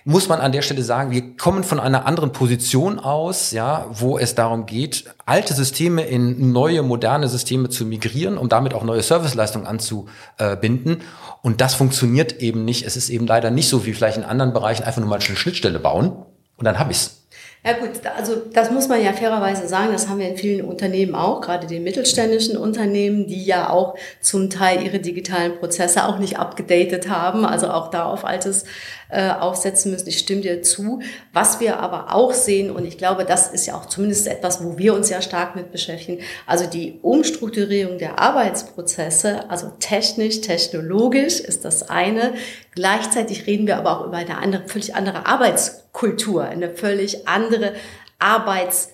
muss 0.04 0.28
man 0.28 0.42
an 0.42 0.52
der 0.52 0.64
Stelle 0.64 0.82
sagen, 0.82 1.12
wir 1.12 1.38
kommen 1.38 1.64
von 1.64 1.80
einer 1.80 2.06
anderen 2.06 2.32
Position 2.32 3.00
aus, 3.00 3.52
ja, 3.52 3.86
wo 3.92 4.18
es 4.18 4.36
darum 4.36 4.66
geht, 4.66 5.06
alte 5.26 5.54
Systeme 5.54 6.04
in 6.04 6.52
neue, 6.52 6.82
moderne 6.82 7.28
Systeme 7.28 7.70
zu 7.70 7.86
migrieren, 7.86 8.38
um 8.38 8.50
damit 8.50 8.74
auch 8.74 8.84
neue 8.84 9.04
Serviceleistungen 9.04 9.68
anzubinden. 9.68 11.02
Und 11.42 11.62
das 11.62 11.76
funktioniert 11.76 12.42
eben 12.42 12.66
nicht. 12.66 12.86
Es 12.86 12.98
ist 12.98 13.10
eben 13.10 13.28
leider 13.28 13.52
nicht 13.52 13.70
so 13.70 13.86
wie 13.86 13.94
vielleicht 13.94 14.18
in 14.18 14.24
anderen 14.24 14.54
Bereichen 14.54 14.84
einfach 14.84 15.00
nur 15.00 15.10
mal 15.10 15.20
eine 15.20 15.36
Schnittstelle 15.36 15.80
bauen 15.80 16.26
und 16.58 16.66
dann 16.66 16.80
hab 16.80 16.90
ich's. 16.90 17.23
Ja 17.66 17.74
gut, 17.74 17.92
also 18.18 18.36
das 18.52 18.72
muss 18.72 18.90
man 18.90 19.02
ja 19.02 19.14
fairerweise 19.14 19.70
sagen, 19.70 19.94
das 19.94 20.10
haben 20.10 20.20
wir 20.20 20.28
in 20.28 20.36
vielen 20.36 20.66
Unternehmen 20.66 21.16
auch, 21.16 21.40
gerade 21.40 21.66
den 21.66 21.84
mittelständischen 21.84 22.58
Unternehmen, 22.58 23.26
die 23.28 23.46
ja 23.46 23.70
auch 23.70 23.96
zum 24.20 24.50
Teil 24.50 24.84
ihre 24.84 25.00
digitalen 25.00 25.58
Prozesse 25.60 26.06
auch 26.06 26.20
nicht 26.20 26.38
abgedatet 26.38 27.08
haben, 27.08 27.46
also 27.46 27.70
auch 27.70 27.90
da 27.90 28.04
auf 28.04 28.26
altes 28.26 28.66
äh, 29.14 29.30
aufsetzen 29.30 29.92
müssen. 29.92 30.10
Ich 30.10 30.18
stimme 30.18 30.42
dir 30.42 30.62
zu. 30.62 31.02
Was 31.32 31.60
wir 31.60 31.80
aber 31.80 32.14
auch 32.14 32.34
sehen, 32.34 32.72
und 32.72 32.84
ich 32.84 32.98
glaube, 32.98 33.26
das 33.26 33.48
ist 33.48 33.66
ja 33.66 33.76
auch 33.76 33.86
zumindest 33.86 34.28
etwas, 34.28 34.64
wo 34.64 34.78
wir 34.78 34.94
uns 34.94 35.10
ja 35.10 35.22
stark 35.22 35.56
mit 35.56 35.72
beschäftigen, 35.72 36.20
also 36.48 36.66
die 36.66 37.00
Umstrukturierung 37.02 37.98
der 37.98 38.20
Arbeitsprozesse, 38.20 39.50
also 39.50 39.72
technisch, 39.80 40.42
technologisch 40.42 41.40
ist 41.40 41.64
das 41.64 41.90
eine. 41.90 42.34
Gleichzeitig 42.72 43.46
reden 43.46 43.68
wir 43.68 43.78
aber 43.78 44.00
auch 44.00 44.08
über 44.08 44.18
eine 44.18 44.40
andere, 44.40 44.68
völlig 44.68 44.96
andere 44.96 45.28
Arbeitskultur, 45.28 46.46
eine 46.46 46.72
völlig 46.72 47.23
andere 47.28 47.76
Arbeits, 48.20 48.94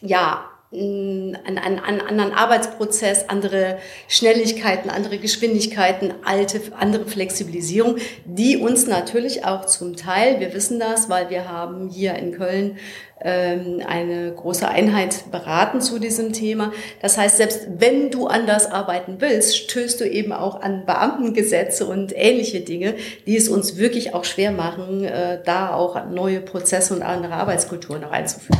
ja, 0.00 0.50
einen, 0.74 1.36
einen, 1.58 1.78
einen 1.78 2.00
anderen 2.00 2.32
Arbeitsprozess, 2.32 3.28
andere 3.28 3.78
Schnelligkeiten, 4.08 4.90
andere 4.90 5.18
Geschwindigkeiten, 5.18 6.12
alte, 6.24 6.60
andere 6.78 7.06
Flexibilisierung, 7.06 7.96
die 8.24 8.56
uns 8.56 8.86
natürlich 8.86 9.44
auch 9.44 9.64
zum 9.66 9.96
Teil, 9.96 10.40
wir 10.40 10.52
wissen 10.54 10.78
das, 10.80 11.08
weil 11.08 11.30
wir 11.30 11.48
haben 11.48 11.88
hier 11.88 12.14
in 12.14 12.32
Köln 12.32 12.78
ähm, 13.20 13.82
eine 13.86 14.32
große 14.32 14.68
Einheit 14.68 15.30
beraten 15.30 15.80
zu 15.80 15.98
diesem 15.98 16.32
Thema. 16.32 16.72
Das 17.00 17.16
heißt, 17.16 17.36
selbst 17.36 17.66
wenn 17.78 18.10
du 18.10 18.26
anders 18.26 18.70
arbeiten 18.70 19.16
willst, 19.20 19.56
stößt 19.56 20.00
du 20.00 20.04
eben 20.08 20.32
auch 20.32 20.60
an 20.60 20.84
Beamtengesetze 20.84 21.86
und 21.86 22.12
ähnliche 22.14 22.60
Dinge, 22.60 22.94
die 23.26 23.36
es 23.36 23.48
uns 23.48 23.76
wirklich 23.76 24.14
auch 24.14 24.24
schwer 24.24 24.50
machen, 24.50 25.04
äh, 25.04 25.40
da 25.44 25.72
auch 25.72 26.04
neue 26.06 26.40
Prozesse 26.40 26.94
und 26.94 27.02
andere 27.02 27.34
Arbeitskulturen 27.34 28.02
noch 28.02 28.10
einzuführen 28.10 28.58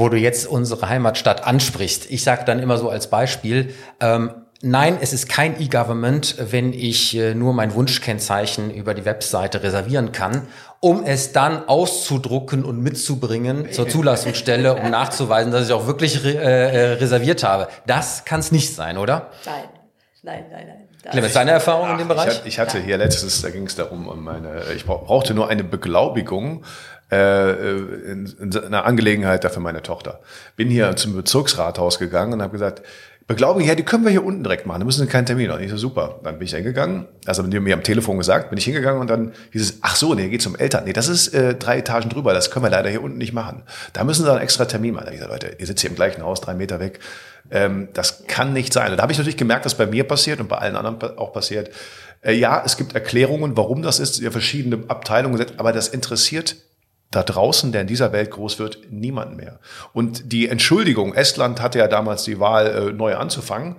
wo 0.00 0.08
du 0.08 0.16
jetzt 0.16 0.46
unsere 0.46 0.88
Heimatstadt 0.88 1.46
ansprichst. 1.46 2.10
Ich 2.10 2.24
sage 2.24 2.44
dann 2.46 2.58
immer 2.58 2.78
so 2.78 2.88
als 2.88 3.10
Beispiel, 3.10 3.74
ähm, 4.00 4.30
nein, 4.62 4.96
es 4.98 5.12
ist 5.12 5.28
kein 5.28 5.60
E-Government, 5.60 6.36
wenn 6.38 6.72
ich 6.72 7.14
äh, 7.16 7.34
nur 7.34 7.52
mein 7.52 7.74
Wunschkennzeichen 7.74 8.70
über 8.70 8.94
die 8.94 9.04
Webseite 9.04 9.62
reservieren 9.62 10.10
kann, 10.10 10.48
um 10.80 11.04
es 11.04 11.32
dann 11.32 11.68
auszudrucken 11.68 12.64
und 12.64 12.80
mitzubringen 12.80 13.70
zur 13.72 13.90
Zulassungsstelle, 13.90 14.74
um 14.74 14.90
nachzuweisen, 14.90 15.52
dass 15.52 15.66
ich 15.66 15.72
auch 15.74 15.86
wirklich 15.86 16.24
re 16.24 16.34
äh, 16.36 16.92
reserviert 16.94 17.44
habe. 17.44 17.68
Das 17.86 18.24
kann 18.24 18.40
es 18.40 18.52
nicht 18.52 18.74
sein, 18.74 18.96
oder? 18.96 19.30
Nein, 19.44 19.64
nein, 20.22 20.44
nein, 20.50 20.66
nein. 20.66 20.80
Clemens, 21.08 21.32
deine 21.32 21.52
Erfahrung 21.52 21.86
Ach, 21.88 21.92
in 21.92 21.98
dem 21.98 22.08
Bereich? 22.08 22.42
Ich 22.44 22.58
hatte, 22.58 22.78
hier 22.78 22.98
letztes, 22.98 23.40
da 23.40 23.50
ging 23.50 23.66
es 23.66 23.74
darum, 23.74 24.06
um 24.06 24.22
meine, 24.22 24.64
ich 24.74 24.84
brauchte 24.84 25.32
nur 25.32 25.48
eine 25.48 25.64
Beglaubigung 25.64 26.62
äh, 27.10 27.50
in, 28.12 28.34
in 28.40 28.56
einer 28.56 28.84
Angelegenheit 28.84 29.44
da 29.44 29.48
für 29.48 29.60
meine 29.60 29.82
Tochter. 29.82 30.20
Bin 30.56 30.68
hier 30.68 30.96
zum 30.96 31.14
Bezirksrathaus 31.14 31.98
gegangen 31.98 32.34
und 32.34 32.42
habe 32.42 32.52
gesagt, 32.52 32.82
Beglaubung, 33.30 33.62
ja, 33.62 33.76
die 33.76 33.84
können 33.84 34.02
wir 34.02 34.10
hier 34.10 34.24
unten 34.24 34.42
direkt 34.42 34.66
machen, 34.66 34.80
da 34.80 34.84
müssen 34.84 35.02
wir 35.02 35.08
keinen 35.08 35.24
Termin 35.24 35.52
haben. 35.52 35.62
Ich 35.62 35.70
so, 35.70 35.76
super. 35.76 36.18
Dann 36.24 36.40
bin 36.40 36.46
ich 36.46 36.52
hingegangen, 36.52 37.06
also 37.26 37.44
die 37.44 37.56
haben 37.56 37.62
mir 37.62 37.74
am 37.74 37.84
Telefon 37.84 38.18
gesagt, 38.18 38.50
bin 38.50 38.58
ich 38.58 38.64
hingegangen 38.64 39.00
und 39.00 39.08
dann 39.08 39.34
hieß 39.52 39.62
es, 39.62 39.78
ach 39.82 39.94
so, 39.94 40.14
nee, 40.14 40.28
geht 40.28 40.42
zum 40.42 40.56
Eltern. 40.56 40.82
Nee, 40.84 40.92
das 40.92 41.06
ist 41.06 41.28
äh, 41.28 41.54
drei 41.54 41.78
Etagen 41.78 42.10
drüber, 42.10 42.34
das 42.34 42.50
können 42.50 42.64
wir 42.64 42.70
leider 42.70 42.90
hier 42.90 43.00
unten 43.00 43.18
nicht 43.18 43.32
machen. 43.32 43.62
Da 43.92 44.02
müssen 44.02 44.24
sie 44.24 44.30
einen 44.32 44.40
extra 44.40 44.64
Termin 44.64 44.94
machen. 44.94 45.04
Da 45.06 45.12
ich 45.12 45.18
gesagt, 45.18 45.32
Leute, 45.32 45.56
ihr 45.60 45.66
sitzt 45.68 45.80
hier 45.80 45.90
im 45.90 45.94
gleichen 45.94 46.24
Haus, 46.24 46.40
drei 46.40 46.54
Meter 46.54 46.80
weg. 46.80 46.98
Ähm, 47.52 47.86
das 47.92 48.24
kann 48.26 48.52
nicht 48.52 48.72
sein. 48.72 48.90
Und 48.90 48.96
da 48.96 49.02
habe 49.02 49.12
ich 49.12 49.18
natürlich 49.18 49.36
gemerkt, 49.36 49.64
was 49.64 49.76
bei 49.76 49.86
mir 49.86 50.02
passiert 50.02 50.40
und 50.40 50.48
bei 50.48 50.58
allen 50.58 50.74
anderen 50.74 51.16
auch 51.16 51.32
passiert. 51.32 51.70
Äh, 52.22 52.32
ja, 52.32 52.60
es 52.66 52.76
gibt 52.76 52.94
Erklärungen, 52.94 53.56
warum 53.56 53.82
das 53.82 54.00
ist, 54.00 54.18
ihr 54.18 54.32
verschiedene 54.32 54.82
Abteilungen, 54.88 55.40
aber 55.56 55.72
das 55.72 55.86
interessiert 55.86 56.56
da 57.10 57.22
draußen, 57.22 57.72
der 57.72 57.80
in 57.80 57.86
dieser 57.86 58.12
Welt 58.12 58.30
groß 58.30 58.58
wird, 58.58 58.78
niemand 58.90 59.36
mehr. 59.36 59.58
Und 59.92 60.32
die 60.32 60.48
Entschuldigung, 60.48 61.12
Estland 61.14 61.60
hatte 61.60 61.78
ja 61.78 61.88
damals 61.88 62.22
die 62.24 62.38
Wahl, 62.38 62.66
äh, 62.66 62.92
neu 62.92 63.16
anzufangen, 63.16 63.76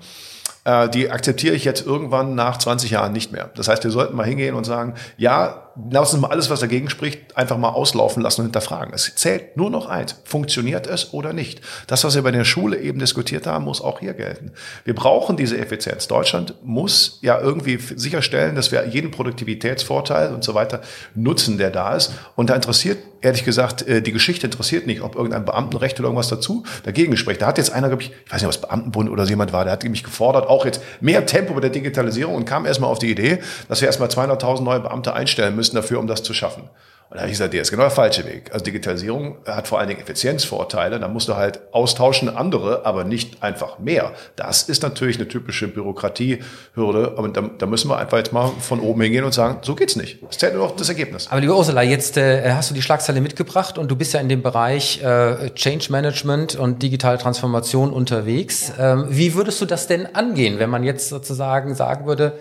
äh, 0.66 0.90
die 0.90 1.10
akzeptiere 1.10 1.56
ich 1.56 1.64
jetzt 1.64 1.86
irgendwann 1.86 2.36
nach 2.36 2.58
20 2.58 2.92
Jahren 2.92 3.14
nicht 3.14 3.32
mehr. 3.32 3.50
Das 3.56 3.68
heißt, 3.68 3.84
wir 3.84 3.92
sollten 3.92 4.16
mal 4.16 4.26
hingehen 4.26 4.56
und 4.56 4.66
sagen, 4.66 4.96
ja, 5.18 5.71
lass 5.90 6.14
uns 6.14 6.22
mal 6.22 6.30
alles, 6.30 6.50
was 6.50 6.60
dagegen 6.60 6.90
spricht, 6.90 7.38
einfach 7.38 7.58
mal 7.58 7.70
auslaufen 7.70 8.22
lassen 8.22 8.42
und 8.42 8.48
hinterfragen. 8.48 8.94
Es 8.94 9.14
zählt 9.16 9.58
nur 9.58 9.70
noch 9.70 9.88
eins. 9.88 10.16
Funktioniert 10.24 10.88
es 10.88 11.14
oder 11.14 11.34
nicht? 11.34 11.62
Das, 11.88 12.04
was 12.04 12.16
wir 12.16 12.22
bei 12.22 12.32
der 12.32 12.46
Schule 12.46 12.78
eben 12.80 13.00
diskutiert 13.00 13.48
haben, 13.48 13.66
muss 13.66 13.82
auch 13.82 14.00
hier 14.00 14.14
gelten. 14.14 14.52
Wir 14.84 14.96
brauchen 14.96 15.38
diese 15.38 15.58
Effizienz. 15.58 16.08
Deutschland 16.08 16.56
muss 16.64 17.20
ja 17.22 17.40
irgendwie 17.40 17.78
sicherstellen, 17.78 18.56
dass 18.56 18.72
wir 18.72 18.86
jeden 18.88 19.12
Produktivitätsvorteil 19.12 20.34
und 20.34 20.44
so 20.44 20.54
weiter 20.54 20.82
nutzen, 21.16 21.58
der 21.58 21.72
da 21.72 21.96
ist. 21.96 22.14
Und 22.36 22.50
da 22.50 22.56
interessiert 22.56 22.98
ehrlich 23.22 23.46
gesagt, 23.46 23.88
äh, 23.88 24.02
die 24.02 24.12
Geschichte 24.12 24.48
interessiert 24.48 24.88
nicht, 24.88 25.02
ob 25.02 25.16
irgendein 25.16 25.46
Beamtenrecht 25.46 26.00
oder 26.00 26.08
irgendwas 26.08 26.30
dazu 26.30 26.64
dagegen 26.84 27.16
spricht. 27.18 27.42
Da 27.42 27.48
hat 27.48 27.58
jetzt 27.58 27.72
einer, 27.72 27.88
glaube 27.88 28.04
ich, 28.04 28.12
ich 28.26 28.34
weiß 28.34 28.42
nicht, 28.42 28.50
was 28.50 28.62
Beamtenbund 28.62 29.10
oder 29.10 29.26
jemand 29.26 29.54
war, 29.54 29.64
der 29.64 29.74
hat 29.74 29.84
mich 29.84 30.04
gefordert, 30.04 30.48
auch 30.48 30.66
jetzt 30.66 30.82
mehr 31.02 31.26
Tempo 31.26 31.54
bei 31.54 31.60
der 31.60 31.70
Digitalisierung 31.70 32.36
und 32.36 32.46
kam 32.46 32.66
erstmal 32.66 32.90
auf 32.90 33.00
die 33.00 33.12
Idee, 33.12 33.40
dass 33.68 33.82
wir 33.82 33.88
erstmal 33.88 34.10
200.000 34.10 34.64
neue 34.64 34.80
Beamte 34.80 35.14
einstellen 35.14 35.56
müssen 35.56 35.61
dafür, 35.70 36.00
um 36.00 36.08
das 36.08 36.24
zu 36.24 36.34
schaffen. 36.34 36.70
Und 37.12 37.18
da 37.18 37.24
habe 37.24 37.30
ich 37.30 37.34
gesagt, 37.34 37.54
der 37.54 37.62
ist 37.62 37.72
genau 37.72 37.84
der 37.84 37.92
falsche 37.92 38.26
Weg. 38.26 38.54
Also 38.54 38.64
Digitalisierung 38.64 39.40
hat 39.46 39.68
vor 39.68 39.80
allen 39.80 39.90
Dingen 39.90 40.00
Effizienzvorteile. 40.00 40.98
Da 40.98 41.10
musst 41.10 41.28
du 41.28 41.36
halt 41.36 41.60
austauschen 41.74 42.30
andere, 42.30 42.86
aber 42.86 43.04
nicht 43.04 43.44
einfach 43.44 43.80
mehr. 43.80 44.14
Das 44.38 44.64
ist 44.64 44.82
natürlich 44.82 45.18
eine 45.18 45.28
typische 45.28 45.68
Bürokratiehürde. 45.68 47.16
Aber 47.18 47.28
da, 47.28 47.42
da 47.42 47.66
müssen 47.66 47.90
wir 47.90 47.98
einfach 47.98 48.18
jetzt 48.18 48.32
mal 48.32 48.50
von 48.62 48.80
oben 48.80 49.02
hingehen 49.02 49.26
und 49.26 49.34
sagen, 49.34 49.58
so 49.62 49.76
geht's 49.76 49.98
nicht. 49.98 50.20
Es 50.30 50.38
zählt 50.38 50.54
nur 50.54 50.68
noch 50.68 50.76
das 50.78 50.88
Ergebnis. 50.88 51.28
Aber 51.30 51.42
liebe 51.42 51.54
Ursula, 51.54 51.82
jetzt 51.82 52.16
äh, 52.16 52.50
hast 52.54 52.70
du 52.70 52.74
die 52.74 52.82
Schlagzeile 52.82 53.20
mitgebracht 53.20 53.78
und 53.78 53.92
du 53.92 53.98
bist 53.98 54.14
ja 54.14 54.22
in 54.22 54.30
dem 54.30 54.42
Bereich 54.42 55.04
äh, 55.04 55.50
Change 55.50 55.92
Management 55.92 56.56
und 56.56 56.82
digitale 56.82 57.18
Transformation 57.18 57.92
unterwegs. 57.92 58.72
Ähm, 58.80 59.08
wie 59.10 59.34
würdest 59.34 59.60
du 59.60 59.66
das 59.66 59.86
denn 59.88 60.16
angehen, 60.16 60.60
wenn 60.60 60.70
man 60.70 60.86
jetzt 60.86 61.10
sozusagen 61.10 61.76
sagen 61.76 62.06
würde, 62.06 62.40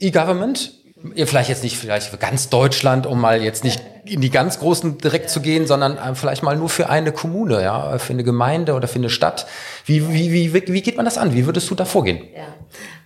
E-Government, 0.00 0.72
vielleicht 1.26 1.48
jetzt 1.48 1.62
nicht 1.62 1.76
vielleicht 1.76 2.08
für 2.08 2.16
ganz 2.16 2.48
Deutschland, 2.48 3.06
um 3.06 3.20
mal 3.20 3.42
jetzt 3.42 3.64
nicht 3.64 3.82
in 4.04 4.20
die 4.20 4.30
ganz 4.30 4.58
großen 4.58 4.98
direkt 4.98 5.30
zu 5.30 5.40
gehen, 5.40 5.66
sondern 5.66 5.96
äh, 5.96 6.14
vielleicht 6.14 6.42
mal 6.42 6.56
nur 6.56 6.68
für 6.68 6.88
eine 6.88 7.12
Kommune, 7.12 7.62
ja, 7.62 7.98
für 7.98 8.12
eine 8.12 8.24
Gemeinde 8.24 8.74
oder 8.74 8.88
für 8.88 8.98
eine 8.98 9.10
Stadt. 9.10 9.46
Wie, 9.84 10.12
wie, 10.12 10.32
wie, 10.32 10.66
wie 10.66 10.82
geht 10.82 10.96
man 10.96 11.04
das 11.04 11.18
an? 11.18 11.34
Wie 11.34 11.46
würdest 11.46 11.70
du 11.70 11.74
da 11.74 11.84
vorgehen? 11.84 12.26
Ja, 12.36 12.46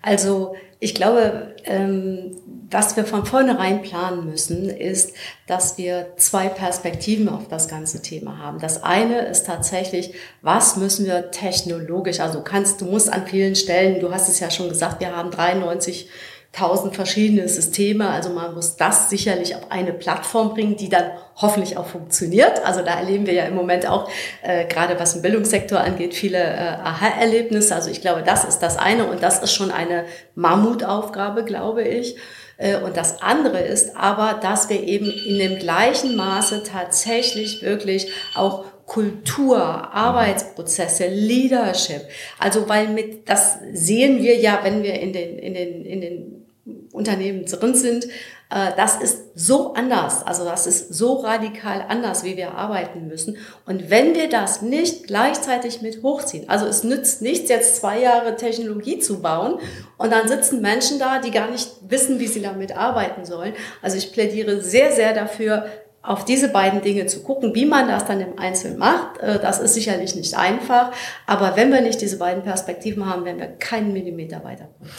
also 0.03 0.55
ich 0.79 0.95
glaube, 0.95 1.55
ähm, 1.65 2.37
was 2.71 2.97
wir 2.97 3.05
von 3.05 3.25
vornherein 3.25 3.83
planen 3.83 4.27
müssen, 4.27 4.69
ist, 4.69 5.15
dass 5.47 5.79
wir 5.79 6.09
zwei 6.17 6.49
Perspektiven 6.49 7.29
auf 7.29 7.49
das 7.49 7.69
ganze 7.69 8.03
Thema 8.03 8.39
haben. 8.39 8.59
Das 8.59 8.83
eine 8.83 9.21
ist 9.21 9.47
tatsächlich, 9.47 10.15
was 10.43 10.77
müssen 10.77 11.07
wir 11.07 11.31
technologisch, 11.31 12.21
also 12.21 12.43
kannst, 12.43 12.81
du 12.81 12.87
musst 12.87 13.13
an 13.13 13.27
vielen 13.27 13.55
Stellen, 13.55 14.01
du 14.01 14.13
hast 14.13 14.29
es 14.29 14.41
ja 14.41 14.51
schon 14.51 14.69
gesagt, 14.69 15.01
wir 15.01 15.15
haben 15.15 15.31
93 15.31 16.09
tausend 16.53 16.95
verschiedene 16.95 17.49
Systeme. 17.49 18.09
Also 18.09 18.31
man 18.31 18.55
muss 18.55 18.77
das 18.77 19.11
sicherlich 19.11 19.55
auf 19.55 19.71
eine 19.71 19.93
Plattform 19.93 20.55
bringen, 20.55 20.77
die 20.77 20.89
dann 20.89 21.11
hoffentlich 21.37 21.77
auch 21.77 21.87
funktioniert. 21.87 22.65
Also 22.65 22.81
da 22.83 22.99
erleben 22.99 23.27
wir 23.27 23.35
ja 23.35 23.45
im 23.45 23.55
Moment 23.55 23.87
auch, 23.87 24.09
äh, 24.43 24.65
gerade 24.67 24.99
was 24.99 25.13
den 25.13 25.23
Bildungssektor 25.23 25.81
angeht, 25.81 26.15
viele 26.15 26.39
äh, 26.39 26.79
Aha-Erlebnisse. 26.83 27.75
Also 27.75 27.91
ich 27.91 28.01
glaube, 28.01 28.23
das 28.23 28.45
ist 28.45 28.61
das 28.61 28.77
eine 28.77 29.07
und 29.07 29.23
das 29.23 29.43
ist 29.43 29.53
schon 29.53 29.71
eine 29.71 30.05
Mammutaufgabe, 30.35 31.45
glaube 31.45 31.83
ich. 31.83 32.17
Äh, 32.57 32.79
und 32.79 32.97
das 32.97 33.23
andere 33.23 33.61
ist 33.61 33.97
aber, 33.97 34.39
dass 34.41 34.69
wir 34.69 34.83
eben 34.83 35.11
in 35.11 35.39
dem 35.39 35.59
gleichen 35.59 36.17
Maße 36.17 36.63
tatsächlich 36.63 37.63
wirklich 37.63 38.09
auch 38.35 38.66
Kultur, 38.87 39.59
Arbeitsprozesse, 39.59 41.09
Leadership. 41.09 42.03
Also 42.39 42.69
weil 42.69 42.89
mit 42.89 43.29
das 43.29 43.59
sehen 43.73 44.23
wir 44.23 44.37
ja, 44.37 44.61
wenn 44.63 44.83
wir 44.83 44.95
in 44.95 45.13
den 45.13 45.39
in 45.39 45.55
den 45.55 45.85
in 45.85 46.01
den 46.01 46.47
Unternehmen 46.93 47.45
drin 47.45 47.75
sind, 47.75 48.07
äh, 48.49 48.71
das 48.77 48.97
ist 48.97 49.25
so 49.35 49.75
anders, 49.75 50.25
also 50.25 50.45
das 50.45 50.67
ist 50.67 50.95
so 50.95 51.15
radikal 51.15 51.85
anders, 51.89 52.25
wie 52.25 52.37
wir 52.37 52.53
arbeiten 52.53 53.09
müssen. 53.09 53.37
Und 53.67 53.91
wenn 53.91 54.15
wir 54.15 54.29
das 54.29 54.63
nicht 54.63 55.09
gleichzeitig 55.09 55.83
mit 55.83 56.03
hochziehen, 56.03 56.49
also 56.49 56.67
es 56.67 56.85
nützt 56.85 57.23
nichts, 57.23 57.51
jetzt 57.51 57.77
zwei 57.77 58.01
Jahre 58.01 58.37
Technologie 58.37 58.99
zu 58.99 59.21
bauen 59.21 59.59
und 59.99 60.13
dann 60.13 60.29
sitzen 60.29 60.63
Menschen 60.63 60.99
da, 60.99 61.19
die 61.19 61.33
gar 61.33 61.51
nicht 61.51 61.71
wissen, 61.89 62.21
wie 62.21 62.29
sie 62.29 62.43
damit 62.43 62.77
arbeiten 62.77 63.25
sollen. 63.25 63.55
Also 63.83 63.97
ich 63.97 64.13
plädiere 64.13 64.61
sehr, 64.61 64.93
sehr 64.93 65.13
dafür, 65.13 65.67
auf 66.07 66.25
diese 66.25 66.49
beiden 66.49 66.83
Dinge 66.83 67.07
zu 67.07 67.23
gucken, 67.23 67.55
wie 67.55 67.67
man 67.67 67.89
das 67.89 68.07
dann 68.07 68.21
im 68.21 68.39
Einzelnen 68.39 68.79
macht. 68.79 69.19
Äh, 69.19 69.39
das 69.39 69.59
ist 69.59 69.75
sicherlich 69.75 70.15
nicht 70.15 70.37
einfach, 70.37 70.93
aber 71.27 71.57
wenn 71.57 71.73
wir 71.73 71.81
nicht 71.81 72.01
diese 72.01 72.19
beiden 72.19 72.43
Perspektiven 72.43 73.09
haben, 73.09 73.25
werden 73.25 73.39
wir 73.39 73.49
keinen 73.49 73.93
Millimeter 73.93 74.43
weiterkommen. 74.45 74.91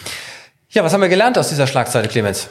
Ja, 0.70 0.84
was 0.84 0.94
haben 0.94 1.02
wir 1.02 1.10
gelernt 1.10 1.38
aus 1.38 1.50
dieser 1.50 1.66
Schlagzeile, 1.66 2.08
Clemens? 2.08 2.50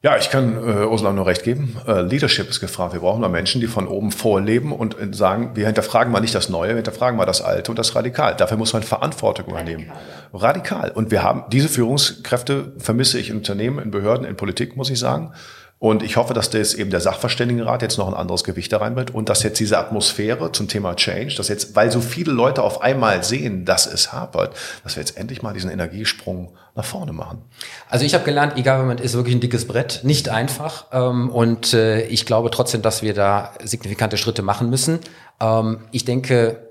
Ja, 0.00 0.16
ich 0.16 0.30
kann 0.30 0.56
äh, 0.56 0.86
Ursula 0.86 1.12
nur 1.12 1.26
recht 1.26 1.42
geben. 1.42 1.76
Äh, 1.84 2.02
Leadership 2.02 2.48
ist 2.48 2.60
gefragt. 2.60 2.92
Wir 2.92 3.00
brauchen 3.00 3.20
da 3.20 3.28
Menschen, 3.28 3.60
die 3.60 3.66
von 3.66 3.88
oben 3.88 4.12
vorleben 4.12 4.70
und 4.70 4.96
äh, 4.96 5.12
sagen, 5.12 5.56
wir 5.56 5.66
hinterfragen 5.66 6.12
mal 6.12 6.20
nicht 6.20 6.36
das 6.36 6.48
Neue, 6.48 6.68
wir 6.68 6.76
hinterfragen 6.76 7.16
mal 7.16 7.26
das 7.26 7.42
Alte 7.42 7.72
und 7.72 7.80
das 7.80 7.96
Radikal. 7.96 8.36
Dafür 8.36 8.56
muss 8.58 8.72
man 8.72 8.84
Verantwortung 8.84 9.46
übernehmen. 9.46 9.90
Radikal, 10.32 10.78
Radikal. 10.80 10.90
Und 10.92 11.10
wir 11.10 11.24
haben 11.24 11.44
diese 11.50 11.68
Führungskräfte 11.68 12.74
vermisse 12.78 13.18
ich 13.18 13.30
in 13.30 13.38
Unternehmen, 13.38 13.80
in 13.80 13.90
Behörden, 13.90 14.24
in 14.24 14.36
Politik, 14.36 14.76
muss 14.76 14.88
ich 14.88 15.00
sagen. 15.00 15.32
Und 15.80 16.02
ich 16.02 16.16
hoffe, 16.16 16.34
dass 16.34 16.50
das 16.50 16.74
eben 16.74 16.90
der 16.90 17.00
Sachverständigenrat 17.00 17.82
jetzt 17.82 17.98
noch 17.98 18.08
ein 18.08 18.14
anderes 18.14 18.42
Gewicht 18.42 18.72
da 18.72 18.78
reinbringt 18.78 19.14
und 19.14 19.28
dass 19.28 19.44
jetzt 19.44 19.60
diese 19.60 19.78
Atmosphäre 19.78 20.50
zum 20.50 20.66
Thema 20.66 20.96
Change, 20.96 21.36
dass 21.36 21.46
jetzt, 21.46 21.76
weil 21.76 21.92
so 21.92 22.00
viele 22.00 22.32
Leute 22.32 22.64
auf 22.64 22.82
einmal 22.82 23.22
sehen, 23.22 23.64
dass 23.64 23.86
es 23.86 24.12
hapert, 24.12 24.56
dass 24.82 24.96
wir 24.96 25.02
jetzt 25.02 25.16
endlich 25.16 25.42
mal 25.42 25.54
diesen 25.54 25.70
Energiesprung 25.70 26.50
nach 26.74 26.84
vorne 26.84 27.12
machen. 27.12 27.42
Also 27.88 28.04
ich 28.04 28.14
habe 28.14 28.24
gelernt, 28.24 28.58
E-Government 28.58 29.00
ist 29.00 29.14
wirklich 29.14 29.36
ein 29.36 29.40
dickes 29.40 29.68
Brett, 29.68 30.00
nicht 30.02 30.28
einfach. 30.28 30.86
Ähm, 30.92 31.30
und 31.30 31.72
äh, 31.74 32.02
ich 32.06 32.26
glaube 32.26 32.50
trotzdem, 32.50 32.82
dass 32.82 33.02
wir 33.02 33.14
da 33.14 33.52
signifikante 33.62 34.16
Schritte 34.16 34.42
machen 34.42 34.70
müssen. 34.70 34.98
Ähm, 35.40 35.82
ich 35.92 36.04
denke, 36.04 36.68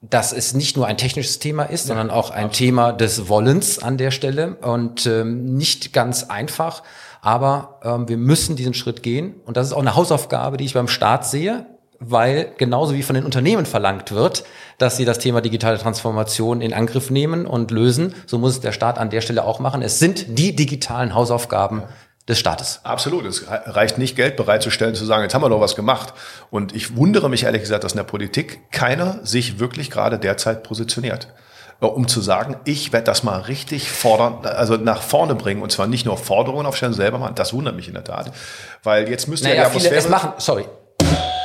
dass 0.00 0.32
es 0.32 0.54
nicht 0.54 0.76
nur 0.76 0.86
ein 0.86 0.96
technisches 0.96 1.38
Thema 1.38 1.64
ist, 1.64 1.86
sondern 1.86 2.10
auch 2.10 2.30
ein 2.30 2.52
Thema 2.52 2.92
des 2.92 3.28
Wollens 3.28 3.78
an 3.78 3.96
der 3.96 4.10
Stelle 4.10 4.56
und 4.56 5.06
ähm, 5.06 5.56
nicht 5.56 5.92
ganz 5.92 6.24
einfach. 6.24 6.82
Aber 7.24 7.80
ähm, 7.82 8.06
wir 8.06 8.18
müssen 8.18 8.54
diesen 8.54 8.74
Schritt 8.74 9.02
gehen. 9.02 9.36
Und 9.46 9.56
das 9.56 9.68
ist 9.68 9.72
auch 9.72 9.80
eine 9.80 9.96
Hausaufgabe, 9.96 10.58
die 10.58 10.66
ich 10.66 10.74
beim 10.74 10.88
Staat 10.88 11.26
sehe, 11.26 11.64
weil 11.98 12.52
genauso 12.58 12.92
wie 12.92 13.02
von 13.02 13.14
den 13.14 13.24
Unternehmen 13.24 13.64
verlangt 13.64 14.12
wird, 14.12 14.44
dass 14.76 14.98
sie 14.98 15.06
das 15.06 15.20
Thema 15.20 15.40
digitale 15.40 15.78
Transformation 15.78 16.60
in 16.60 16.74
Angriff 16.74 17.08
nehmen 17.08 17.46
und 17.46 17.70
lösen, 17.70 18.14
so 18.26 18.38
muss 18.38 18.52
es 18.52 18.60
der 18.60 18.72
Staat 18.72 18.98
an 18.98 19.08
der 19.08 19.22
Stelle 19.22 19.42
auch 19.46 19.58
machen. 19.58 19.80
Es 19.80 19.98
sind 19.98 20.38
die 20.38 20.54
digitalen 20.54 21.14
Hausaufgaben 21.14 21.84
des 22.28 22.38
Staates. 22.38 22.80
Absolut. 22.82 23.24
Es 23.24 23.46
reicht 23.48 23.96
nicht, 23.96 24.16
Geld 24.16 24.36
bereitzustellen, 24.36 24.94
zu 24.94 25.06
sagen, 25.06 25.22
jetzt 25.22 25.34
haben 25.34 25.42
wir 25.42 25.48
doch 25.48 25.60
was 25.60 25.76
gemacht. 25.76 26.12
Und 26.50 26.74
ich 26.74 26.94
wundere 26.94 27.30
mich 27.30 27.44
ehrlich 27.44 27.62
gesagt, 27.62 27.84
dass 27.84 27.92
in 27.92 27.98
der 27.98 28.04
Politik 28.04 28.70
keiner 28.70 29.20
sich 29.24 29.58
wirklich 29.58 29.90
gerade 29.90 30.18
derzeit 30.18 30.62
positioniert. 30.62 31.28
Um 31.80 32.08
zu 32.08 32.20
sagen, 32.20 32.56
ich 32.64 32.92
werde 32.92 33.04
das 33.04 33.22
mal 33.24 33.40
richtig 33.40 33.90
fordern, 33.90 34.38
also 34.44 34.76
nach 34.76 35.02
vorne 35.02 35.34
bringen. 35.34 35.62
Und 35.62 35.70
zwar 35.70 35.86
nicht 35.86 36.06
nur 36.06 36.16
Forderungen 36.16 36.66
aufstellen, 36.66 36.94
selber 36.94 37.18
machen. 37.18 37.34
Das 37.34 37.52
wundert 37.52 37.76
mich 37.76 37.88
in 37.88 37.94
der 37.94 38.04
Tat, 38.04 38.32
weil 38.82 39.08
jetzt 39.08 39.28
müsste 39.28 39.48
naja, 39.48 39.56
ja 39.56 39.62
die 39.64 39.68
Atmosphäre... 39.68 39.94
Viele, 39.94 40.04
es 40.04 40.08
machen, 40.08 40.32
sorry, 40.38 40.64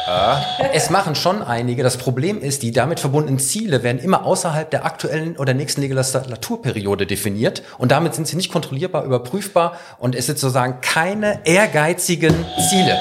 Ah. 0.10 0.42
Es 0.74 0.90
machen 0.90 1.14
schon 1.14 1.44
einige. 1.44 1.84
Das 1.84 1.98
Problem 1.98 2.42
ist, 2.42 2.64
die 2.64 2.72
damit 2.72 3.00
verbundenen 3.00 3.38
Ziele 3.38 3.84
werden 3.84 4.00
immer 4.00 4.26
außerhalb 4.26 4.72
der 4.72 4.84
aktuellen 4.84 5.38
oder 5.38 5.54
nächsten 5.54 5.82
Legislaturperiode 5.82 7.06
definiert 7.06 7.62
und 7.78 7.92
damit 7.92 8.16
sind 8.16 8.28
sie 8.28 8.36
nicht 8.36 8.52
kontrollierbar, 8.52 9.04
überprüfbar 9.06 9.78
und 10.00 10.16
es 10.16 10.26
sind 10.26 10.40
sozusagen 10.40 10.82
keine 10.82 11.42
ehrgeizigen 11.46 12.34
Ziele. 12.70 12.98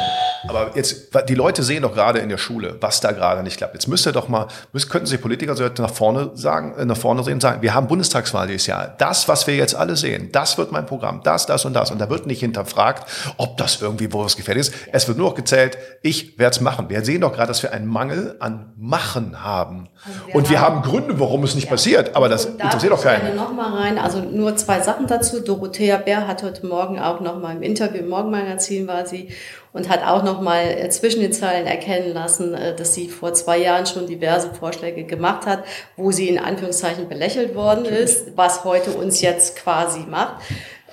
Aber 0.46 0.72
jetzt, 0.76 1.08
die 1.28 1.34
Leute 1.34 1.62
sehen 1.62 1.82
doch 1.82 1.94
gerade 1.94 2.20
in 2.20 2.28
der 2.28 2.38
Schule, 2.38 2.76
was 2.80 3.00
da 3.00 3.12
gerade 3.12 3.42
nicht 3.42 3.56
klappt. 3.56 3.74
Jetzt 3.74 3.88
müsst 3.88 4.06
ihr 4.06 4.12
doch 4.12 4.28
mal, 4.28 4.46
müsst, 4.72 4.88
könnten 4.88 5.06
Sie 5.06 5.18
Politiker 5.18 5.56
so 5.56 5.64
nach 5.78 5.90
vorne 5.90 6.30
sagen, 6.34 6.74
äh, 6.78 6.84
nach 6.84 6.96
vorne 6.96 7.24
sehen, 7.24 7.40
sagen, 7.40 7.62
wir 7.62 7.74
haben 7.74 7.88
Bundestagswahl 7.88 8.46
dieses 8.46 8.66
Jahr. 8.66 8.94
Das, 8.98 9.28
was 9.28 9.46
wir 9.46 9.56
jetzt 9.56 9.74
alle 9.74 9.96
sehen, 9.96 10.30
das 10.32 10.58
wird 10.58 10.70
mein 10.70 10.86
Programm, 10.86 11.22
das, 11.24 11.46
das 11.46 11.64
und 11.64 11.74
das. 11.74 11.90
Und 11.90 11.98
da 11.98 12.08
wird 12.08 12.26
nicht 12.26 12.40
hinterfragt, 12.40 13.08
ob 13.36 13.56
das 13.56 13.80
irgendwie 13.82 14.12
wo 14.12 14.24
was 14.24 14.36
gefällt 14.36 14.58
ist. 14.58 14.72
Es 14.92 15.08
wird 15.08 15.18
nur 15.18 15.28
noch 15.28 15.36
gezählt, 15.36 15.78
ich 16.02 16.38
werde 16.38 16.54
es 16.54 16.60
machen. 16.60 16.88
Wir 16.88 16.97
sehen 17.04 17.20
doch 17.20 17.32
gerade, 17.32 17.48
dass 17.48 17.62
wir 17.62 17.72
einen 17.72 17.86
Mangel 17.86 18.36
an 18.40 18.72
Machen 18.76 19.42
haben. 19.42 19.88
Also 20.04 20.26
wir 20.26 20.34
und 20.34 20.50
wir 20.50 20.60
haben, 20.60 20.82
Gründe, 20.82 21.18
warum 21.20 21.44
es 21.44 21.54
nicht 21.54 21.64
ja. 21.64 21.70
passiert. 21.70 22.16
Aber 22.16 22.28
das 22.28 22.56
da 22.56 22.64
interessiert 22.64 22.92
doch 22.92 23.02
keinen. 23.02 23.36
noch 23.36 23.52
mal 23.52 23.76
rein. 23.76 23.98
Also 23.98 24.20
nur 24.20 24.56
zwei 24.56 24.80
Sachen 24.80 25.06
dazu. 25.06 25.40
Dorothea 25.40 25.96
Bär 25.96 26.26
hat 26.26 26.42
heute 26.42 26.66
Morgen 26.66 26.98
auch 26.98 27.20
noch 27.20 27.40
mal 27.40 27.56
im 27.56 27.62
Interview 27.62 28.00
im 28.00 28.08
Morgenmagazin 28.08 28.86
war 28.86 29.06
sie 29.06 29.28
und 29.72 29.88
hat 29.88 30.04
auch 30.04 30.22
noch 30.22 30.40
mal 30.40 30.62
äh, 30.62 30.88
zwischen 30.90 31.20
den 31.20 31.32
Zeilen 31.32 31.66
erkennen 31.66 32.12
lassen, 32.14 32.54
äh, 32.54 32.74
dass 32.74 32.94
sie 32.94 33.08
vor 33.08 33.34
zwei 33.34 33.58
Jahren 33.58 33.86
schon 33.86 34.06
diverse 34.06 34.50
Vorschläge 34.54 35.04
gemacht 35.04 35.46
hat, 35.46 35.64
wo 35.96 36.10
sie 36.10 36.28
in 36.28 36.38
Anführungszeichen 36.38 37.08
belächelt 37.08 37.54
worden 37.54 37.84
ist, 37.84 38.36
was 38.36 38.64
heute 38.64 38.90
uns 38.92 39.20
jetzt 39.20 39.56
quasi 39.56 40.00
macht. 40.00 40.42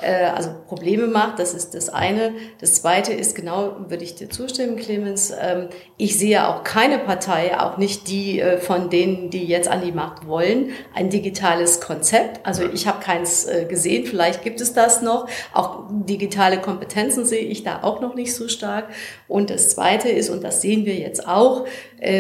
Äh, 0.02 0.26
also 0.26 0.50
Probleme 0.68 1.08
macht. 1.08 1.40
Das 1.40 1.54
ist 1.54 1.74
das 1.74 1.90
eine. 1.90 2.34
Das 2.60 2.76
zweite 2.76 3.14
ist 3.14 3.36
genau, 3.36 3.76
würde 3.88 4.04
ich 4.04 4.16
dir 4.16 4.30
zustimmen, 4.30 4.76
Clemens. 4.76 5.34
Ähm, 5.40 5.70
ich 5.98 6.18
sehe 6.18 6.48
auch 6.48 6.64
keine 6.64 7.00
Partei, 7.00 7.58
auch 7.58 7.78
nicht 7.78 8.10
die 8.10 8.40
äh, 8.40 8.58
von 8.58 8.90
denen, 8.90 9.30
die 9.30 9.46
jetzt 9.46 9.70
an 9.70 9.82
die 9.82 9.92
Macht 9.92 10.28
wollen, 10.28 10.72
ein 10.94 11.10
digitales 11.10 11.80
Konzept. 11.80 12.46
Also 12.46 12.64
ich 12.64 12.88
habe 12.88 13.00
keins 13.00 13.46
äh, 13.46 13.66
gesehen. 13.66 14.06
Vielleicht 14.06 14.44
gibt 14.44 14.60
es 14.60 14.74
das 14.74 15.02
noch. 15.02 15.30
Auch 15.54 15.86
digitale 15.90 16.60
Kompetenzen 16.60 17.26
sehe 17.26 17.46
ich 17.46 17.64
da 17.64 17.84
auch 17.84 18.02
noch 18.02 18.16
nicht 18.16 18.34
so 18.36 18.50
stark. 18.50 18.90
Und 19.28 19.50
das 19.50 19.70
zweite 19.70 20.10
ist, 20.10 20.30
und 20.30 20.44
das 20.44 20.62
sehen 20.62 20.86
wir 20.86 20.96
jetzt 20.96 21.28
auch, 21.28 21.66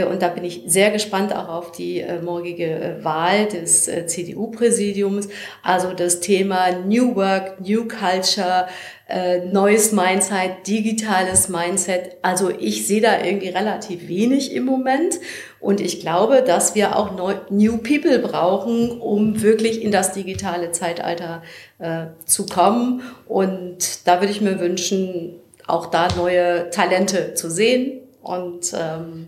und 0.09 0.21
da 0.21 0.29
bin 0.29 0.43
ich 0.43 0.63
sehr 0.67 0.91
gespannt 0.91 1.35
auch 1.35 1.49
auf 1.49 1.71
die 1.71 2.03
morgige 2.23 2.99
Wahl 3.01 3.45
des 3.47 3.85
CDU-Präsidiums, 3.85 5.27
also 5.63 5.93
das 5.93 6.21
Thema 6.21 6.71
New 6.71 7.15
Work, 7.15 7.59
New 7.59 7.87
Culture, 7.87 8.67
äh, 9.07 9.45
neues 9.45 9.91
Mindset, 9.91 10.65
digitales 10.65 11.47
Mindset. 11.47 12.17
Also 12.23 12.49
ich 12.49 12.87
sehe 12.87 13.01
da 13.01 13.23
irgendwie 13.23 13.49
relativ 13.49 14.07
wenig 14.07 14.51
im 14.51 14.65
Moment. 14.65 15.19
Und 15.59 15.79
ich 15.79 15.99
glaube, 15.99 16.41
dass 16.41 16.73
wir 16.73 16.97
auch 16.97 17.11
New 17.51 17.77
People 17.77 18.19
brauchen, 18.19 18.99
um 18.99 19.43
wirklich 19.43 19.83
in 19.83 19.91
das 19.91 20.13
digitale 20.13 20.71
Zeitalter 20.71 21.43
äh, 21.77 22.07
zu 22.25 22.47
kommen. 22.47 23.03
Und 23.27 24.07
da 24.07 24.21
würde 24.21 24.31
ich 24.31 24.41
mir 24.41 24.59
wünschen, 24.59 25.35
auch 25.67 25.87
da 25.87 26.07
neue 26.15 26.71
Talente 26.71 27.35
zu 27.35 27.51
sehen. 27.51 28.01
Und 28.23 28.73
ähm, 28.73 29.27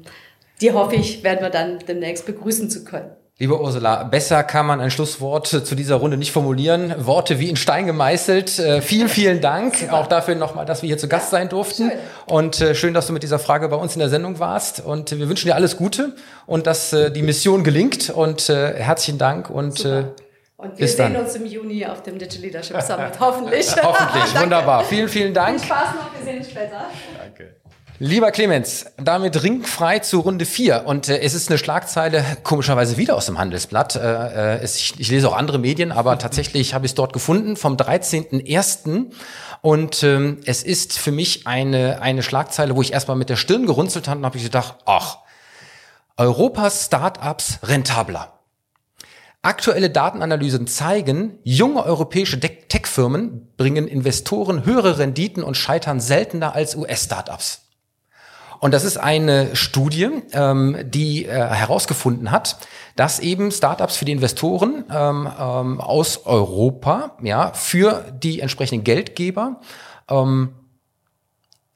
die 0.62 0.72
hoffe 0.72 0.96
ich, 0.96 1.24
werden 1.24 1.42
wir 1.42 1.50
dann 1.50 1.80
demnächst 1.88 2.26
begrüßen 2.26 2.70
zu 2.70 2.84
können. 2.84 3.12
Liebe 3.40 3.62
Ursula, 3.62 4.04
besser 4.04 4.44
kann 4.44 4.66
man 4.66 4.82
ein 4.82 4.90
Schlusswort 4.90 5.46
zu 5.46 5.76
dieser 5.76 5.98
Runde 5.98 6.18
nicht 6.18 6.32
formulieren. 6.32 7.06
Worte 7.06 7.38
wie 7.38 7.52
in 7.52 7.56
Stein 7.56 7.86
gemeißelt. 7.86 8.58
Äh, 8.58 8.82
vielen, 8.82 9.10
vielen 9.10 9.42
Dank 9.42 9.76
Super. 9.76 9.94
auch 9.94 10.08
dafür 10.08 10.34
nochmal, 10.34 10.66
dass 10.66 10.82
wir 10.82 10.88
hier 10.88 10.98
zu 10.98 11.08
Gast 11.08 11.30
sein 11.30 11.48
durften. 11.48 11.92
Schön. 11.92 12.00
Und 12.26 12.62
äh, 12.62 12.74
schön, 12.74 12.96
dass 12.96 13.06
du 13.06 13.14
mit 13.14 13.22
dieser 13.22 13.38
Frage 13.38 13.70
bei 13.70 13.76
uns 13.76 13.94
in 13.94 14.00
der 14.00 14.10
Sendung 14.10 14.40
warst. 14.40 14.84
Und 14.84 15.12
wir 15.12 15.30
wünschen 15.30 15.46
dir 15.46 15.54
alles 15.54 15.78
Gute 15.78 16.16
und 16.48 16.66
dass 16.66 16.94
äh, 16.94 17.12
die 17.12 17.22
Mission 17.22 17.64
gelingt. 17.64 18.10
Und 18.10 18.50
äh, 18.50 18.74
herzlichen 18.74 19.20
Dank 19.20 19.52
und 19.52 19.86
äh, 19.86 20.06
und 20.56 20.80
wir 20.80 20.88
sehen 20.88 21.16
uns 21.16 21.36
im 21.36 21.46
Juni 21.46 21.86
auf 21.86 22.02
dem 22.02 22.18
Digital 22.18 22.42
Leadership 22.42 22.82
Summit, 22.82 23.12
hoffentlich. 23.20 23.76
hoffentlich, 23.84 24.42
wunderbar. 24.42 24.84
Vielen, 24.84 25.08
vielen 25.08 25.32
Dank. 25.32 25.60
Viel 25.60 25.68
Spaß 25.68 25.90
noch, 25.94 26.18
wir 26.18 26.26
sehen 26.26 26.40
uns 26.40 26.50
später. 26.50 26.86
Danke. 27.20 27.58
Lieber 28.00 28.30
Clemens, 28.30 28.86
damit 28.98 29.42
ringfrei 29.42 29.98
zu 29.98 30.20
Runde 30.20 30.46
4. 30.46 30.86
Und 30.86 31.10
äh, 31.10 31.20
es 31.20 31.34
ist 31.34 31.50
eine 31.50 31.58
Schlagzeile, 31.58 32.24
komischerweise 32.44 32.98
wieder 32.98 33.16
aus 33.16 33.26
dem 33.26 33.40
Handelsblatt. 33.40 33.96
Äh, 33.96 34.00
äh, 34.00 34.60
es, 34.62 34.76
ich, 34.76 35.00
ich, 35.00 35.10
lese 35.10 35.28
auch 35.28 35.36
andere 35.36 35.58
Medien, 35.58 35.92
aber 35.92 36.20
tatsächlich 36.20 36.76
habe 36.76 36.86
ich 36.86 36.92
es 36.92 36.96
dort 36.96 37.12
gefunden, 37.12 37.56
vom 37.56 37.76
13.01. 37.76 39.08
Und 39.62 40.04
ähm, 40.04 40.42
es 40.46 40.62
ist 40.62 41.00
für 41.00 41.12
mich 41.12 41.48
eine, 41.48 42.00
eine 42.00 42.22
Schlagzeile, 42.22 42.76
wo 42.76 42.84
ich 42.84 42.94
erstmal 42.94 43.18
mit 43.18 43.30
der 43.30 43.36
Stirn 43.36 43.66
gerunzelt 43.66 44.08
habe 44.08 44.20
und 44.20 44.26
habe 44.26 44.38
ich 44.38 44.44
gedacht, 44.44 44.76
ach, 44.86 45.18
Europas 46.18 46.86
Startups 46.86 47.58
rentabler. 47.64 48.34
Aktuelle 49.42 49.90
Datenanalysen 49.90 50.68
zeigen, 50.68 51.40
junge 51.44 51.84
europäische 51.84 52.40
Tech-Firmen 52.40 53.54
bringen 53.58 53.88
Investoren 53.88 54.66
höhere 54.66 55.00
Renditen 55.00 55.42
und 55.42 55.58
scheitern 55.58 56.00
seltener 56.00 56.54
als 56.54 56.76
US-Startups. 56.76 57.67
Und 58.60 58.74
das 58.74 58.84
ist 58.84 58.98
eine 58.98 59.56
Studie, 59.56 60.10
ähm, 60.34 60.78
die 60.86 61.26
äh, 61.26 61.32
herausgefunden 61.32 62.32
hat, 62.32 62.58
dass 62.96 63.20
eben 63.20 63.52
Startups 63.52 63.98
für 63.98 64.06
die 64.06 64.12
Investoren 64.12 64.86
ähm, 64.92 65.30
ähm, 65.40 65.82
aus 65.82 66.26
Europa, 66.26 67.18
ja, 67.22 67.52
für 67.54 68.06
die 68.12 68.40
entsprechenden 68.40 68.84
Geldgeber 68.84 69.62
ähm, 70.10 70.54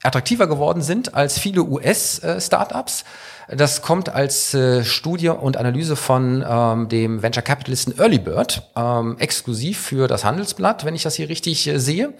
attraktiver 0.03 0.47
geworden 0.47 0.81
sind 0.81 1.13
als 1.13 1.37
viele 1.37 1.63
US-Startups. 1.63 3.03
Äh, 3.47 3.55
das 3.55 3.81
kommt 3.81 4.09
als 4.09 4.53
äh, 4.53 4.83
Studie 4.83 5.29
und 5.29 5.57
Analyse 5.57 5.95
von 5.95 6.43
ähm, 6.47 6.89
dem 6.89 7.21
Venture 7.21 7.43
Capitalisten 7.43 7.99
Early 7.99 8.19
Bird, 8.19 8.63
ähm, 8.75 9.17
exklusiv 9.19 9.79
für 9.79 10.07
das 10.07 10.23
Handelsblatt, 10.23 10.85
wenn 10.85 10.95
ich 10.95 11.03
das 11.03 11.15
hier 11.15 11.29
richtig 11.29 11.67
äh, 11.67 11.79
sehe. 11.79 12.13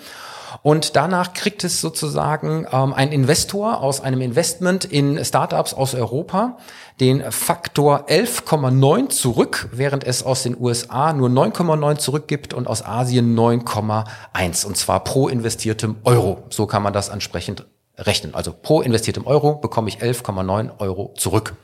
Und 0.64 0.96
danach 0.96 1.34
kriegt 1.34 1.64
es 1.64 1.82
sozusagen 1.82 2.66
ähm, 2.72 2.94
ein 2.94 3.12
Investor 3.12 3.82
aus 3.82 4.02
einem 4.02 4.22
Investment 4.22 4.86
in 4.86 5.24
Startups 5.24 5.74
aus 5.74 5.96
Europa 5.96 6.58
den 7.00 7.32
Faktor 7.32 8.06
11,9 8.08 9.10
zurück, 9.10 9.70
während 9.72 10.04
es 10.04 10.24
aus 10.24 10.44
den 10.44 10.60
USA 10.60 11.14
nur 11.14 11.30
9,9 11.30 11.98
zurückgibt 11.98 12.54
und 12.54 12.68
aus 12.68 12.86
Asien 12.86 13.38
9,1 13.38 14.66
und 14.66 14.78
zwar 14.78 15.04
pro 15.04 15.28
investiertem 15.28 15.98
Euro. 16.04 16.44
So 16.50 16.68
kann 16.68 16.84
man 16.84 16.94
das 16.94 17.10
entsprechend 17.10 17.66
rechnen. 17.98 18.36
Also 18.36 18.54
pro 18.54 18.82
investiertem 18.82 19.26
Euro 19.26 19.56
bekomme 19.56 19.90
ich 19.90 19.98
11,9 19.98 20.80
Euro 20.80 21.14
zurück. 21.18 21.56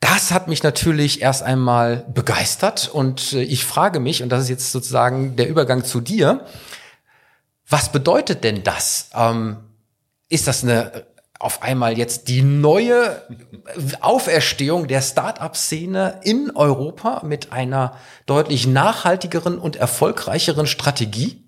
Das 0.00 0.30
hat 0.30 0.46
mich 0.46 0.62
natürlich 0.62 1.22
erst 1.22 1.42
einmal 1.42 2.04
begeistert 2.12 2.90
und 2.92 3.32
äh, 3.32 3.42
ich 3.42 3.64
frage 3.64 3.98
mich, 3.98 4.22
und 4.22 4.28
das 4.28 4.44
ist 4.44 4.50
jetzt 4.50 4.72
sozusagen 4.72 5.36
der 5.36 5.48
Übergang 5.48 5.84
zu 5.84 6.00
dir, 6.00 6.44
Was 7.68 7.90
bedeutet 7.90 8.44
denn 8.44 8.62
das? 8.62 9.10
Ähm, 9.14 9.58
ist 10.28 10.46
das 10.46 10.62
eine 10.62 11.06
auf 11.38 11.62
einmal 11.62 11.98
jetzt 11.98 12.28
die 12.28 12.42
neue 12.42 13.22
Auferstehung 14.00 14.88
der 14.88 15.02
Start-up-Szene 15.02 16.20
in 16.22 16.50
Europa 16.54 17.22
mit 17.24 17.52
einer 17.52 17.96
deutlich 18.24 18.66
nachhaltigeren 18.66 19.58
und 19.58 19.76
erfolgreicheren 19.76 20.66
Strategie? 20.66 21.45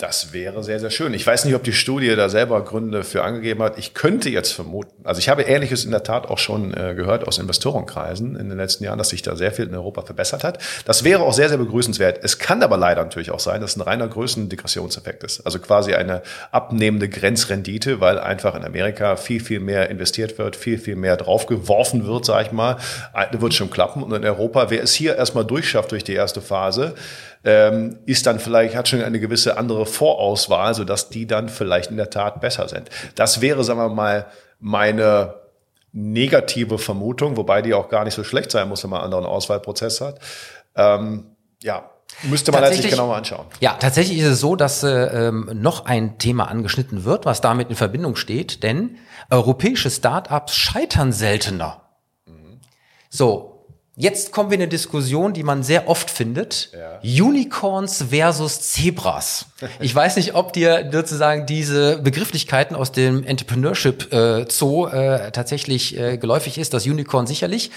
Das 0.00 0.32
wäre 0.32 0.62
sehr, 0.62 0.78
sehr 0.78 0.90
schön. 0.90 1.12
Ich 1.12 1.26
weiß 1.26 1.44
nicht, 1.44 1.56
ob 1.56 1.64
die 1.64 1.72
Studie 1.72 2.14
da 2.14 2.28
selber 2.28 2.62
Gründe 2.62 3.02
für 3.02 3.24
angegeben 3.24 3.60
hat. 3.64 3.78
Ich 3.78 3.94
könnte 3.94 4.30
jetzt 4.30 4.52
vermuten, 4.52 5.04
also 5.04 5.18
ich 5.18 5.28
habe 5.28 5.42
Ähnliches 5.42 5.84
in 5.84 5.90
der 5.90 6.04
Tat 6.04 6.28
auch 6.28 6.38
schon 6.38 6.72
äh, 6.72 6.94
gehört 6.94 7.26
aus 7.26 7.38
Investorenkreisen 7.38 8.36
in 8.36 8.48
den 8.48 8.58
letzten 8.58 8.84
Jahren, 8.84 8.98
dass 8.98 9.08
sich 9.08 9.22
da 9.22 9.34
sehr 9.34 9.50
viel 9.50 9.66
in 9.66 9.74
Europa 9.74 10.02
verbessert 10.02 10.44
hat. 10.44 10.58
Das 10.84 11.02
wäre 11.02 11.22
auch 11.22 11.32
sehr, 11.32 11.48
sehr 11.48 11.58
begrüßenswert. 11.58 12.20
Es 12.22 12.38
kann 12.38 12.62
aber 12.62 12.76
leider 12.76 13.02
natürlich 13.02 13.32
auch 13.32 13.40
sein, 13.40 13.60
dass 13.60 13.74
ein 13.74 13.80
reiner 13.80 14.06
Größendegressionseffekt 14.06 15.24
ist. 15.24 15.40
Also 15.40 15.58
quasi 15.58 15.94
eine 15.94 16.22
abnehmende 16.52 17.08
Grenzrendite, 17.08 18.00
weil 18.00 18.20
einfach 18.20 18.54
in 18.54 18.64
Amerika 18.64 19.16
viel, 19.16 19.40
viel 19.40 19.58
mehr 19.58 19.90
investiert 19.90 20.38
wird, 20.38 20.54
viel, 20.54 20.78
viel 20.78 20.94
mehr 20.94 21.16
draufgeworfen 21.16 22.06
wird, 22.06 22.24
sag 22.24 22.46
ich 22.46 22.52
mal. 22.52 22.76
Da 23.14 23.40
wird 23.40 23.52
schon 23.52 23.68
klappen. 23.68 24.04
Und 24.04 24.12
in 24.12 24.24
Europa, 24.24 24.70
wer 24.70 24.80
es 24.80 24.94
hier 24.94 25.16
erstmal 25.16 25.44
durchschafft 25.44 25.90
durch 25.90 26.04
die 26.04 26.14
erste 26.14 26.40
Phase, 26.40 26.94
ähm, 27.44 27.98
ist 28.06 28.26
dann 28.26 28.40
vielleicht, 28.40 28.74
hat 28.74 28.88
schon 28.88 29.02
eine 29.02 29.20
gewisse 29.20 29.56
andere 29.56 29.86
Vorauswahl, 29.86 30.74
sodass 30.74 31.08
die 31.08 31.26
dann 31.26 31.48
vielleicht 31.48 31.90
in 31.90 31.96
der 31.96 32.10
Tat 32.10 32.40
besser 32.40 32.68
sind. 32.68 32.90
Das 33.14 33.40
wäre, 33.40 33.64
sagen 33.64 33.78
wir 33.78 33.88
mal, 33.88 34.26
meine 34.60 35.34
negative 35.92 36.78
Vermutung, 36.78 37.36
wobei 37.36 37.62
die 37.62 37.74
auch 37.74 37.88
gar 37.88 38.04
nicht 38.04 38.14
so 38.14 38.24
schlecht 38.24 38.50
sein 38.50 38.68
muss, 38.68 38.82
wenn 38.82 38.90
man 38.90 39.00
einen 39.00 39.12
anderen 39.12 39.26
Auswahlprozess 39.26 40.00
hat. 40.00 40.18
Ähm, 40.76 41.36
ja, 41.62 41.90
Müsste 42.22 42.50
man 42.52 42.72
sich 42.72 42.88
genauer 42.88 43.16
anschauen. 43.16 43.46
Ja, 43.60 43.74
tatsächlich 43.74 44.18
ist 44.18 44.26
es 44.26 44.40
so, 44.40 44.56
dass 44.56 44.82
äh, 44.82 45.30
noch 45.30 45.84
ein 45.84 46.18
Thema 46.18 46.48
angeschnitten 46.48 47.04
wird, 47.04 47.26
was 47.26 47.40
damit 47.40 47.70
in 47.70 47.76
Verbindung 47.76 48.16
steht, 48.16 48.62
denn 48.62 48.96
europäische 49.30 49.90
Startups 49.90 50.54
scheitern 50.54 51.12
seltener. 51.12 51.82
Mhm. 52.26 52.60
So, 53.08 53.57
Jetzt 54.00 54.30
kommen 54.30 54.48
wir 54.48 54.54
in 54.54 54.62
eine 54.62 54.68
Diskussion, 54.68 55.32
die 55.32 55.42
man 55.42 55.64
sehr 55.64 55.88
oft 55.88 56.08
findet. 56.08 56.70
Ja. 56.72 57.24
Unicorns 57.24 58.04
versus 58.10 58.60
Zebras. 58.60 59.46
Ich 59.80 59.92
weiß 59.92 60.14
nicht, 60.16 60.36
ob 60.36 60.52
dir 60.52 60.88
sozusagen 60.92 61.44
diese 61.44 61.98
Begrifflichkeiten 61.98 62.76
aus 62.76 62.92
dem 62.92 63.24
Entrepreneurship 63.24 64.12
äh, 64.12 64.46
Zoo 64.48 64.86
äh, 64.86 65.32
tatsächlich 65.32 65.98
äh, 65.98 66.16
geläufig 66.16 66.58
ist. 66.58 66.74
Das 66.74 66.86
Unicorn 66.86 67.26
sicherlich. 67.26 67.72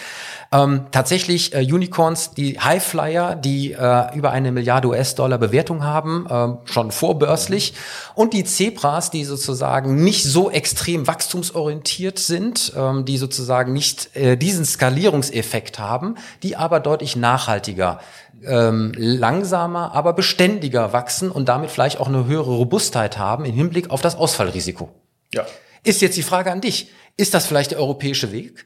Ähm, 0.52 0.88
tatsächlich 0.92 1.56
äh, 1.56 1.60
Unicorns, 1.62 2.32
die 2.36 2.60
Highflyer, 2.60 3.36
die 3.36 3.72
äh, 3.72 4.16
über 4.16 4.32
eine 4.32 4.52
Milliarde 4.52 4.90
US-Dollar 4.90 5.40
Bewertung 5.40 5.84
haben, 5.84 6.28
äh, 6.30 6.70
schon 6.72 6.92
vorbörslich. 6.92 7.74
Und 8.14 8.34
die 8.34 8.44
Zebras, 8.44 9.10
die 9.10 9.24
sozusagen 9.24 10.04
nicht 10.04 10.26
so 10.26 10.52
extrem 10.52 11.08
wachstumsorientiert 11.08 12.20
sind, 12.20 12.74
ähm, 12.76 13.06
die 13.06 13.18
sozusagen 13.18 13.74
nicht 13.74 14.16
äh, 14.16 14.38
diesen 14.38 14.66
Skalierungseffekt 14.66 15.80
haben, 15.80 16.11
die 16.44 16.56
aber 16.56 16.80
deutlich 16.80 17.16
nachhaltiger 17.16 18.00
ähm, 18.46 18.94
langsamer, 18.96 19.94
aber 19.94 20.14
beständiger 20.14 20.94
wachsen 20.94 21.32
und 21.32 21.50
damit 21.50 21.72
vielleicht 21.72 22.00
auch 22.00 22.08
eine 22.08 22.26
höhere 22.26 22.52
Robustheit 22.52 23.18
haben 23.18 23.46
im 23.46 23.54
Hinblick 23.54 23.90
auf 23.90 24.02
das 24.02 24.16
Ausfallrisiko. 24.16 24.90
Ja. 25.34 25.46
Ist 25.84 26.02
jetzt 26.02 26.18
die 26.18 26.24
Frage 26.24 26.52
an 26.52 26.62
dich. 26.62 26.92
Ist 27.18 27.34
das 27.34 27.46
vielleicht 27.46 27.72
der 27.72 27.80
europäische 27.80 28.32
Weg? 28.32 28.66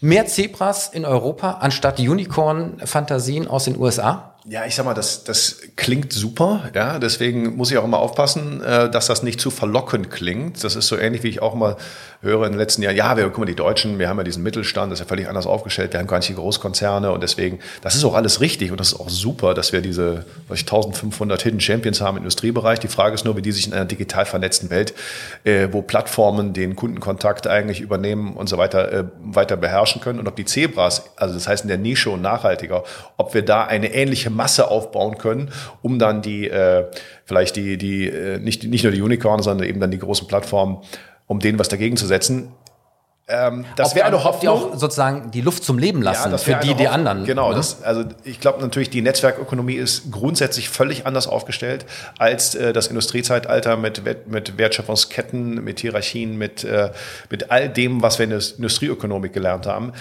Mehr 0.00 0.26
Zebras 0.26 0.88
in 0.88 1.04
Europa 1.04 1.54
anstatt 1.54 1.98
Unicorn-Fantasien 1.98 3.48
aus 3.48 3.64
den 3.64 3.76
USA? 3.76 4.36
Ja, 4.44 4.64
ich 4.64 4.76
sag 4.76 4.84
mal, 4.84 4.94
das, 4.94 5.24
das 5.24 5.60
klingt 5.74 6.12
super. 6.12 6.70
Ja, 6.72 7.00
deswegen 7.00 7.56
muss 7.56 7.72
ich 7.72 7.78
auch 7.78 7.84
immer 7.84 7.98
aufpassen, 7.98 8.62
äh, 8.62 8.88
dass 8.90 9.08
das 9.08 9.24
nicht 9.24 9.40
zu 9.40 9.50
verlockend 9.50 10.10
klingt. 10.10 10.62
Das 10.62 10.76
ist 10.76 10.86
so 10.86 10.96
ähnlich, 10.96 11.24
wie 11.24 11.28
ich 11.28 11.42
auch 11.42 11.54
mal 11.54 11.76
höre 12.20 12.46
in 12.46 12.52
den 12.52 12.58
letzten 12.58 12.82
Jahren. 12.82 12.96
Ja, 12.96 13.16
wir 13.16 13.24
guck 13.26 13.38
mal, 13.38 13.44
die 13.46 13.54
Deutschen, 13.54 13.98
wir 13.98 14.08
haben 14.08 14.18
ja 14.18 14.24
diesen 14.24 14.42
Mittelstand, 14.42 14.90
das 14.90 14.98
ist 14.98 15.04
ja 15.04 15.08
völlig 15.08 15.28
anders 15.28 15.46
aufgestellt. 15.46 15.92
Wir 15.92 16.00
haben 16.00 16.08
gar 16.08 16.18
nicht 16.18 16.28
die 16.28 16.34
Großkonzerne 16.34 17.12
und 17.12 17.22
deswegen, 17.22 17.60
das 17.80 17.94
ist 17.94 18.04
auch 18.04 18.14
alles 18.14 18.40
richtig 18.40 18.72
und 18.72 18.80
das 18.80 18.88
ist 18.88 19.00
auch 19.00 19.08
super, 19.08 19.54
dass 19.54 19.72
wir 19.72 19.80
diese 19.80 20.24
ich, 20.52 20.62
1500 20.62 21.40
Hidden 21.42 21.60
Champions 21.60 22.00
haben 22.00 22.16
im 22.16 22.24
Industriebereich. 22.24 22.80
Die 22.80 22.88
Frage 22.88 23.14
ist 23.14 23.24
nur, 23.24 23.36
wie 23.36 23.42
die 23.42 23.52
sich 23.52 23.68
in 23.68 23.72
einer 23.72 23.84
digital 23.84 24.26
vernetzten 24.26 24.68
Welt, 24.70 24.94
äh, 25.44 25.68
wo 25.70 25.80
Plattformen 25.80 26.52
den 26.52 26.74
Kundenkontakt 26.74 27.46
eigentlich 27.46 27.80
übernehmen 27.80 28.34
und 28.34 28.48
so 28.48 28.58
weiter, 28.58 28.92
äh, 28.92 29.04
weiter 29.20 29.56
beherrschen 29.56 30.00
können 30.00 30.18
und 30.18 30.26
ob 30.26 30.34
die 30.34 30.44
Zebras, 30.44 31.10
also 31.16 31.34
das 31.34 31.46
heißt 31.46 31.62
in 31.64 31.68
der 31.68 31.78
Nische 31.78 32.10
und 32.10 32.20
nachhaltiger, 32.20 32.82
ob 33.16 33.34
wir 33.34 33.42
da 33.42 33.64
eine 33.64 33.94
ähnliche 33.94 34.30
Masse 34.30 34.68
aufbauen 34.70 35.18
können, 35.18 35.50
um 35.82 36.00
dann 36.00 36.20
die, 36.20 36.48
äh, 36.48 36.86
vielleicht 37.24 37.54
die, 37.54 37.78
die, 37.78 38.08
äh, 38.08 38.38
nicht, 38.38 38.64
nicht 38.64 38.82
nur 38.82 38.92
die 38.92 39.02
Unicorn, 39.02 39.40
sondern 39.40 39.68
eben 39.68 39.78
dann 39.78 39.92
die 39.92 39.98
großen 39.98 40.26
Plattformen, 40.26 40.78
um 41.28 41.38
denen 41.38 41.60
was 41.60 41.68
dagegen 41.68 41.96
zu 41.96 42.06
setzen. 42.06 42.52
Ähm, 43.30 43.66
das 43.76 43.94
wäre 43.94 44.06
eine 44.06 44.24
Hoffnung. 44.24 44.40
Die 44.40 44.48
auch 44.48 44.74
sozusagen 44.76 45.30
die 45.30 45.42
Luft 45.42 45.62
zum 45.62 45.78
Leben 45.78 46.00
lassen 46.00 46.30
ja, 46.30 46.38
für 46.38 46.54
die, 46.54 46.72
die 46.72 46.88
anderen. 46.88 47.26
Genau, 47.26 47.50
ne? 47.50 47.56
das, 47.56 47.82
also 47.82 48.04
ich 48.24 48.40
glaube 48.40 48.62
natürlich, 48.62 48.88
die 48.88 49.02
Netzwerkökonomie 49.02 49.74
ist 49.74 50.10
grundsätzlich 50.10 50.70
völlig 50.70 51.06
anders 51.06 51.26
aufgestellt 51.26 51.84
als 52.18 52.54
äh, 52.54 52.72
das 52.72 52.86
Industriezeitalter 52.86 53.76
mit, 53.76 54.02
mit 54.26 54.56
Wertschöpfungsketten, 54.56 55.62
mit 55.62 55.80
Hierarchien, 55.80 56.38
mit, 56.38 56.64
äh, 56.64 56.90
mit 57.28 57.50
all 57.50 57.68
dem, 57.68 58.00
was 58.00 58.18
wir 58.18 58.24
in 58.24 58.30
der 58.30 58.40
Industrieökonomik 58.56 59.34
gelernt 59.34 59.66
haben 59.66 59.92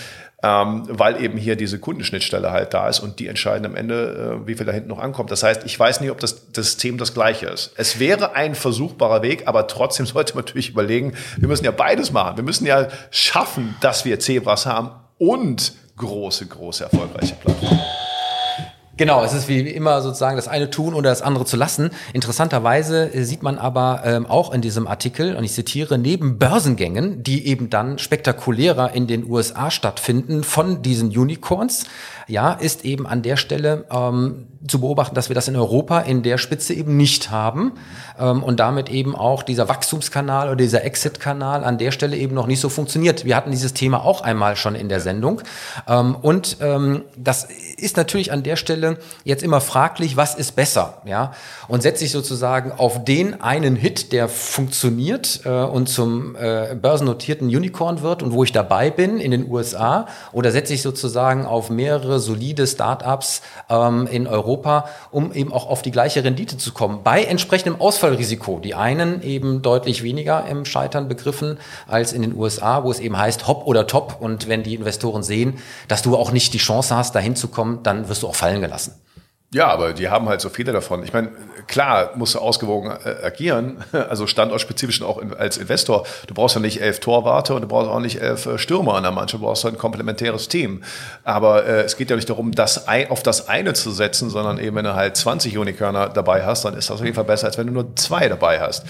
ähm, 0.44 0.84
weil 0.88 1.24
eben 1.24 1.38
hier 1.38 1.56
diese 1.56 1.80
Kundenschnittstelle 1.80 2.52
halt 2.52 2.74
da 2.74 2.88
ist 2.88 3.00
und 3.00 3.20
die 3.20 3.28
entscheiden 3.28 3.66
am 3.66 3.76
Ende, 3.76 4.42
äh, 4.44 4.48
wie 4.48 4.54
viel 4.54 4.68
da 4.68 4.72
hinten 4.72 4.90
noch 4.90 5.00
ankommt. 5.00 5.32
Das 5.32 5.42
heißt, 5.42 5.64
ich 5.66 5.80
weiß 5.80 6.00
nicht, 6.02 6.12
ob 6.12 6.20
das, 6.20 6.52
das 6.52 6.66
System 6.68 7.00
das 7.00 7.14
gleiche 7.14 7.48
ist. 7.48 7.72
Es 7.76 8.00
wäre 8.00 8.36
ein 8.36 8.54
versuchbarer 8.54 9.24
Weg, 9.24 9.48
aber 9.48 9.66
trotzdem 9.68 10.06
sollte 10.08 10.36
man 10.36 10.46
natürlich 10.46 10.70
überlegen, 10.70 11.14
wir 11.38 11.48
müssen 11.48 11.66
ja 11.66 11.72
beides 11.72 12.12
machen. 12.12 12.38
Wir 12.38 12.44
müssen 12.44 12.68
ja 12.68 12.88
schaffen, 13.10 13.76
dass 13.82 14.06
wir 14.06 14.20
Zebras 14.20 14.68
haben 14.68 14.92
und 15.18 15.74
große, 15.98 16.46
große, 16.46 16.84
erfolgreiche 16.84 17.34
Plattformen. 17.36 17.97
Genau, 18.98 19.24
es 19.24 19.34
ist 19.34 19.48
wie 19.48 19.60
immer 19.60 20.02
sozusagen 20.02 20.38
das 20.38 20.48
eine 20.48 20.72
tun 20.72 20.96
oder 20.96 21.12
das 21.12 21.22
andere 21.22 21.46
zu 21.46 21.56
lassen. 21.56 21.92
Interessanterweise 22.14 23.14
äh, 23.14 23.24
sieht 23.24 23.44
man 23.44 23.60
aber 23.60 24.02
ähm, 24.04 24.26
auch 24.26 24.52
in 24.52 24.62
diesem 24.62 24.88
Artikel, 24.88 25.36
und 25.36 25.44
ich 25.44 25.54
zitiere, 25.54 26.00
neben 26.00 26.40
Börsengängen, 26.40 27.22
die 27.22 27.46
eben 27.48 27.70
dann 27.70 28.00
spektakulärer 28.00 28.94
in 28.94 29.06
den 29.06 29.30
USA 29.30 29.70
stattfinden 29.70 30.44
von 30.44 30.82
diesen 30.82 31.16
Unicorns, 31.16 31.86
ja, 32.28 32.54
ist 32.54 32.86
eben 32.86 33.06
an 33.06 33.22
der 33.22 33.38
Stelle 33.38 33.86
ähm, 33.92 34.48
zu 34.68 34.82
beobachten, 34.82 35.16
dass 35.16 35.30
wir 35.30 35.36
das 35.36 35.48
in 35.48 35.56
Europa 35.56 36.00
in 36.02 36.24
der 36.24 36.38
Spitze 36.38 36.74
eben 36.74 36.98
nicht 36.98 37.32
haben 37.32 37.74
ähm, 38.20 38.44
und 38.44 38.60
damit 38.60 38.90
eben 38.90 39.16
auch 39.16 39.44
dieser 39.44 39.70
Wachstumskanal 39.70 40.48
oder 40.48 40.58
dieser 40.58 40.84
Exit-Kanal 40.84 41.64
an 41.64 41.78
der 41.78 41.92
Stelle 41.92 42.18
eben 42.18 42.34
noch 42.34 42.48
nicht 42.48 42.60
so 42.60 42.70
funktioniert. 42.70 43.26
Wir 43.26 43.36
hatten 43.36 43.52
dieses 43.52 43.74
Thema 43.74 44.04
auch 44.04 44.22
einmal 44.22 44.56
schon 44.56 44.76
in 44.76 44.90
der 44.90 45.00
Sendung 45.00 45.42
ähm, 45.88 46.16
und 46.16 46.58
ähm, 46.62 47.04
das 47.16 47.48
ist 47.78 47.96
natürlich 47.96 48.32
an 48.32 48.44
der 48.44 48.56
Stelle 48.56 48.87
jetzt 49.24 49.44
immer 49.44 49.60
fraglich, 49.60 50.16
was 50.16 50.36
ist 50.36 50.56
besser, 50.56 51.02
ja? 51.06 51.34
Und 51.68 51.82
setze 51.82 52.06
ich 52.06 52.12
sozusagen 52.12 52.72
auf 52.72 53.04
den 53.04 53.42
einen 53.42 53.76
Hit, 53.76 54.14
der 54.14 54.30
funktioniert 54.30 55.42
äh, 55.46 55.50
und 55.50 55.90
zum 55.90 56.36
äh, 56.36 56.76
börsennotierten 56.80 57.48
Unicorn 57.48 58.02
wird 58.02 58.24
und 58.24 58.32
wo 58.32 58.44
ich 58.44 58.52
dabei 58.52 58.90
bin 58.90 59.20
in 59.20 59.32
den 59.32 59.50
USA, 59.50 60.08
oder 60.32 60.52
setze 60.52 60.74
ich 60.74 60.82
sozusagen 60.82 61.46
auf 61.46 61.70
mehrere 61.70 62.20
solide 62.20 62.68
Startups 62.68 63.42
ähm, 63.70 64.08
in 64.08 64.28
Europa, 64.28 64.86
um 65.12 65.34
eben 65.34 65.52
auch 65.52 65.68
auf 65.68 65.82
die 65.82 65.92
gleiche 65.92 66.24
Rendite 66.24 66.58
zu 66.58 66.72
kommen, 66.72 67.00
bei 67.04 67.24
entsprechendem 67.24 67.82
Ausfallrisiko. 67.82 68.60
Die 68.60 68.76
einen 68.76 69.22
eben 69.22 69.62
deutlich 69.62 70.04
weniger 70.04 70.46
im 70.48 70.66
Scheitern 70.66 71.08
begriffen 71.08 71.58
als 71.88 72.14
in 72.14 72.22
den 72.22 72.36
USA, 72.36 72.84
wo 72.84 72.92
es 72.92 73.00
eben 73.00 73.18
heißt 73.18 73.48
Hop 73.48 73.66
oder 73.66 73.88
Top. 73.88 74.18
Und 74.20 74.48
wenn 74.48 74.64
die 74.64 74.76
Investoren 74.76 75.24
sehen, 75.24 75.60
dass 75.88 76.02
du 76.02 76.16
auch 76.16 76.32
nicht 76.32 76.54
die 76.54 76.58
Chance 76.58 76.96
hast, 76.96 77.16
dahin 77.16 77.36
zu 77.36 77.48
kommen, 77.48 77.80
dann 77.84 78.10
wirst 78.10 78.24
du 78.24 78.28
auch 78.28 78.36
fallen 78.36 78.62
gelassen. 78.62 78.77
Ja, 79.54 79.68
aber 79.68 79.94
die 79.94 80.10
haben 80.10 80.28
halt 80.28 80.42
so 80.42 80.50
viele 80.50 80.74
davon. 80.74 81.04
Ich 81.04 81.14
meine, 81.14 81.32
klar 81.68 82.12
musst 82.16 82.36
du 82.36 82.40
ausgewogen 82.40 82.92
äh, 82.92 83.26
agieren, 83.26 83.82
also 83.94 84.28
standortspezifisch 84.28 85.02
auch 85.02 85.20
in, 85.20 85.34
als 85.34 85.56
Investor. 85.56 86.06
Du 86.28 86.34
brauchst 86.34 86.56
ja 86.56 86.62
nicht 86.62 86.82
elf 86.82 87.00
Torwarte 87.00 87.56
und 87.56 87.62
du 87.62 87.68
brauchst 87.70 87.90
auch 87.90 88.02
nicht 88.02 88.22
elf 88.22 88.46
äh, 88.46 88.58
Stürmer 88.58 88.96
an 88.96 89.04
der 89.04 89.14
Mannschaft, 89.14 89.42
du 89.42 89.46
brauchst 89.46 89.64
halt 89.64 89.76
ein 89.76 89.78
komplementäres 89.78 90.50
Team. 90.50 90.84
Aber 91.24 91.66
äh, 91.66 91.84
es 91.84 91.96
geht 91.96 92.10
ja 92.10 92.18
nicht 92.18 92.30
darum, 92.30 92.52
das 92.52 92.90
ein, 92.90 93.10
auf 93.10 93.24
das 93.24 93.48
eine 93.48 93.72
zu 93.72 93.92
setzen, 93.92 94.30
sondern 94.30 94.60
eben, 94.60 94.76
wenn 94.76 94.84
du 94.84 94.96
halt 94.96 95.16
20 95.16 95.58
Unicorner 95.58 96.10
dabei 96.10 96.46
hast, 96.46 96.66
dann 96.66 96.74
ist 96.74 96.90
das 96.90 97.00
auf 97.00 97.06
jeden 97.06 97.16
Fall 97.16 97.24
besser, 97.24 97.48
als 97.48 97.58
wenn 97.58 97.68
du 97.68 97.74
nur 97.74 97.96
zwei 97.96 98.28
dabei 98.28 98.60
hast. 98.60 98.84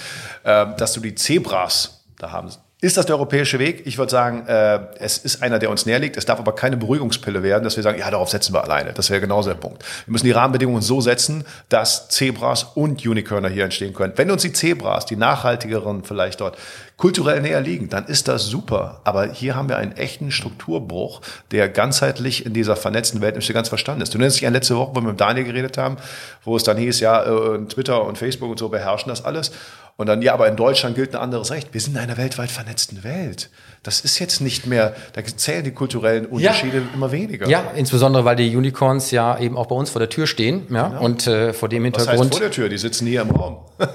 Äh, 0.44 0.66
dass 0.76 0.94
du 0.94 1.02
die 1.02 1.14
Zebras 1.14 2.04
da 2.18 2.32
haben 2.32 2.50
ist 2.80 2.96
das 2.96 3.08
der 3.08 3.16
europäische 3.16 3.58
Weg? 3.58 3.88
Ich 3.88 3.98
würde 3.98 4.12
sagen, 4.12 4.46
äh, 4.46 4.80
es 5.00 5.18
ist 5.18 5.42
einer, 5.42 5.58
der 5.58 5.72
uns 5.72 5.88
näher 5.88 5.98
liegt. 5.98 6.16
Es 6.16 6.26
darf 6.26 6.38
aber 6.38 6.54
keine 6.54 6.78
Beruhigungspille 6.78 7.42
werden, 7.42 7.64
dass 7.64 7.76
wir 7.76 7.82
sagen, 7.82 7.98
ja, 7.98 8.12
darauf 8.12 8.30
setzen 8.30 8.54
wir 8.54 8.64
alleine. 8.64 8.94
Das 8.94 9.10
wäre 9.10 9.20
genauso 9.20 9.50
der 9.50 9.58
Punkt. 9.58 9.84
Wir 10.06 10.12
müssen 10.12 10.26
die 10.26 10.32
Rahmenbedingungen 10.32 10.84
so 10.84 11.02
setzen, 11.02 11.44
dass 11.70 12.08
Zebras 12.10 12.68
und 12.76 13.04
Unicorner 13.04 13.50
hier 13.50 13.64
entstehen 13.64 13.96
können. 13.96 14.14
Wenn 14.16 14.30
uns 14.30 14.44
die 14.44 14.54
Zebras, 14.54 15.08
die 15.08 15.16
nachhaltigeren 15.16 16.04
vielleicht 16.04 16.40
dort, 16.40 16.56
kulturell 16.98 17.42
näher 17.42 17.62
liegen, 17.62 17.90
dann 17.90 18.06
ist 18.06 18.28
das 18.28 18.46
super. 18.46 19.02
Aber 19.06 19.32
hier 19.32 19.56
haben 19.56 19.70
wir 19.70 19.78
einen 19.78 19.94
echten 19.94 20.30
Strukturbruch, 20.30 21.22
der 21.50 21.70
ganzheitlich 21.70 22.46
in 22.46 22.54
dieser 22.54 22.76
vernetzten 22.76 23.22
Welt 23.22 23.36
nicht 23.36 23.48
so 23.48 23.54
ganz 23.54 23.70
verstanden 23.70 24.02
ist. 24.02 24.14
Du 24.14 24.20
nennst 24.20 24.38
dich 24.38 24.46
an 24.46 24.54
letzte 24.54 24.76
Woche, 24.76 24.92
wo 24.94 25.02
wir 25.02 25.10
mit 25.10 25.20
Daniel 25.20 25.46
geredet 25.46 25.80
haben, 25.80 25.98
wo 26.44 26.56
es 26.56 26.62
dann 26.62 26.78
hieß, 26.78 27.00
ja, 27.00 27.24
äh, 27.24 27.66
Twitter 27.66 28.06
und 28.06 28.20
Facebook 28.20 28.52
und 28.52 28.60
so 28.60 28.70
beherrschen 28.70 29.10
das 29.10 29.26
alles. 29.26 29.52
Und 29.98 30.06
dann, 30.06 30.22
ja, 30.22 30.34
aber 30.34 30.48
in 30.48 30.56
Deutschland 30.56 30.96
gilt 30.96 31.16
ein 31.16 31.22
anderes 31.22 31.50
Recht. 31.50 31.74
Wir 31.74 31.82
sind 31.82 31.96
in 31.96 32.00
einer 32.00 32.18
weltweit 32.18 32.52
vernetzten 32.52 33.04
Welt. 33.04 33.50
Das 33.82 34.00
ist 34.02 34.20
jetzt 34.20 34.42
nicht 34.42 34.68
mehr, 34.68 34.96
da 35.14 35.24
zählen 35.26 35.64
die 35.64 35.72
kulturellen 35.72 36.28
Unterschiede 36.28 36.78
ja. 36.78 36.84
immer 36.94 37.12
weniger. 37.12 37.48
Ja, 37.48 37.72
insbesondere 37.76 38.24
weil 38.24 38.36
die 38.36 38.56
Unicorns 38.56 39.10
ja 39.10 39.40
eben 39.40 39.58
auch 39.58 39.66
bei 39.66 39.76
uns 39.76 39.90
vor 39.90 40.00
der 40.00 40.10
Tür 40.10 40.28
stehen. 40.28 40.68
Ja? 40.70 40.90
Genau. 40.90 41.02
Und 41.02 41.26
äh, 41.26 41.52
vor 41.52 41.68
dem 41.68 41.84
Hintergrund. 41.84 42.16
Was 42.16 42.22
heißt 42.22 42.32
vor 42.32 42.40
der 42.42 42.52
Tür? 42.52 42.70
Die 42.70 42.78
sitzen 42.78 43.08
hier 43.08 43.22
im 43.22 43.32
Raum. 43.32 43.58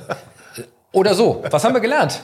Oder 0.93 1.15
so. 1.15 1.45
Was 1.49 1.63
haben 1.63 1.75
wir 1.75 1.81
gelernt? 1.81 2.21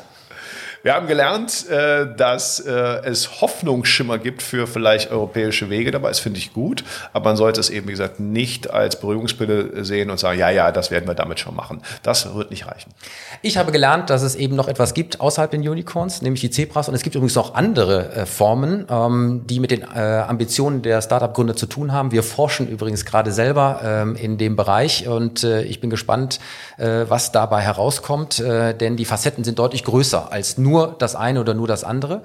Wir 0.89 0.95
haben 0.95 1.07
gelernt, 1.07 1.69
äh, 1.69 2.07
dass 2.17 2.61
äh, 2.61 2.73
es 2.73 3.43
Hoffnungsschimmer 3.43 4.17
gibt 4.17 4.41
für 4.41 4.67
vielleicht 4.67 5.11
europäische 5.11 5.69
Wege 5.69 5.91
dabei. 5.91 6.09
Das 6.09 6.19
finde 6.19 6.39
ich 6.39 6.55
gut. 6.55 6.83
Aber 7.13 7.27
man 7.27 7.37
sollte 7.37 7.61
es 7.61 7.69
eben, 7.69 7.89
wie 7.89 7.91
gesagt, 7.91 8.21
nicht 8.21 8.71
als 8.71 8.99
Beruhigungspille 8.99 9.85
sehen 9.85 10.09
und 10.09 10.19
sagen, 10.19 10.39
ja, 10.39 10.49
ja, 10.49 10.73
das 10.73 10.91
werden 10.91 11.07
wir 11.07 11.13
damit 11.13 11.41
schon 11.41 11.55
machen. 11.55 11.83
Das 12.03 12.35
wird 12.35 12.51
nicht 12.51 12.67
reichen. 12.67 12.95
Ich 13.43 13.59
habe 13.59 13.71
gelernt, 13.71 14.09
dass 14.09 14.23
es 14.23 14.35
eben 14.35 14.57
noch 14.57 14.67
etwas 14.67 14.95
gibt 14.95 15.21
außerhalb 15.21 15.51
den 15.51 15.61
Unicorns, 15.61 16.23
nämlich 16.23 16.41
die 16.41 16.49
Zebras. 16.49 16.89
Und 16.89 16.95
es 16.95 17.03
gibt 17.03 17.15
übrigens 17.15 17.35
noch 17.35 17.55
andere 17.55 18.11
äh, 18.11 18.25
Formen, 18.25 18.87
ähm, 18.89 19.43
die 19.45 19.61
mit 19.61 19.71
den 19.71 19.87
Ambitionen 19.87 20.81
der 20.81 21.03
Startup-Gründer 21.03 21.55
zu 21.55 21.67
tun 21.67 21.93
haben. 21.93 22.13
Wir 22.13 22.23
forschen 22.23 22.67
übrigens 22.67 23.05
gerade 23.05 23.31
selber 23.31 23.81
ähm, 23.85 24.17
in 24.17 24.39
dem 24.39 24.57
Bereich 24.57 25.07
und 25.07 25.45
ich 25.45 25.81
bin 25.81 25.91
gespannt, 25.91 26.41
was 26.79 27.33
dabei 27.33 27.61
herauskommt, 27.61 28.39
denn 28.39 28.97
die 28.97 29.05
Facetten 29.05 29.45
sind 29.45 29.59
deutlich 29.59 29.85
größer 29.85 30.31
als 30.31 30.59
nur 30.59 30.78
nur 30.79 30.97
das 30.99 31.15
eine 31.15 31.41
oder 31.41 31.55
nur 31.55 31.67
das 31.67 31.85
andere. 31.85 32.23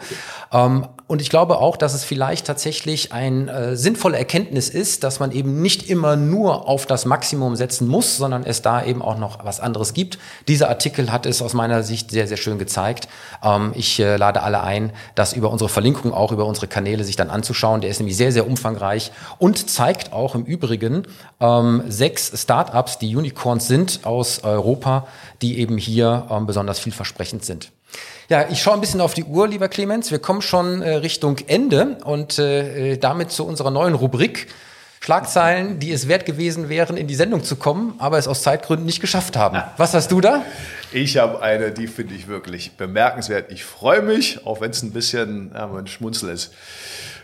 Ähm, 0.52 0.88
und 1.08 1.22
ich 1.22 1.30
glaube 1.30 1.58
auch, 1.58 1.78
dass 1.78 1.94
es 1.94 2.04
vielleicht 2.04 2.48
tatsächlich 2.48 3.12
ein 3.12 3.48
äh, 3.48 3.76
sinnvolle 3.76 4.18
Erkenntnis 4.18 4.70
ist, 4.70 5.04
dass 5.04 5.20
man 5.20 5.32
eben 5.32 5.62
nicht 5.62 5.90
immer 5.90 6.16
nur 6.16 6.68
auf 6.68 6.86
das 6.86 7.06
Maximum 7.06 7.56
setzen 7.56 7.88
muss, 7.88 8.18
sondern 8.18 8.44
es 8.44 8.62
da 8.62 8.84
eben 8.84 9.02
auch 9.02 9.18
noch 9.18 9.44
was 9.44 9.60
anderes 9.60 9.94
gibt. 9.94 10.18
Dieser 10.48 10.70
Artikel 10.70 11.12
hat 11.12 11.26
es 11.26 11.42
aus 11.42 11.54
meiner 11.54 11.84
Sicht 11.84 12.12
sehr, 12.12 12.28
sehr 12.28 12.38
schön 12.38 12.58
gezeigt. 12.58 13.08
Ähm, 13.44 13.74
ich 13.76 14.00
äh, 14.00 14.16
lade 14.16 14.42
alle 14.42 14.62
ein, 14.62 14.92
das 15.16 15.34
über 15.34 15.50
unsere 15.52 15.70
Verlinkung, 15.70 16.14
auch 16.14 16.32
über 16.32 16.46
unsere 16.46 16.68
Kanäle 16.68 17.04
sich 17.04 17.16
dann 17.16 17.30
anzuschauen. 17.30 17.82
Der 17.82 17.90
ist 17.90 18.00
nämlich 18.00 18.18
sehr, 18.18 18.32
sehr 18.32 18.48
umfangreich 18.48 19.12
und 19.40 19.70
zeigt 19.70 20.14
auch 20.14 20.36
im 20.36 20.46
Übrigen 20.46 21.04
ähm, 21.40 21.84
sechs 21.88 22.32
Startups, 22.42 23.00
die 23.00 23.16
Unicorns 23.16 23.68
sind 23.68 24.02
aus 24.04 24.44
Europa, 24.44 25.08
die 25.42 25.60
eben 25.60 25.78
hier 25.78 26.28
ähm, 26.30 26.46
besonders 26.46 26.80
vielversprechend 26.80 27.44
sind. 27.44 27.72
Ja, 28.30 28.48
ich 28.50 28.62
schaue 28.62 28.76
ein 28.76 28.82
bisschen 28.82 29.02
auf 29.02 29.14
die 29.14 29.24
Uhr, 29.26 29.48
lieber 29.48 29.68
Clemens. 29.68 30.12
Wir 30.12 30.20
kommen 30.20 30.42
schon 30.42 30.82
äh, 30.82 30.96
Richtung 30.96 31.38
Ende 31.48 31.98
und 32.04 32.40
äh, 32.40 32.98
damit 32.98 33.32
zu 33.32 33.46
unserer 33.46 33.72
neuen 33.72 33.96
Rubrik. 33.96 34.48
Schlagzeilen, 35.04 35.80
die 35.80 35.92
es 35.92 36.08
wert 36.08 36.26
gewesen 36.26 36.70
wären, 36.70 36.96
in 36.96 37.08
die 37.08 37.16
Sendung 37.16 37.44
zu 37.44 37.58
kommen, 37.58 37.96
aber 37.98 38.18
es 38.18 38.26
aus 38.30 38.42
Zeitgründen 38.42 38.86
nicht 38.86 39.02
geschafft 39.02 39.36
haben. 39.36 39.62
Was 39.76 39.94
hast 39.94 40.10
du 40.14 40.22
da? 40.22 40.46
Ich 40.94 41.18
habe 41.18 41.42
eine, 41.42 41.72
die 41.74 41.88
finde 41.88 42.16
ich 42.16 42.30
wirklich 42.30 42.78
bemerkenswert. 42.78 43.52
Ich 43.52 43.66
freue 43.66 44.02
mich, 44.02 44.46
auch 44.46 44.62
wenn 44.62 44.72
es 44.72 44.82
ein 44.82 44.94
bisschen 44.94 45.52
ja, 45.54 45.70
ein 45.70 45.88
Schmunzel 45.88 46.30
ist. 46.30 46.54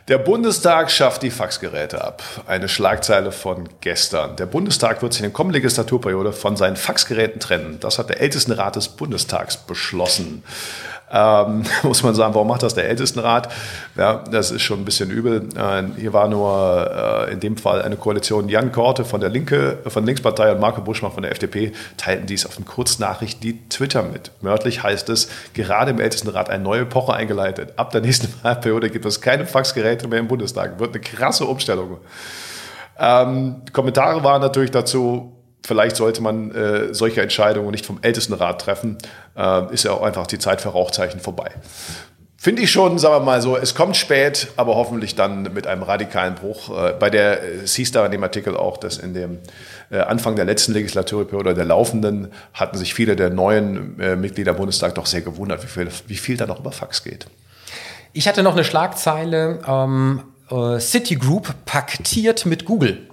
Der 0.09 0.17
Bundestag 0.17 0.89
schafft 0.89 1.21
die 1.21 1.29
Faxgeräte 1.29 2.03
ab. 2.03 2.23
Eine 2.47 2.67
Schlagzeile 2.67 3.31
von 3.31 3.69
gestern. 3.79 4.37
Der 4.37 4.47
Bundestag 4.47 5.03
wird 5.03 5.13
sich 5.13 5.21
in 5.21 5.25
der 5.25 5.33
kommenden 5.33 5.61
Legislaturperiode 5.61 6.33
von 6.33 6.57
seinen 6.57 6.77
Faxgeräten 6.77 7.39
trennen. 7.39 7.77
Das 7.79 7.99
hat 7.99 8.09
der 8.09 8.19
Ältestenrat 8.19 8.75
des 8.75 8.87
Bundestags 8.87 9.55
beschlossen 9.55 10.43
ähm, 11.11 11.63
muss 11.83 12.03
man 12.03 12.15
sagen, 12.15 12.33
warum 12.33 12.47
macht 12.47 12.63
das 12.63 12.75
der 12.75 12.87
Ältestenrat? 12.87 13.49
Ja, 13.95 14.23
das 14.31 14.51
ist 14.51 14.61
schon 14.61 14.79
ein 14.79 14.85
bisschen 14.85 15.09
übel. 15.09 15.49
Äh, 15.55 15.83
hier 15.99 16.13
war 16.13 16.27
nur 16.27 17.27
äh, 17.27 17.33
in 17.33 17.39
dem 17.39 17.57
Fall 17.57 17.81
eine 17.81 17.95
Koalition 17.95 18.49
Jan 18.49 18.71
Korte 18.71 19.05
von 19.05 19.19
der 19.19 19.29
Linke, 19.29 19.77
von 19.87 20.03
der 20.03 20.07
Linkspartei 20.07 20.51
und 20.51 20.59
Marco 20.59 20.81
Buschmann 20.81 21.11
von 21.11 21.23
der 21.23 21.31
FDP 21.31 21.71
teilten 21.97 22.27
dies 22.27 22.45
auf 22.45 22.55
den 22.55 22.65
Kurznachricht 22.65 23.43
die 23.43 23.67
Twitter 23.69 24.03
mit. 24.03 24.31
Wörtlich 24.41 24.83
heißt 24.83 25.09
es, 25.09 25.29
gerade 25.53 25.91
im 25.91 25.99
Ältestenrat 25.99 26.49
eine 26.49 26.63
neue 26.63 26.81
Epoche 26.81 27.13
eingeleitet. 27.13 27.73
Ab 27.77 27.91
der 27.91 28.01
nächsten 28.01 28.33
Wahlperiode 28.43 28.89
gibt 28.89 29.05
es 29.05 29.21
keine 29.21 29.45
Faxgeräte 29.45 30.07
mehr 30.07 30.19
im 30.19 30.27
Bundestag. 30.27 30.79
Wird 30.79 30.93
eine 30.93 31.01
krasse 31.01 31.45
Umstellung. 31.45 31.97
Ähm, 32.99 33.61
Kommentare 33.71 34.23
waren 34.23 34.41
natürlich 34.41 34.71
dazu, 34.71 35.38
vielleicht 35.63 35.95
sollte 35.95 36.21
man 36.21 36.51
äh, 36.51 36.93
solche 36.93 37.21
Entscheidungen 37.21 37.71
nicht 37.71 37.85
vom 37.85 37.99
Ältestenrat 38.01 38.61
treffen. 38.61 38.97
Äh, 39.35 39.73
ist 39.73 39.83
ja 39.83 39.91
auch 39.91 40.01
einfach 40.01 40.27
die 40.27 40.39
Zeit 40.39 40.61
für 40.61 40.69
Rauchzeichen 40.69 41.19
vorbei. 41.19 41.51
Finde 42.41 42.61
ich 42.61 42.71
schon, 42.71 42.97
sagen 42.99 43.15
wir 43.15 43.19
mal 43.19 43.41
so, 43.41 43.57
es 43.57 43.75
kommt 43.75 43.97
spät, 43.97 44.47
aber 44.55 44.75
hoffentlich 44.75 45.13
dann 45.15 45.53
mit 45.53 45.67
einem 45.67 45.83
radikalen 45.83 46.35
Bruch. 46.35 46.69
Äh, 46.69 46.93
bei 46.97 47.09
der, 47.09 47.43
es 47.63 47.75
hieß 47.75 47.91
da 47.91 48.05
in 48.05 48.13
dem 48.13 48.23
Artikel 48.23 48.55
auch, 48.55 48.77
dass 48.77 48.97
in 48.97 49.13
dem 49.13 49.39
äh, 49.91 49.99
Anfang 49.99 50.37
der 50.37 50.45
letzten 50.45 50.71
Legislaturperiode 50.71 51.49
oder 51.49 51.53
der 51.53 51.65
laufenden 51.65 52.31
hatten 52.53 52.77
sich 52.77 52.93
viele 52.93 53.17
der 53.17 53.29
neuen 53.29 53.99
äh, 53.99 54.15
Mitglieder 54.15 54.53
Bundestag 54.53 54.95
doch 54.95 55.05
sehr 55.05 55.21
gewundert, 55.21 55.63
wie 55.63 55.67
viel, 55.67 55.89
wie 56.07 56.15
viel 56.15 56.37
da 56.37 56.45
noch 56.45 56.61
über 56.61 56.71
Fax 56.71 57.03
geht. 57.03 57.27
Ich 58.13 58.25
hatte 58.25 58.41
noch 58.41 58.53
eine 58.53 58.63
Schlagzeile, 58.63 59.59
ähm, 59.67 60.23
äh, 60.49 60.79
Citigroup 60.79 61.53
paktiert 61.65 62.45
mit 62.45 62.63
Google. 62.63 63.08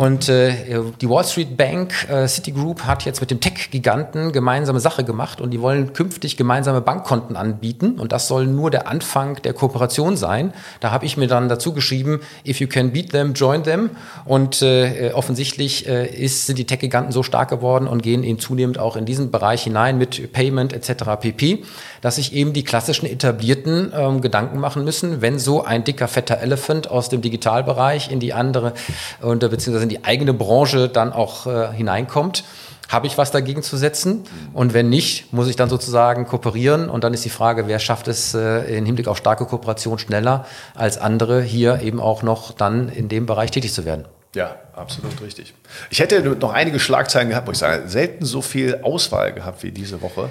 Und 0.00 0.30
äh, 0.30 0.80
die 0.98 1.10
Wall 1.10 1.24
Street 1.24 1.58
Bank 1.58 2.08
äh, 2.08 2.26
Citigroup 2.26 2.84
hat 2.84 3.04
jetzt 3.04 3.20
mit 3.20 3.30
dem 3.30 3.38
Tech-Giganten 3.38 4.32
gemeinsame 4.32 4.80
Sache 4.80 5.04
gemacht 5.04 5.42
und 5.42 5.50
die 5.50 5.60
wollen 5.60 5.92
künftig 5.92 6.38
gemeinsame 6.38 6.80
Bankkonten 6.80 7.36
anbieten. 7.36 8.00
Und 8.00 8.10
das 8.10 8.26
soll 8.26 8.46
nur 8.46 8.70
der 8.70 8.88
Anfang 8.88 9.42
der 9.42 9.52
Kooperation 9.52 10.16
sein. 10.16 10.54
Da 10.80 10.90
habe 10.90 11.04
ich 11.04 11.18
mir 11.18 11.26
dann 11.26 11.50
dazu 11.50 11.74
geschrieben, 11.74 12.20
if 12.46 12.60
you 12.60 12.66
can 12.66 12.92
beat 12.92 13.10
them, 13.10 13.34
join 13.34 13.62
them. 13.62 13.90
Und 14.24 14.62
äh, 14.62 15.10
offensichtlich 15.12 15.86
äh, 15.86 16.06
ist, 16.06 16.46
sind 16.46 16.58
die 16.58 16.64
Tech-Giganten 16.64 17.12
so 17.12 17.22
stark 17.22 17.50
geworden 17.50 17.86
und 17.86 18.02
gehen 18.02 18.24
eben 18.24 18.38
zunehmend 18.38 18.78
auch 18.78 18.96
in 18.96 19.04
diesen 19.04 19.30
Bereich 19.30 19.64
hinein 19.64 19.98
mit 19.98 20.32
Payment 20.32 20.72
etc. 20.72 21.20
pp 21.20 21.62
dass 22.00 22.16
sich 22.16 22.32
eben 22.32 22.52
die 22.52 22.64
klassischen 22.64 23.06
etablierten 23.06 23.92
ähm, 23.94 24.20
Gedanken 24.20 24.58
machen 24.58 24.84
müssen, 24.84 25.20
wenn 25.20 25.38
so 25.38 25.64
ein 25.64 25.84
dicker, 25.84 26.08
fetter 26.08 26.38
Elephant 26.38 26.90
aus 26.90 27.08
dem 27.08 27.20
Digitalbereich 27.20 28.10
in 28.10 28.20
die 28.20 28.32
andere 28.32 28.72
und 29.20 29.40
beziehungsweise 29.40 29.89
die 29.90 30.04
eigene 30.04 30.32
Branche 30.32 30.88
dann 30.88 31.12
auch 31.12 31.46
äh, 31.46 31.72
hineinkommt. 31.72 32.44
Habe 32.88 33.06
ich 33.06 33.16
was 33.18 33.30
dagegen 33.30 33.62
zu 33.62 33.76
setzen? 33.76 34.24
Und 34.52 34.74
wenn 34.74 34.88
nicht, 34.88 35.32
muss 35.32 35.46
ich 35.46 35.54
dann 35.54 35.68
sozusagen 35.68 36.26
kooperieren. 36.26 36.90
Und 36.90 37.04
dann 37.04 37.14
ist 37.14 37.24
die 37.24 37.30
Frage, 37.30 37.68
wer 37.68 37.78
schafft 37.78 38.08
es 38.08 38.34
äh, 38.34 38.76
im 38.76 38.84
Hinblick 38.84 39.06
auf 39.06 39.16
starke 39.16 39.44
Kooperation 39.44 39.98
schneller 39.98 40.44
als 40.74 40.98
andere, 40.98 41.40
hier 41.40 41.82
eben 41.82 42.00
auch 42.00 42.22
noch 42.22 42.52
dann 42.52 42.88
in 42.88 43.08
dem 43.08 43.26
Bereich 43.26 43.52
tätig 43.52 43.72
zu 43.72 43.84
werden. 43.84 44.06
Ja, 44.34 44.56
absolut 44.74 45.20
richtig. 45.22 45.54
Ich 45.90 46.00
hätte 46.00 46.20
noch 46.22 46.52
einige 46.52 46.78
Schlagzeilen 46.78 47.28
gehabt, 47.28 47.48
wo 47.48 47.52
ich 47.52 47.58
sage, 47.58 47.88
selten 47.88 48.24
so 48.24 48.42
viel 48.42 48.80
Auswahl 48.82 49.32
gehabt 49.32 49.62
wie 49.62 49.72
diese 49.72 50.02
Woche. 50.02 50.30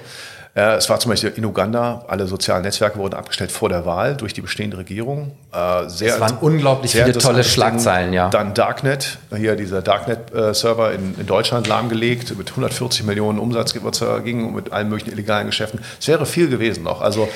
Äh, 0.56 0.76
es 0.76 0.90
war 0.90 1.00
zum 1.00 1.10
Beispiel 1.12 1.32
in 1.36 1.46
Uganda, 1.46 2.06
alle 2.08 2.28
sozialen 2.28 2.64
Netzwerke 2.64 2.98
wurden 2.98 3.14
abgestellt 3.14 3.52
vor 3.52 3.70
der 3.70 3.86
Wahl 3.86 4.18
durch 4.18 4.34
die 4.34 4.42
bestehende 4.42 4.78
Regierung. 4.78 5.32
Äh, 5.54 5.88
sehr 5.88 6.16
es 6.16 6.20
waren 6.20 6.38
unglaublich 6.40 6.92
viele 6.92 7.14
tolle 7.14 7.44
Schlagzeilen, 7.44 8.14
ja. 8.14 8.30
Dann 8.30 8.54
Darknet, 8.54 9.20
hier 9.36 9.56
dieser 9.56 9.82
Darknet-Server 9.82 10.92
in, 10.94 11.16
in, 11.20 11.28
Deutschland 11.28 11.68
lahmgelegt, 11.68 12.36
mit 12.38 12.50
140 12.50 13.04
Millionen 13.04 13.40
Umsatz 13.40 13.74
ging 13.74 14.46
und 14.48 14.56
mit 14.56 14.74
allen 14.74 14.90
möglichen 14.90 15.12
illegalen 15.12 15.48
Geschäften. 15.48 15.82
Es 16.00 16.08
wäre 16.08 16.26
viel 16.26 16.50
gewesen 16.50 16.84
noch. 16.84 17.02
Also 17.02 17.30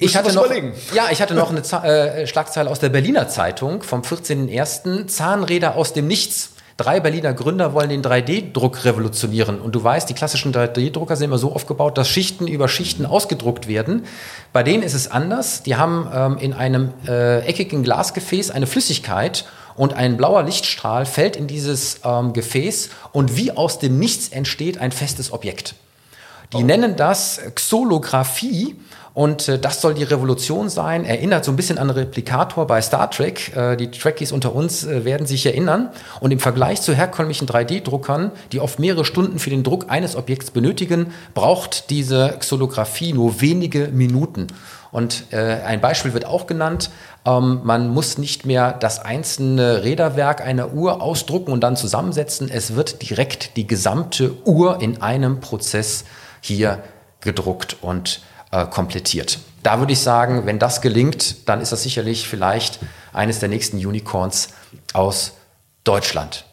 ich 0.00 0.16
hatte 0.16 0.32
noch, 0.32 0.48
ja, 0.94 1.08
ich 1.10 1.20
hatte 1.20 1.34
noch 1.34 1.50
eine 1.50 1.60
äh, 1.84 2.26
Schlagzeile 2.26 2.70
aus 2.70 2.78
der 2.78 2.88
Berliner 2.88 3.28
Zeitung 3.28 3.82
vom 3.82 4.02
14.01. 4.02 5.08
Zahnräder 5.08 5.74
aus 5.74 5.92
dem 5.92 6.06
Nichts. 6.06 6.50
Drei 6.78 7.00
Berliner 7.00 7.34
Gründer 7.34 7.74
wollen 7.74 7.88
den 7.88 8.04
3D-Druck 8.04 8.84
revolutionieren. 8.84 9.60
Und 9.60 9.74
du 9.74 9.82
weißt, 9.82 10.08
die 10.08 10.14
klassischen 10.14 10.54
3D-Drucker 10.54 11.16
sind 11.16 11.24
immer 11.24 11.36
so 11.36 11.52
aufgebaut, 11.52 11.98
dass 11.98 12.08
Schichten 12.08 12.46
über 12.46 12.68
Schichten 12.68 13.04
ausgedruckt 13.04 13.66
werden. 13.66 14.04
Bei 14.52 14.62
denen 14.62 14.84
ist 14.84 14.94
es 14.94 15.10
anders. 15.10 15.64
Die 15.64 15.74
haben 15.74 16.08
ähm, 16.14 16.38
in 16.38 16.52
einem 16.52 16.92
äh, 17.08 17.40
eckigen 17.40 17.82
Glasgefäß 17.82 18.52
eine 18.52 18.68
Flüssigkeit 18.68 19.44
und 19.74 19.94
ein 19.94 20.16
blauer 20.16 20.44
Lichtstrahl 20.44 21.04
fällt 21.04 21.34
in 21.34 21.48
dieses 21.48 21.98
ähm, 22.04 22.32
Gefäß 22.32 22.90
und 23.10 23.36
wie 23.36 23.50
aus 23.50 23.80
dem 23.80 23.98
Nichts 23.98 24.28
entsteht 24.28 24.78
ein 24.78 24.92
festes 24.92 25.32
Objekt. 25.32 25.74
Die 26.52 26.58
oh. 26.58 26.60
nennen 26.60 26.94
das 26.94 27.40
Xolographie 27.56 28.76
und 29.18 29.48
äh, 29.48 29.58
das 29.58 29.80
soll 29.80 29.94
die 29.94 30.04
Revolution 30.04 30.68
sein. 30.68 31.04
Erinnert 31.04 31.44
so 31.44 31.50
ein 31.50 31.56
bisschen 31.56 31.76
an 31.76 31.90
Replikator 31.90 32.68
bei 32.68 32.80
Star 32.80 33.10
Trek. 33.10 33.52
Äh, 33.56 33.76
die 33.76 33.90
Trekkies 33.90 34.30
unter 34.30 34.54
uns 34.54 34.84
äh, 34.84 35.04
werden 35.04 35.26
sich 35.26 35.44
erinnern. 35.44 35.90
Und 36.20 36.30
im 36.30 36.38
Vergleich 36.38 36.82
zu 36.82 36.94
herkömmlichen 36.94 37.48
3D-Druckern, 37.48 38.30
die 38.52 38.60
oft 38.60 38.78
mehrere 38.78 39.04
Stunden 39.04 39.40
für 39.40 39.50
den 39.50 39.64
Druck 39.64 39.86
eines 39.88 40.14
Objekts 40.14 40.52
benötigen, 40.52 41.12
braucht 41.34 41.90
diese 41.90 42.36
Xolographie 42.38 43.12
nur 43.12 43.40
wenige 43.40 43.88
Minuten. 43.88 44.46
Und 44.92 45.24
äh, 45.32 45.62
ein 45.66 45.80
Beispiel 45.80 46.14
wird 46.14 46.24
auch 46.24 46.46
genannt. 46.46 46.90
Ähm, 47.24 47.62
man 47.64 47.88
muss 47.88 48.18
nicht 48.18 48.46
mehr 48.46 48.70
das 48.72 49.00
einzelne 49.00 49.82
Räderwerk 49.82 50.42
einer 50.42 50.74
Uhr 50.74 51.02
ausdrucken 51.02 51.50
und 51.50 51.64
dann 51.64 51.74
zusammensetzen. 51.74 52.48
Es 52.52 52.76
wird 52.76 53.02
direkt 53.02 53.56
die 53.56 53.66
gesamte 53.66 54.36
Uhr 54.44 54.80
in 54.80 55.02
einem 55.02 55.40
Prozess 55.40 56.04
hier 56.40 56.84
gedruckt. 57.20 57.78
Und 57.80 58.20
äh, 58.50 58.66
komplettiert. 58.66 59.38
Da 59.62 59.78
würde 59.78 59.92
ich 59.92 60.00
sagen, 60.00 60.46
wenn 60.46 60.58
das 60.58 60.80
gelingt, 60.80 61.48
dann 61.48 61.60
ist 61.60 61.72
das 61.72 61.82
sicherlich 61.82 62.28
vielleicht 62.28 62.78
eines 63.12 63.40
der 63.40 63.48
nächsten 63.48 63.76
Unicorns 63.76 64.48
aus 64.92 65.32
Deutschland. 65.84 66.44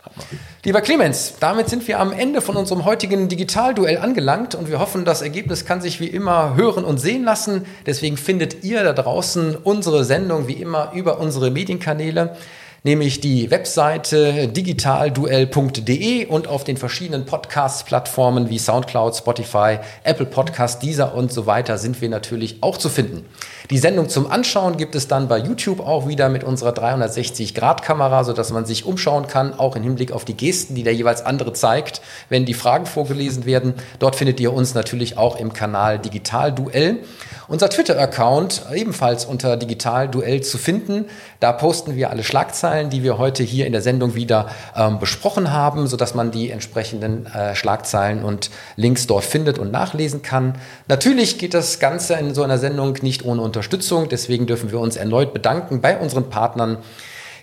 Lieber 0.63 0.81
Clemens, 0.81 1.33
damit 1.39 1.69
sind 1.69 1.87
wir 1.87 1.99
am 1.99 2.11
Ende 2.11 2.41
von 2.41 2.55
unserem 2.55 2.85
heutigen 2.85 3.27
Digitalduell 3.27 3.97
angelangt 3.97 4.55
und 4.55 4.69
wir 4.69 4.79
hoffen, 4.79 5.05
das 5.05 5.21
Ergebnis 5.21 5.65
kann 5.65 5.81
sich 5.81 5.99
wie 5.99 6.07
immer 6.07 6.55
hören 6.55 6.85
und 6.85 6.97
sehen 6.97 7.23
lassen. 7.23 7.65
Deswegen 7.85 8.17
findet 8.17 8.63
ihr 8.63 8.83
da 8.83 8.93
draußen 8.93 9.55
unsere 9.55 10.05
Sendung 10.05 10.47
wie 10.47 10.53
immer 10.53 10.93
über 10.93 11.19
unsere 11.19 11.51
Medienkanäle 11.51 12.35
nämlich 12.85 13.19
die 13.19 13.49
Webseite 13.49 14.47
digitalduell.de 14.47 16.27
und 16.27 16.47
auf 16.47 16.63
den 16.63 16.77
verschiedenen 16.77 17.25
Podcast-Plattformen 17.25 18.51
wie 18.51 18.59
Soundcloud, 18.59 19.15
Spotify, 19.15 19.79
Apple 20.03 20.27
Podcast, 20.27 20.83
Deezer 20.83 21.15
und 21.15 21.33
so 21.33 21.47
weiter 21.47 21.79
sind 21.79 21.99
wir 21.99 22.09
natürlich 22.09 22.57
auch 22.61 22.77
zu 22.77 22.89
finden. 22.89 23.25
Die 23.71 23.79
Sendung 23.79 24.07
zum 24.07 24.29
Anschauen 24.29 24.77
gibt 24.77 24.93
es 24.93 25.07
dann 25.07 25.27
bei 25.27 25.39
YouTube 25.39 25.79
auch 25.79 26.07
wieder 26.07 26.29
mit 26.29 26.43
unserer 26.43 26.73
360-Grad-Kamera, 26.73 28.23
sodass 28.23 28.51
man 28.51 28.65
sich 28.65 28.85
umschauen 28.85 29.25
kann, 29.25 29.57
auch 29.57 29.75
im 29.75 29.81
Hinblick 29.81 30.11
auf 30.11 30.23
die 30.23 30.37
Gesten, 30.37 30.75
die 30.75 30.83
der 30.83 30.93
jeweils 30.93 31.25
andere 31.25 31.53
zeigt, 31.53 32.01
wenn 32.29 32.45
die 32.45 32.53
Fragen 32.53 32.85
vorgelesen 32.85 33.47
werden. 33.47 33.73
Dort 33.97 34.15
findet 34.15 34.39
ihr 34.39 34.53
uns 34.53 34.75
natürlich 34.75 35.17
auch 35.17 35.39
im 35.39 35.53
Kanal 35.53 35.97
Digital 35.97 36.53
Duell. 36.53 36.99
Unser 37.47 37.69
Twitter-Account 37.69 38.63
ebenfalls 38.73 39.25
unter 39.25 39.55
Digital 39.55 40.07
Duell 40.09 40.41
zu 40.41 40.57
finden. 40.57 41.05
Da 41.39 41.51
posten 41.51 41.95
wir 41.95 42.09
alle 42.09 42.23
Schlagzeilen, 42.23 42.89
die 42.89 43.03
wir 43.03 43.19
heute 43.19 43.43
hier 43.43 43.67
in 43.67 43.71
der 43.71 43.83
Sendung 43.83 44.15
wieder 44.15 44.49
ähm, 44.75 44.97
besprochen 44.99 45.51
haben, 45.51 45.85
sodass 45.85 46.15
man 46.15 46.31
die 46.31 46.49
entsprechenden 46.49 47.27
äh, 47.27 47.55
Schlagzeilen 47.55 48.23
und 48.23 48.49
Links 48.77 49.05
dort 49.05 49.25
findet 49.25 49.59
und 49.59 49.71
nachlesen 49.71 50.23
kann. 50.23 50.55
Natürlich 50.87 51.37
geht 51.37 51.53
das 51.53 51.79
Ganze 51.79 52.15
in 52.15 52.33
so 52.33 52.41
einer 52.41 52.57
Sendung 52.57 52.97
nicht 53.01 53.23
ohne 53.23 53.41
Unterstützung. 53.41 54.09
Deswegen 54.09 54.47
dürfen 54.47 54.71
wir 54.71 54.79
uns 54.79 54.95
erneut 54.95 55.33
bedanken 55.33 55.81
bei 55.81 55.97
unseren 55.99 56.29
Partnern. 56.29 56.79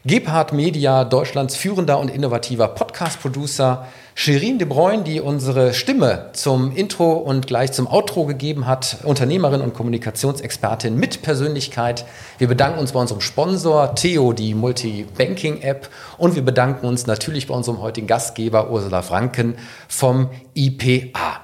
Gebhard 0.04 0.52
Media, 0.52 1.04
Deutschlands 1.04 1.54
führender 1.54 2.00
und 2.00 2.10
innovativer 2.10 2.66
Podcast-Producer, 2.66 3.86
Shirin 4.14 4.58
de 4.58 4.68
Bruyne, 4.68 5.04
die 5.04 5.20
unsere 5.20 5.72
Stimme 5.72 6.30
zum 6.34 6.76
Intro 6.76 7.12
und 7.12 7.46
gleich 7.46 7.72
zum 7.72 7.86
Outro 7.86 8.26
gegeben 8.26 8.66
hat, 8.66 8.98
Unternehmerin 9.04 9.62
und 9.62 9.72
Kommunikationsexpertin 9.72 10.96
mit 10.96 11.22
Persönlichkeit. 11.22 12.04
Wir 12.36 12.46
bedanken 12.46 12.78
uns 12.78 12.92
bei 12.92 13.00
unserem 13.00 13.22
Sponsor 13.22 13.94
Theo, 13.94 14.34
die 14.34 14.54
Multi-Banking-App 14.54 15.88
und 16.18 16.34
wir 16.34 16.44
bedanken 16.44 16.86
uns 16.86 17.06
natürlich 17.06 17.46
bei 17.46 17.54
unserem 17.54 17.80
heutigen 17.80 18.06
Gastgeber 18.06 18.70
Ursula 18.70 19.00
Franken 19.00 19.54
vom 19.88 20.28
IPA. 20.54 21.40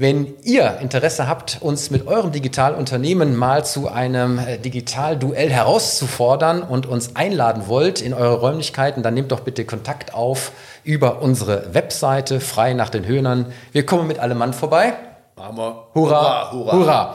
Wenn 0.00 0.36
ihr 0.44 0.78
Interesse 0.80 1.26
habt, 1.26 1.58
uns 1.60 1.90
mit 1.90 2.06
eurem 2.06 2.30
Digitalunternehmen 2.30 3.34
mal 3.34 3.64
zu 3.64 3.88
einem 3.88 4.38
äh, 4.38 4.56
Digitalduell 4.56 5.50
herauszufordern 5.50 6.62
und 6.62 6.86
uns 6.86 7.16
einladen 7.16 7.66
wollt 7.66 8.00
in 8.00 8.14
eure 8.14 8.38
Räumlichkeiten, 8.38 9.02
dann 9.02 9.14
nehmt 9.14 9.32
doch 9.32 9.40
bitte 9.40 9.64
Kontakt 9.64 10.14
auf 10.14 10.52
über 10.84 11.20
unsere 11.20 11.74
Webseite 11.74 12.38
frei 12.38 12.74
nach 12.74 12.90
den 12.90 13.06
Höhnern. 13.06 13.46
Wir 13.72 13.84
kommen 13.84 14.06
mit 14.06 14.20
allem 14.20 14.38
Mann 14.38 14.52
vorbei. 14.52 14.92
Wir. 15.34 15.88
Hurra, 15.96 16.52
hurra. 16.52 16.52
hurra. 16.52 16.72
hurra. 16.72 17.14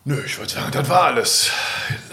Nö, 0.05 0.16
ich 0.24 0.38
würde 0.38 0.51
sagen, 0.51 0.70
das 0.72 0.88
war 0.88 1.03
alles. 1.03 1.51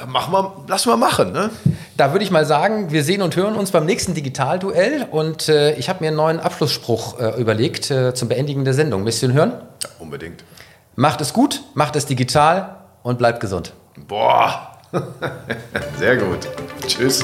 Machen 0.07 0.33
wir, 0.33 0.65
lass 0.67 0.85
mal 0.85 0.97
machen, 0.97 1.31
ne? 1.31 1.49
Da 1.95 2.11
würde 2.11 2.25
ich 2.25 2.31
mal 2.31 2.45
sagen, 2.45 2.91
wir 2.91 3.01
sehen 3.01 3.21
und 3.21 3.37
hören 3.37 3.55
uns 3.55 3.71
beim 3.71 3.85
nächsten 3.85 4.13
Digitalduell 4.13 5.07
und 5.09 5.47
äh, 5.47 5.73
ich 5.75 5.87
habe 5.87 6.01
mir 6.01 6.07
einen 6.09 6.17
neuen 6.17 6.39
Abschlussspruch 6.41 7.17
äh, 7.17 7.39
überlegt 7.39 7.89
äh, 7.89 8.13
zum 8.13 8.27
Beendigen 8.27 8.65
der 8.65 8.73
Sendung. 8.73 9.03
Möchtest 9.05 9.23
du 9.23 9.27
ihn 9.27 9.33
hören? 9.33 9.53
Ja, 9.83 9.89
unbedingt. 9.99 10.43
Macht 10.97 11.21
es 11.21 11.31
gut, 11.31 11.63
macht 11.75 11.95
es 11.95 12.05
digital 12.05 12.75
und 13.03 13.19
bleibt 13.19 13.39
gesund. 13.39 13.71
Boah, 14.05 14.79
sehr 15.97 16.17
gut. 16.17 16.39
Tschüss. 16.85 17.23